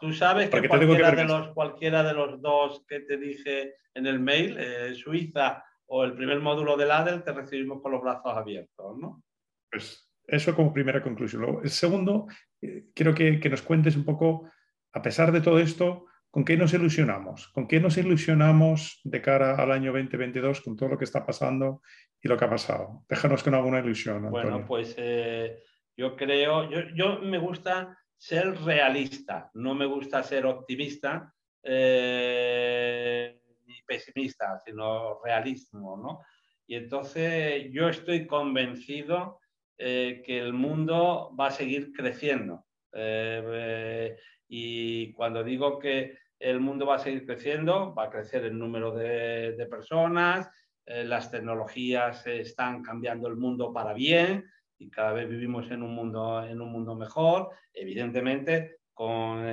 Tú 0.00 0.12
sabes 0.14 0.48
que, 0.48 0.68
cualquiera, 0.68 1.10
de 1.10 1.24
los, 1.24 1.48
cualquiera 1.48 2.02
de 2.02 2.14
los 2.14 2.40
dos 2.40 2.82
que 2.88 3.00
te 3.00 3.18
dije 3.18 3.74
en 3.92 4.06
el 4.06 4.20
mail, 4.20 4.56
eh, 4.58 4.94
Suiza 4.94 5.62
o 5.86 6.04
el 6.04 6.14
primer 6.14 6.40
módulo 6.40 6.78
del 6.78 6.90
ADEL, 6.90 7.24
te 7.24 7.32
recibimos 7.32 7.82
con 7.82 7.92
los 7.92 8.00
brazos 8.00 8.34
abiertos, 8.34 8.96
¿no? 8.96 9.22
Pues 9.70 10.07
eso 10.28 10.54
como 10.54 10.72
primera 10.72 11.02
conclusión. 11.02 11.60
el 11.62 11.70
segundo, 11.70 12.26
eh, 12.60 12.84
quiero 12.94 13.14
que, 13.14 13.40
nos 13.48 13.62
cuentes 13.62 13.96
un 13.96 14.04
poco, 14.04 14.50
a 14.92 15.00
pesar 15.00 15.32
de 15.32 15.40
todo 15.40 15.58
esto, 15.58 16.06
¿con 16.30 16.44
qué 16.44 16.56
nos 16.56 16.74
ilusionamos? 16.74 17.48
¿Con 17.48 17.66
qué 17.66 17.80
nos 17.80 17.96
ilusionamos 17.96 19.00
de 19.04 19.22
cara 19.22 19.56
al 19.56 19.72
año 19.72 19.92
2022 19.92 20.60
con 20.60 20.76
todo 20.76 20.90
lo 20.90 20.98
que 20.98 21.04
está 21.04 21.24
pasando 21.24 21.80
y 22.22 22.28
lo 22.28 22.36
que 22.36 22.44
ha 22.44 22.50
pasado? 22.50 23.04
Déjanos 23.08 23.42
con 23.42 23.54
alguna 23.54 23.80
ilusión. 23.80 24.30
Bueno, 24.30 24.66
pues 24.66 24.94
eh, 24.98 25.62
yo 25.96 26.14
creo, 26.14 26.68
yo, 26.94 27.20
me 27.20 27.38
gusta 27.38 27.96
ser 28.14 28.54
realista, 28.60 29.50
no 29.54 29.74
me 29.74 29.86
gusta 29.86 30.22
ser 30.22 30.44
optimista 30.44 31.32
eh, 31.62 33.40
ni 33.64 33.82
pesimista, 33.86 34.58
sino 34.58 35.22
realismo, 35.24 35.96
¿no? 35.96 36.20
Y 36.66 36.74
entonces 36.74 37.72
yo 37.72 37.88
estoy 37.88 38.26
convencido 38.26 39.40
eh, 39.80 40.24
que 40.26 40.40
el 40.40 40.52
mundo 40.52 41.32
va 41.38 41.46
a 41.46 41.50
seguir 41.52 41.92
creciendo. 41.92 42.66
Eh, 42.92 43.42
eh, 43.46 44.16
y 44.48 45.12
cuando 45.12 45.44
digo 45.44 45.78
que 45.78 46.18
el 46.40 46.58
mundo 46.58 46.84
va 46.84 46.96
a 46.96 46.98
seguir 46.98 47.24
creciendo, 47.24 47.94
va 47.94 48.04
a 48.04 48.10
crecer 48.10 48.44
el 48.44 48.58
número 48.58 48.92
de, 48.92 49.66
personas, 49.70 50.50
las 50.86 51.30
tecnologías 51.30 52.26
están 52.26 52.82
cambiando 52.82 53.28
el 53.28 53.36
mundo 53.36 53.74
para 53.74 53.92
bien 53.92 54.46
y 54.78 54.88
cada 54.88 55.12
vez 55.12 55.28
vivimos 55.28 55.70
en 55.70 55.82
un 55.82 55.94
mundo, 55.94 56.42
en 56.46 56.62
un 56.62 56.72
mundo 56.72 56.94
mejor, 56.94 57.50
evidentemente 57.74 58.78
con, 58.94 59.44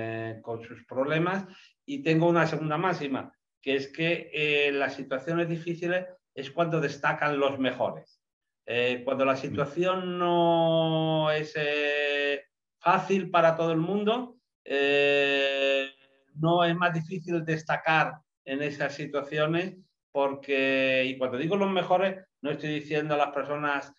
con 0.42 0.64
sus 0.64 0.86
problemas. 0.86 1.46
Y 1.86 2.02
tengo 2.04 2.30
una 2.30 2.48
segunda 2.48 2.78
máxima, 2.78 3.34
que 3.62 3.76
es 3.76 3.92
que 3.92 4.70
las 4.74 4.94
situaciones 4.94 5.50
difíciles 5.50 6.06
es 6.34 6.52
cuando 6.52 6.80
destacan 6.80 7.38
los 7.38 7.60
mejores. 7.60 8.14
Eh, 8.68 9.03
cuando 9.05 9.26
la 9.26 9.36
situación 9.36 10.18
no 10.18 11.30
es 11.30 11.53
eh, 11.55 12.45
fácil 12.80 13.30
para 13.30 13.55
todo 13.55 13.72
el 13.72 13.78
mundo, 13.78 14.38
eh, 14.63 15.91
no 16.36 16.63
es 16.63 16.76
más 16.76 16.93
difícil 16.93 17.45
destacar 17.45 18.16
en 18.43 18.63
esas 18.63 18.95
situaciones 18.95 19.78
porque, 20.11 21.03
y 21.05 21.18
cuando 21.18 21.38
digo 21.38 21.57
los 21.57 21.70
mejores, 21.70 22.26
no 22.41 22.51
estoy 22.51 22.70
diciendo 22.70 23.13
a 23.13 23.18
las 23.18 23.32
personas 23.32 23.93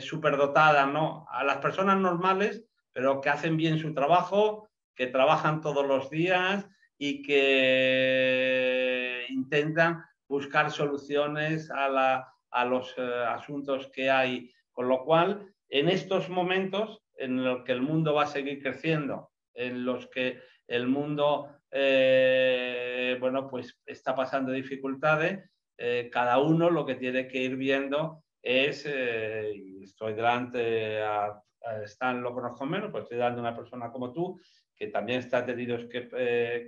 superdotadas, 0.00 0.92
no, 0.92 1.24
a 1.30 1.44
las 1.44 1.58
personas 1.58 1.96
normales, 1.96 2.62
pero 2.92 3.22
que 3.22 3.30
hacen 3.30 3.56
bien 3.56 3.78
su 3.78 3.94
trabajo, 3.94 4.68
que 4.94 5.06
trabajan 5.06 5.62
todos 5.62 5.86
los 5.86 6.10
días 6.10 6.66
y 6.98 7.22
que 7.22 9.24
intentan 9.30 10.04
buscar 10.28 10.70
soluciones 10.70 11.70
a 11.70 11.88
la, 11.88 12.31
a 12.52 12.64
los 12.64 12.94
eh, 12.96 13.02
asuntos 13.28 13.90
que 13.92 14.10
hay. 14.10 14.50
Con 14.70 14.88
lo 14.88 15.04
cual, 15.04 15.52
en 15.68 15.88
estos 15.88 16.28
momentos 16.28 17.02
en 17.16 17.42
los 17.44 17.64
que 17.64 17.72
el 17.72 17.82
mundo 17.82 18.14
va 18.14 18.24
a 18.24 18.26
seguir 18.26 18.62
creciendo, 18.62 19.30
en 19.54 19.84
los 19.84 20.06
que 20.08 20.40
el 20.66 20.86
mundo 20.86 21.48
eh, 21.70 23.16
bueno, 23.20 23.48
pues 23.48 23.80
está 23.84 24.14
pasando 24.14 24.52
dificultades, 24.52 25.50
eh, 25.76 26.08
cada 26.12 26.38
uno 26.38 26.70
lo 26.70 26.86
que 26.86 26.94
tiene 26.94 27.26
que 27.26 27.38
ir 27.38 27.56
viendo 27.56 28.24
es, 28.40 28.86
y 28.86 29.84
estoy 29.84 30.14
delante 30.14 31.02
a, 31.02 31.40
Stan, 31.84 32.20
lo 32.20 32.34
conozco 32.34 32.66
menos, 32.66 32.90
pues 32.90 33.04
estoy 33.04 33.18
dando 33.18 33.38
a 33.38 33.42
una 33.42 33.56
persona 33.56 33.92
como 33.92 34.12
tú, 34.12 34.40
que 34.74 34.88
también 34.88 35.20
está 35.20 35.46
tenido 35.46 35.78
que, 35.88 36.08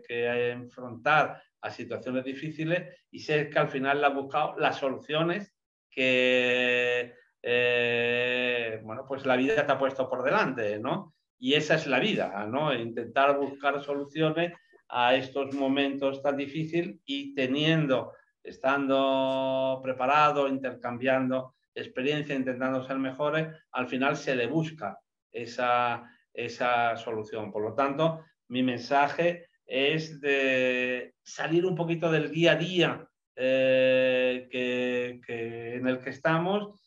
que 0.07 0.51
enfrentar 0.51 1.43
a 1.63 1.71
situaciones 1.71 2.25
difíciles 2.25 2.95
y 3.11 3.19
sé 3.19 3.51
que 3.51 3.59
al 3.59 3.69
final 3.69 4.01
le 4.01 4.07
ha 4.07 4.11
buscado 4.11 4.57
las 4.57 4.77
soluciones 4.77 5.54
que, 5.95 7.15
eh, 7.43 8.81
bueno, 8.83 9.05
pues 9.07 9.25
la 9.27 9.37
vida 9.37 9.65
te 9.65 9.73
ha 9.73 9.79
puesto 9.79 10.09
por 10.09 10.23
delante, 10.23 10.79
¿no? 10.79 11.15
Y 11.39 11.55
esa 11.55 11.75
es 11.75 11.87
la 11.87 12.01
vida, 12.01 12.47
¿no? 12.47 12.75
Intentar 12.75 13.39
buscar 13.39 13.83
soluciones 13.83 14.53
a 14.89 15.15
estos 15.15 15.55
momentos 15.55 16.23
tan 16.23 16.37
difíciles 16.37 16.97
y 17.05 17.35
teniendo, 17.35 18.13
estando 18.43 19.81
preparado, 19.83 20.49
intercambiando 20.49 21.55
experiencia, 21.75 22.35
intentando 22.35 22.83
ser 22.83 22.99
mejores, 22.99 23.49
al 23.73 23.89
final 23.89 24.17
se 24.17 24.37
le 24.37 24.47
busca 24.47 24.99
esa, 25.33 26.05
esa 26.33 26.97
solución. 26.97 27.51
Por 27.51 27.63
lo 27.63 27.75
tanto, 27.75 28.25
mi 28.49 28.63
mensaje 28.63 29.49
es 29.67 30.21
de 30.21 31.15
salir 31.23 31.67
un 31.67 31.75
poquito 31.75 32.11
del 32.11 32.31
día 32.31 32.53
a 32.53 32.57
día 32.57 33.09
eh, 33.37 34.49
que, 34.51 35.75
en 35.75 35.87
el 35.89 35.99
que 35.99 36.11
estamos 36.11 36.81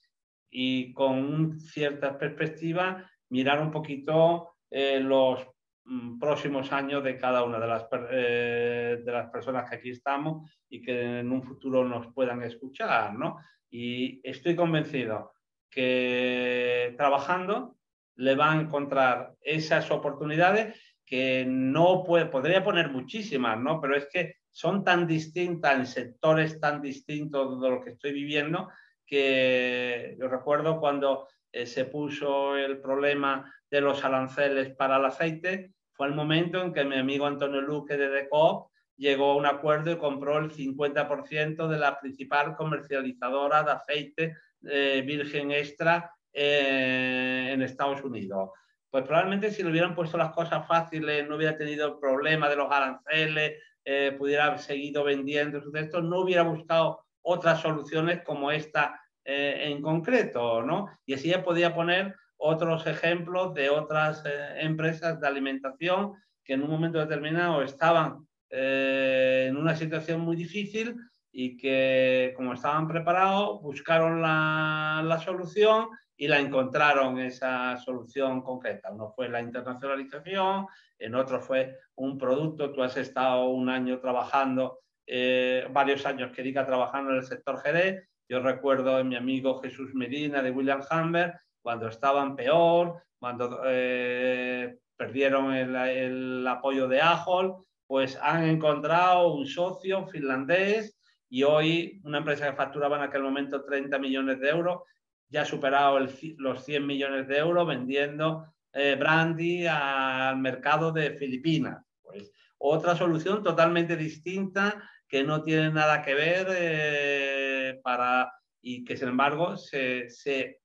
y 0.50 0.94
con 0.94 1.60
cierta 1.60 2.18
perspectiva 2.18 3.10
mirar 3.30 3.62
un 3.62 3.70
poquito 3.70 4.56
eh, 4.70 5.00
los 5.00 5.46
mm, 5.86 6.20
próximos 6.20 6.72
años 6.72 7.04
de 7.04 7.18
cada 7.18 7.44
una 7.44 7.60
de 7.60 7.68
las, 7.68 7.88
eh, 8.12 9.02
de 9.04 9.12
las 9.12 9.30
personas 9.30 9.70
que 9.70 9.76
aquí 9.76 9.90
estamos 9.90 10.50
y 10.70 10.82
que 10.82 11.20
en 11.20 11.32
un 11.32 11.44
futuro 11.44 11.84
nos 11.84 12.14
puedan 12.14 12.42
escuchar. 12.44 13.14
¿no? 13.14 13.38
Y 13.70 14.22
estoy 14.24 14.56
convencido 14.56 15.34
que 15.70 16.94
trabajando 16.98 17.78
le 18.16 18.36
va 18.36 18.54
a 18.54 18.60
encontrar 18.60 19.36
esas 19.42 19.92
oportunidades 19.92 20.96
que 21.06 21.46
no 21.48 22.04
puede, 22.04 22.26
podría 22.26 22.64
poner 22.64 22.90
muchísimas, 22.90 23.60
¿no? 23.60 23.80
Pero 23.80 23.96
es 23.96 24.08
que 24.12 24.37
son 24.58 24.84
tan 24.84 25.06
distintas 25.06 25.78
en 25.78 25.86
sectores 25.86 26.60
tan 26.60 26.82
distintos 26.82 27.62
de 27.62 27.70
lo 27.70 27.80
que 27.80 27.92
estoy 27.92 28.12
viviendo 28.12 28.70
que 29.06 30.18
yo 30.20 30.28
recuerdo 30.28 30.80
cuando 30.80 31.28
eh, 31.52 31.68
se 31.68 31.86
puso 31.86 32.58
el 32.58 32.80
problema 32.80 33.54
de 33.70 33.82
los 33.82 34.04
aranceles 34.04 34.76
para 34.76 34.98
el 34.98 35.06
aceite, 35.06 35.74
fue 35.92 36.08
el 36.08 36.16
momento 36.16 36.60
en 36.60 36.74
que 36.74 36.84
mi 36.86 36.98
amigo 36.98 37.28
Antonio 37.28 37.62
Luque 37.62 37.98
de 37.98 38.10
Decoop 38.10 38.72
llegó 38.96 39.34
a 39.34 39.36
un 39.36 39.46
acuerdo 39.46 39.92
y 39.92 39.98
compró 40.00 40.40
el 40.40 40.50
50% 40.50 41.68
de 41.68 41.78
la 41.78 42.00
principal 42.00 42.56
comercializadora 42.56 43.62
de 43.62 43.72
aceite 43.74 44.38
eh, 44.64 45.04
virgen 45.06 45.52
extra 45.52 46.12
eh, 46.34 47.52
en 47.54 47.62
Estados 47.62 48.04
Unidos. 48.04 48.50
Pues 48.90 49.04
probablemente 49.04 49.52
si 49.52 49.62
le 49.62 49.70
hubieran 49.70 49.94
puesto 49.94 50.18
las 50.18 50.32
cosas 50.32 50.68
fáciles, 50.68 51.30
no 51.30 51.36
hubiera 51.36 51.56
tenido 51.56 51.88
el 51.88 52.00
problema 52.00 52.50
de 52.50 52.56
los 52.56 52.72
aranceles, 52.72 53.62
eh, 53.90 54.14
pudiera 54.18 54.48
haber 54.48 54.60
seguido 54.60 55.06
vendiendo 55.06 55.62
sus 55.62 55.72
textos, 55.72 56.04
no 56.04 56.20
hubiera 56.20 56.42
buscado 56.42 57.06
otras 57.22 57.62
soluciones 57.62 58.22
como 58.22 58.52
esta 58.52 59.00
eh, 59.24 59.70
en 59.72 59.82
concreto, 59.82 60.62
¿no? 60.62 60.88
Y 61.06 61.14
así 61.14 61.30
ya 61.30 61.42
podía 61.42 61.74
poner 61.74 62.14
otros 62.36 62.86
ejemplos 62.86 63.54
de 63.54 63.70
otras 63.70 64.26
eh, 64.26 64.56
empresas 64.60 65.22
de 65.22 65.28
alimentación 65.28 66.16
que 66.44 66.56
en 66.56 66.64
un 66.64 66.70
momento 66.70 67.00
determinado 67.00 67.62
estaban 67.62 68.28
en 68.50 69.56
una 69.56 69.74
situación 69.74 70.20
muy 70.20 70.36
difícil 70.36 70.98
y 71.32 71.56
que 71.56 72.34
como 72.36 72.54
estaban 72.54 72.90
preparados 72.90 73.62
buscaron 73.62 74.22
la, 74.22 75.02
la 75.06 75.20
solución 75.20 75.88
y 76.18 76.28
la 76.28 76.40
encontraron 76.40 77.20
esa 77.20 77.78
solución 77.78 78.42
concreta. 78.42 78.92
Uno 78.92 79.14
fue 79.16 79.30
la 79.30 79.40
internacionalización, 79.40 80.68
en 81.00 81.16
otro 81.16 81.42
fue 81.42 81.78
un 81.96 82.18
producto. 82.18 82.72
Tú 82.72 82.84
has 82.84 82.98
estado 82.98 83.50
un 83.50 83.70
año 83.70 84.00
trabajando, 84.00 84.80
eh, 85.06 85.68
varios 85.72 86.06
años 86.06 86.32
que 86.32 86.44
diga 86.44 86.66
trabajando 86.66 87.12
en 87.12 87.18
el 87.18 87.24
sector 87.24 87.60
Jerez. 87.62 88.08
Yo 88.30 88.42
recuerdo 88.42 88.98
a 88.98 89.04
mi 89.04 89.16
amigo 89.16 89.60
Jesús 89.62 89.94
Medina 89.94 90.42
de 90.42 90.52
William 90.52 90.82
Hamber, 90.90 91.34
cuando 91.62 91.88
estaban 91.88 92.36
peor, 92.36 93.02
cuando 93.20 93.62
eh, 93.66 94.78
perdieron 94.96 95.54
el, 95.54 95.76
el, 95.76 96.48
apoyo 96.48 96.88
de 96.88 97.02
Ajol, 97.02 97.56
pues 97.88 98.18
han 98.22 98.44
encontrado 98.46 99.34
un 99.34 99.46
socio 99.46 100.08
finlandés 100.08 100.98
y 101.30 101.44
hoy 101.44 102.02
una 102.04 102.20
empresa 102.20 102.50
que 102.50 102.58
facturaba 102.58 102.98
en 102.98 103.04
aquel 103.04 103.24
momento 103.24 103.64
30 103.64 103.98
millones 104.00 104.40
de 104.40 104.50
euros 104.50 104.82
ya 105.30 105.42
ha 105.42 105.46
superado 105.46 106.00
los 106.00 106.64
100 106.64 106.86
millones 106.86 107.28
de 107.28 107.38
euros 107.38 107.68
vendiendo 107.68 108.46
eh, 108.78 108.96
brandy 108.96 109.66
al 109.66 110.38
mercado 110.38 110.92
de 110.92 111.12
Filipinas. 111.18 111.84
Pues 112.00 112.32
otra 112.60 112.96
solución 112.96 113.42
totalmente 113.42 113.98
distinta 113.98 114.88
que 115.08 115.24
no 115.24 115.42
tiene 115.42 115.72
nada 115.72 116.04
que 116.04 116.14
ver 116.14 116.48
eh, 116.52 117.80
para 117.84 118.32
y 118.62 118.84
que 118.84 118.96
sin 118.96 119.10
embargo 119.10 119.58
se, 119.58 120.08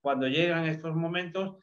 cuando 0.01 0.29
llegan 0.29 0.67
estos 0.67 0.95
momentos 0.95 1.57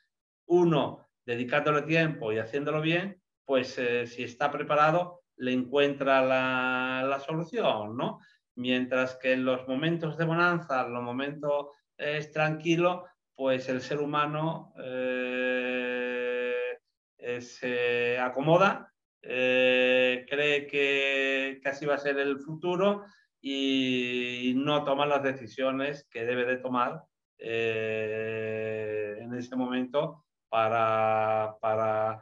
uno 0.48 1.08
dedicándole 1.24 1.84
tiempo 1.84 2.32
y 2.32 2.40
haciéndolo 2.40 2.82
bien 2.82 3.22
pues 3.46 3.78
eh, 3.78 4.08
si 4.08 4.24
está 4.24 4.50
preparado 4.52 5.22
le 5.38 5.54
encuentra 5.54 6.22
la, 6.22 7.06
la, 7.08 7.20
solución 7.20 7.96
no 7.98 8.20
mientras 8.56 9.18
que 9.18 9.34
en 9.34 9.46
los 9.46 9.68
momentos 9.68 10.18
de 10.18 10.26
bonanza 10.26 10.88
los 10.88 11.04
momentos 11.04 11.68
es 11.98 12.32
tranquilo 12.32 13.06
pues 13.36 13.70
el 13.70 13.82
ser 13.82 14.00
humano 14.00 14.74
se 17.42 18.20
acomoda 18.20 18.90
eh, 19.22 20.26
cree 20.30 20.66
que, 20.68 21.62
así 21.66 21.86
va 21.86 21.96
a 21.96 22.00
ser 22.00 22.20
el 22.20 22.40
futuro 22.40 23.06
y 23.42 24.54
no 24.56 24.84
toma 24.84 25.06
las 25.06 25.24
decisiones 25.24 26.08
que 26.10 26.26
debe 26.26 26.46
de 26.46 26.58
tomar 26.58 27.04
eh, 27.38 29.18
en 29.20 29.34
ese 29.34 29.56
momento 29.56 30.26
para, 30.50 31.58
para, 31.62 32.22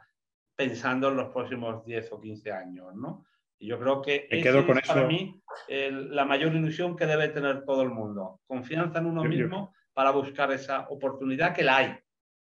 pensando 0.56 1.08
en 1.08 1.16
los 1.16 1.32
próximos 1.32 1.84
10 1.84 2.12
o 2.12 2.20
15 2.20 2.52
años. 2.52 2.94
¿no? 2.94 3.24
Y 3.58 3.68
yo 3.68 3.78
creo 3.78 4.02
que 4.02 4.26
esa 4.30 4.58
es 4.58 4.88
para 4.88 5.06
mí 5.06 5.40
la 5.68 6.24
mayor 6.24 6.54
ilusión 6.54 6.96
que 6.96 7.06
debe 7.06 7.28
tener 7.28 7.64
todo 7.64 7.82
el 7.82 7.90
mundo. 7.90 8.40
Confianza 8.46 8.98
en 8.98 9.06
uno 9.06 9.24
mismo 9.24 9.74
para 9.92 10.10
buscar 10.10 10.52
esa 10.52 10.88
oportunidad 10.88 11.54
que 11.54 11.64
la 11.64 11.76
hay. 11.78 11.98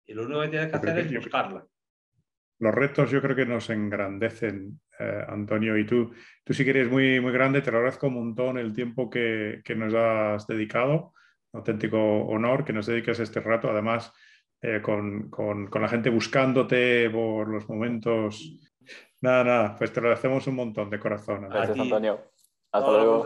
Y 0.05 0.13
lo 0.13 0.25
único 0.25 0.41
que 0.41 0.49
tiene 0.49 0.69
que 0.69 0.75
hacer 0.75 0.99
es 0.99 1.15
buscarla 1.15 1.65
los 2.59 2.75
retos 2.75 3.09
yo 3.09 3.21
creo 3.21 3.35
que 3.35 3.45
nos 3.45 3.69
engrandecen, 3.69 4.79
eh, 4.99 5.23
Antonio, 5.27 5.77
y 5.77 5.85
tú, 5.85 6.11
tú 6.43 6.53
sí 6.53 6.63
que 6.63 6.71
eres 6.71 6.89
muy, 6.89 7.19
muy 7.19 7.31
grande, 7.31 7.61
te 7.61 7.71
lo 7.71 7.77
agradezco 7.77 8.07
un 8.07 8.15
montón 8.15 8.57
el 8.57 8.73
tiempo 8.73 9.09
que, 9.09 9.61
nos 9.75 9.93
has 9.93 10.45
dedicado, 10.45 11.13
un 11.51 11.59
auténtico 11.59 11.97
honor 11.97 12.65
que 12.65 12.73
nos 12.73 12.85
dediques 12.85 13.19
este 13.19 13.39
rato, 13.39 13.69
además 13.69 14.13
eh, 14.61 14.81
con, 14.81 15.29
la 15.73 15.87
gente 15.87 16.09
buscándote 16.09 17.09
por 17.09 17.47
los 17.47 17.67
momentos. 17.69 18.59
Nada, 19.21 19.43
nada, 19.43 19.75
pues 19.77 19.91
te 19.93 20.01
lo 20.01 20.07
agradecemos 20.07 20.47
un 20.47 20.55
montón 20.55 20.89
de 20.89 20.99
corazón. 20.99 21.47
Gracias, 21.49 21.79
Antonio. 21.79 22.19
Hasta 22.71 22.91
luego. 22.91 23.23